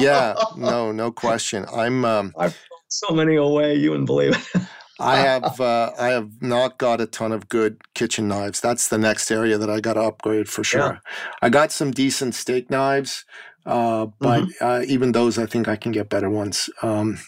[0.00, 1.64] yeah, no, no question.
[1.72, 2.04] I'm.
[2.04, 3.76] Um, I've thrown so many away.
[3.76, 4.62] You wouldn't believe it.
[5.00, 8.60] I have uh, I have not got a ton of good kitchen knives.
[8.60, 10.80] That's the next area that I got to upgrade for sure.
[10.80, 10.98] Yeah.
[11.42, 13.24] I got some decent steak knives,
[13.66, 14.64] uh, but mm-hmm.
[14.64, 16.68] uh, even those I think I can get better ones.
[16.82, 17.18] Um,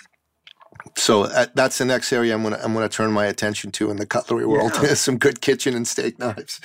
[0.97, 3.97] so uh, that's the next area I'm gonna I'm gonna turn my attention to in
[3.97, 4.73] the cutlery world.
[4.82, 4.94] Yeah.
[4.94, 6.61] some good kitchen and steak knives.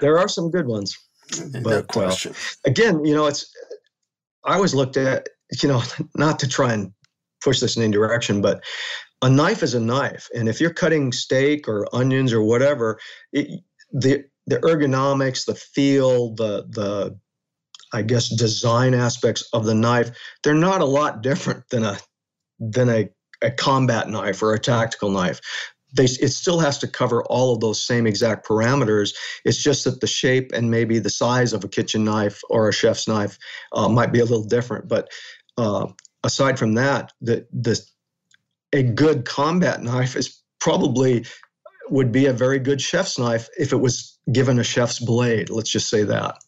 [0.00, 0.98] There are some good ones,
[1.52, 2.34] but no question.
[2.64, 3.50] again, you know, it's
[4.44, 5.28] I always looked at
[5.62, 5.82] you know
[6.16, 6.92] not to try and
[7.42, 8.62] push this in any direction, but
[9.22, 12.98] a knife is a knife, and if you're cutting steak or onions or whatever,
[13.32, 13.62] it,
[13.92, 17.18] the the ergonomics, the feel, the the
[17.92, 20.10] I guess design aspects of the knife,
[20.42, 21.98] they're not a lot different than a
[22.58, 23.08] than a,
[23.42, 25.40] a combat knife or a tactical knife.
[25.94, 29.14] They, it still has to cover all of those same exact parameters.
[29.44, 32.72] It's just that the shape and maybe the size of a kitchen knife or a
[32.72, 33.36] chef's knife
[33.72, 34.88] uh, might be a little different.
[34.88, 35.10] But
[35.58, 35.88] uh,
[36.24, 37.78] aside from that, the the
[38.72, 41.24] a good combat knife is probably
[41.90, 45.50] would be a very good chef's knife if it was given a chef's blade.
[45.50, 46.38] Let's just say that.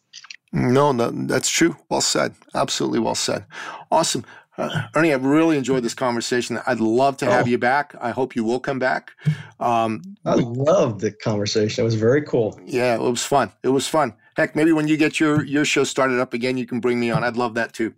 [0.51, 1.75] No, no that's true.
[1.89, 2.33] Well said.
[2.53, 3.45] Absolutely well said.
[3.91, 4.25] Awesome.
[4.57, 6.59] Uh, Ernie, I've really enjoyed this conversation.
[6.65, 7.49] I'd love to have oh.
[7.49, 7.93] you back.
[7.99, 9.11] I hope you will come back.
[9.59, 11.81] Um, I love the conversation.
[11.81, 12.57] It was very cool.
[12.65, 13.51] Yeah, it was fun.
[13.63, 14.13] It was fun.
[14.37, 17.11] Heck, maybe when you get your your show started up again, you can bring me
[17.11, 17.23] on.
[17.23, 17.93] I'd love that too.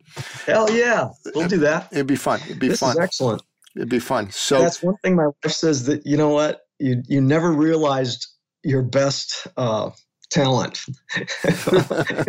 [0.46, 1.90] Hell yeah, we'll do that.
[1.92, 2.40] It'd be fun.
[2.46, 2.92] It'd be this fun.
[2.92, 3.42] Is excellent.
[3.78, 4.32] It'd be fun.
[4.32, 8.28] So that's one thing my wife says that you know what you you never realized
[8.64, 9.92] your best uh,
[10.30, 10.78] talent.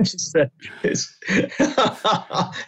[0.05, 0.51] she said,
[0.83, 0.95] she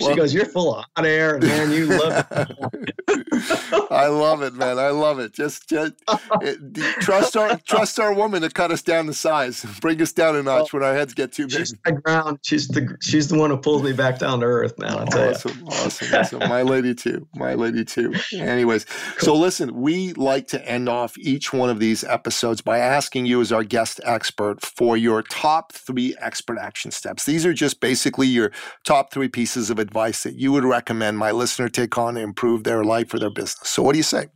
[0.00, 2.94] well, goes, "You're full of hot air, man, you love it."
[3.90, 4.78] I love it, man.
[4.78, 5.32] I love it.
[5.32, 5.94] Just, just
[6.40, 10.36] it, trust our trust our woman to cut us down the size, bring us down
[10.36, 11.58] a notch when our heads get too big.
[11.58, 12.38] She's the ground.
[12.42, 14.92] She's the she's the one who pulls me back down to earth, man.
[14.92, 15.66] I tell awesome, you.
[15.66, 16.38] awesome, awesome.
[16.40, 17.26] My lady too.
[17.34, 18.14] My lady too.
[18.34, 18.86] Anyways,
[19.18, 23.40] so listen, we like to end off each one of these episodes by asking you,
[23.40, 27.24] as our guest expert, for your top three expert action steps.
[27.24, 28.52] These are just basically your
[28.84, 32.64] top three pieces of advice that you would recommend my listener take on to improve
[32.64, 33.68] their life or their business.
[33.68, 34.28] So, what do you say?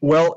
[0.00, 0.36] Well,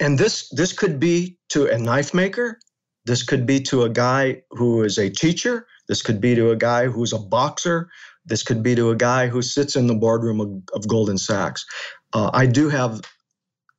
[0.00, 2.58] and this this could be to a knife maker.
[3.04, 5.66] This could be to a guy who is a teacher.
[5.88, 7.90] This could be to a guy who's a boxer.
[8.24, 11.66] This could be to a guy who sits in the boardroom of, of Goldman Sachs.
[12.14, 13.02] Uh, I do have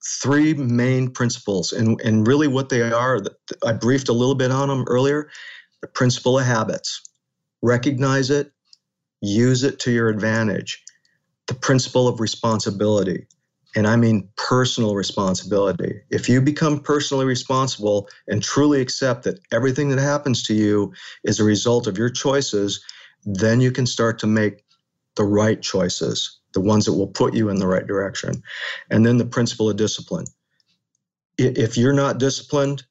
[0.06, 3.20] three main principles, and, and really what they are,
[3.66, 5.30] I briefed a little bit on them earlier.
[5.82, 7.02] The principle of habits.
[7.62, 8.52] Recognize it,
[9.22, 10.84] use it to your advantage.
[11.48, 13.28] The principle of responsibility.
[13.76, 16.02] And I mean personal responsibility.
[16.10, 21.40] If you become personally responsible and truly accept that everything that happens to you is
[21.40, 22.84] a result of your choices,
[23.26, 24.64] then you can start to make
[25.16, 28.42] the right choices the ones that will put you in the right direction.
[28.90, 30.26] And then the principle of discipline.
[31.38, 32.84] If you're not disciplined,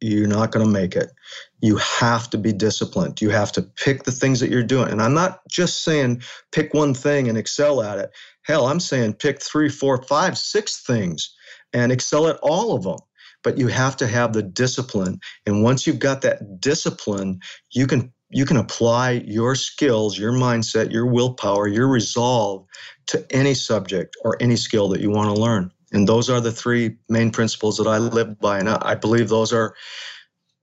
[0.00, 1.12] you're not going to make it.
[1.60, 3.20] You have to be disciplined.
[3.20, 4.90] You have to pick the things that you're doing.
[4.90, 8.10] And I'm not just saying pick one thing and excel at it.
[8.42, 11.32] Hell, I'm saying pick three, four, five, six things
[11.72, 12.98] and excel at all of them.
[13.44, 15.20] But you have to have the discipline.
[15.46, 17.40] And once you've got that discipline,
[17.70, 22.66] you can you can apply your skills, your mindset, your willpower, your resolve
[23.06, 25.70] to any subject or any skill that you want to learn.
[25.92, 28.58] And those are the three main principles that I live by.
[28.58, 29.74] And I believe those are,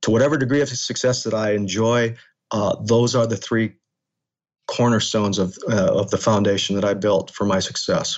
[0.02, 2.16] to whatever degree of success that I enjoy,
[2.50, 3.76] uh, those are the three
[4.68, 8.18] cornerstones of, uh, of the foundation that I built for my success.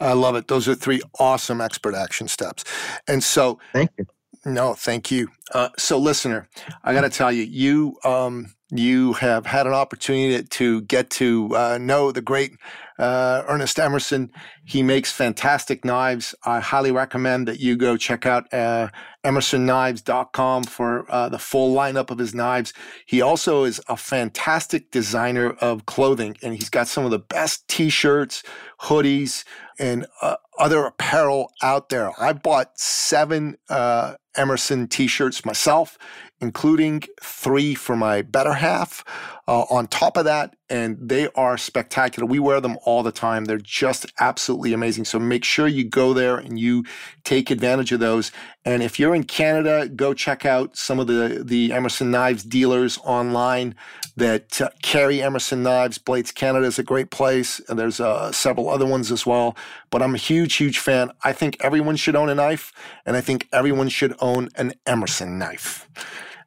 [0.00, 0.48] I love it.
[0.48, 2.64] Those are three awesome expert action steps.
[3.06, 4.06] And so, thank you.
[4.46, 5.28] No, thank you.
[5.52, 6.48] Uh, so, listener,
[6.84, 11.54] I got to tell you, you um, you have had an opportunity to get to
[11.56, 12.56] uh, know the great
[12.98, 14.30] uh, Ernest Emerson.
[14.64, 16.34] He makes fantastic knives.
[16.44, 18.88] I highly recommend that you go check out uh,
[19.24, 22.72] emersonKnives.com for uh, the full lineup of his knives.
[23.06, 27.68] He also is a fantastic designer of clothing, and he's got some of the best
[27.68, 28.42] t shirts,
[28.82, 29.44] hoodies,
[29.78, 32.12] and uh, other apparel out there.
[32.20, 35.98] I bought seven uh, Emerson t shirts myself
[36.40, 39.04] including three for my better half
[39.48, 40.54] uh, on top of that.
[40.70, 42.26] And they are spectacular.
[42.26, 43.46] We wear them all the time.
[43.46, 45.06] They're just absolutely amazing.
[45.06, 46.84] So make sure you go there and you
[47.28, 48.32] take advantage of those.
[48.64, 52.98] And if you're in Canada, go check out some of the, the Emerson Knives dealers
[53.04, 53.74] online
[54.16, 55.98] that uh, carry Emerson Knives.
[55.98, 57.60] Blades Canada is a great place.
[57.68, 59.58] And there's uh, several other ones as well.
[59.90, 61.10] But I'm a huge, huge fan.
[61.22, 62.72] I think everyone should own a knife.
[63.04, 65.86] And I think everyone should own an Emerson knife.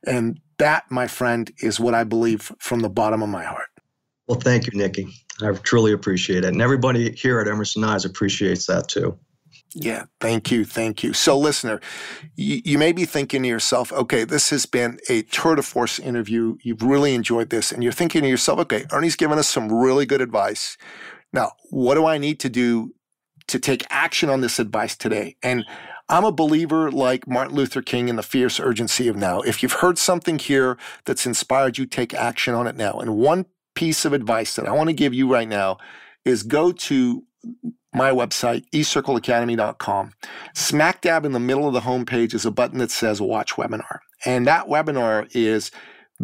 [0.08, 3.70] And that, my friend, is what I believe from the bottom of my heart.
[4.28, 5.14] Well, thank you, Nicky.
[5.44, 6.54] I truly appreciate it.
[6.54, 9.16] And everybody here at Emerson Knives appreciates that too.
[9.74, 11.14] Yeah, thank you, thank you.
[11.14, 11.80] So, listener,
[12.36, 15.98] you, you, may be thinking to yourself, okay, this has been a tour de force
[15.98, 16.58] interview.
[16.62, 17.72] You've really enjoyed this.
[17.72, 20.78] And you're thinking to yourself, okay, Ernie's given us some really good advice.
[21.32, 22.94] Now, what do I need to do
[23.48, 25.38] to take action on this advice today?
[25.42, 25.64] And
[26.10, 29.40] I'm a believer like Martin Luther King in the fierce urgency of now.
[29.40, 33.00] If you've heard something here that's inspired you, take action on it now.
[33.00, 33.46] And one
[33.76, 35.78] piece of advice that I want to give you right now
[36.26, 37.24] is go to
[37.94, 40.14] my website, eCircleAcademy.com.
[40.54, 44.00] Smack dab in the middle of the homepage is a button that says Watch Webinar.
[44.26, 45.72] And that webinar is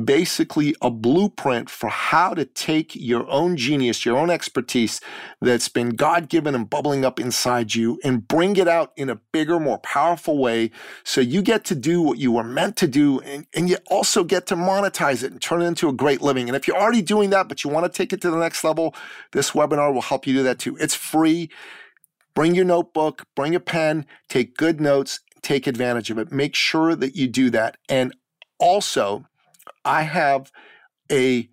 [0.06, 5.02] basically a blueprint for how to take your own genius, your own expertise
[5.42, 9.16] that's been God given and bubbling up inside you and bring it out in a
[9.32, 10.72] bigger, more powerful way
[11.04, 14.24] so you get to do what you were meant to do and, and you also
[14.24, 16.48] get to monetize it and turn it into a great living.
[16.48, 18.64] And if you're already doing that, but you want to take it to the next
[18.64, 18.96] level,
[19.32, 20.78] this webinar will help you do that too.
[20.80, 21.50] It's free.
[22.36, 26.32] Bring your notebook, bring a pen, take good notes, take advantage of it.
[26.32, 27.78] Make sure that you do that.
[27.90, 28.14] And
[28.60, 29.26] also,
[29.88, 30.52] I have
[31.10, 31.50] a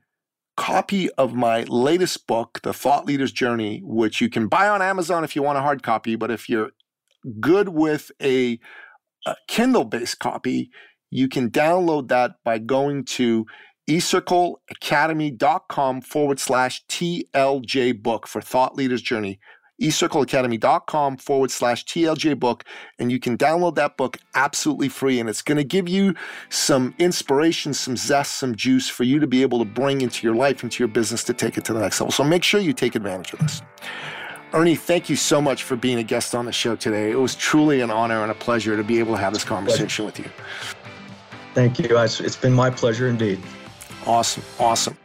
[0.57, 5.23] copy of my latest book, The Thought Leader's Journey, which you can buy on Amazon
[5.25, 6.17] if you want a hard copy.
[6.17, 6.71] But if you're
[7.41, 8.59] good with a,
[9.25, 10.71] a Kindle based copy,
[11.11, 13.47] you can download that by going to
[13.89, 19.39] eCircleAcademy.com forward slash TLJ book for Thought Leader's Journey.
[19.81, 22.65] ecircleacademy.com forward slash TLJ book,
[22.99, 25.21] and you can download that book absolutely free.
[25.21, 26.15] And it's going to give you
[26.49, 30.37] some inspiration, some zest, some juice for you to be able to bring into your
[30.37, 32.13] life, into your business to take it to the next level.
[32.13, 33.63] So make sure you take advantage of this.
[34.53, 37.11] Ernie, thank you so much for being a guest on the show today.
[37.11, 40.05] It was truly an honor and a pleasure to be able to have this conversation
[40.05, 40.31] with you.
[41.55, 41.99] Thank you.
[41.99, 43.41] It's been my pleasure indeed.
[44.07, 44.45] Awesome.
[44.61, 44.97] Awesome.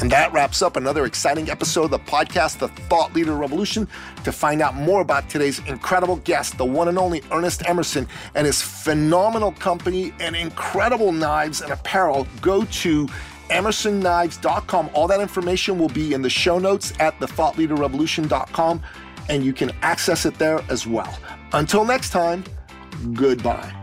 [0.00, 3.88] And that wraps up another exciting episode of the podcast, The Thought Leader Revolution.
[4.24, 8.46] To find out more about today's incredible guest, the one and only Ernest Emerson, and
[8.46, 13.08] his phenomenal company and incredible knives and apparel, go to
[13.48, 14.90] emersonKnives.com.
[14.94, 18.82] All that information will be in the show notes at thethoughtleaderrevolution.com,
[19.28, 21.18] and you can access it there as well.
[21.52, 22.44] Until next time,
[23.14, 23.77] goodbye.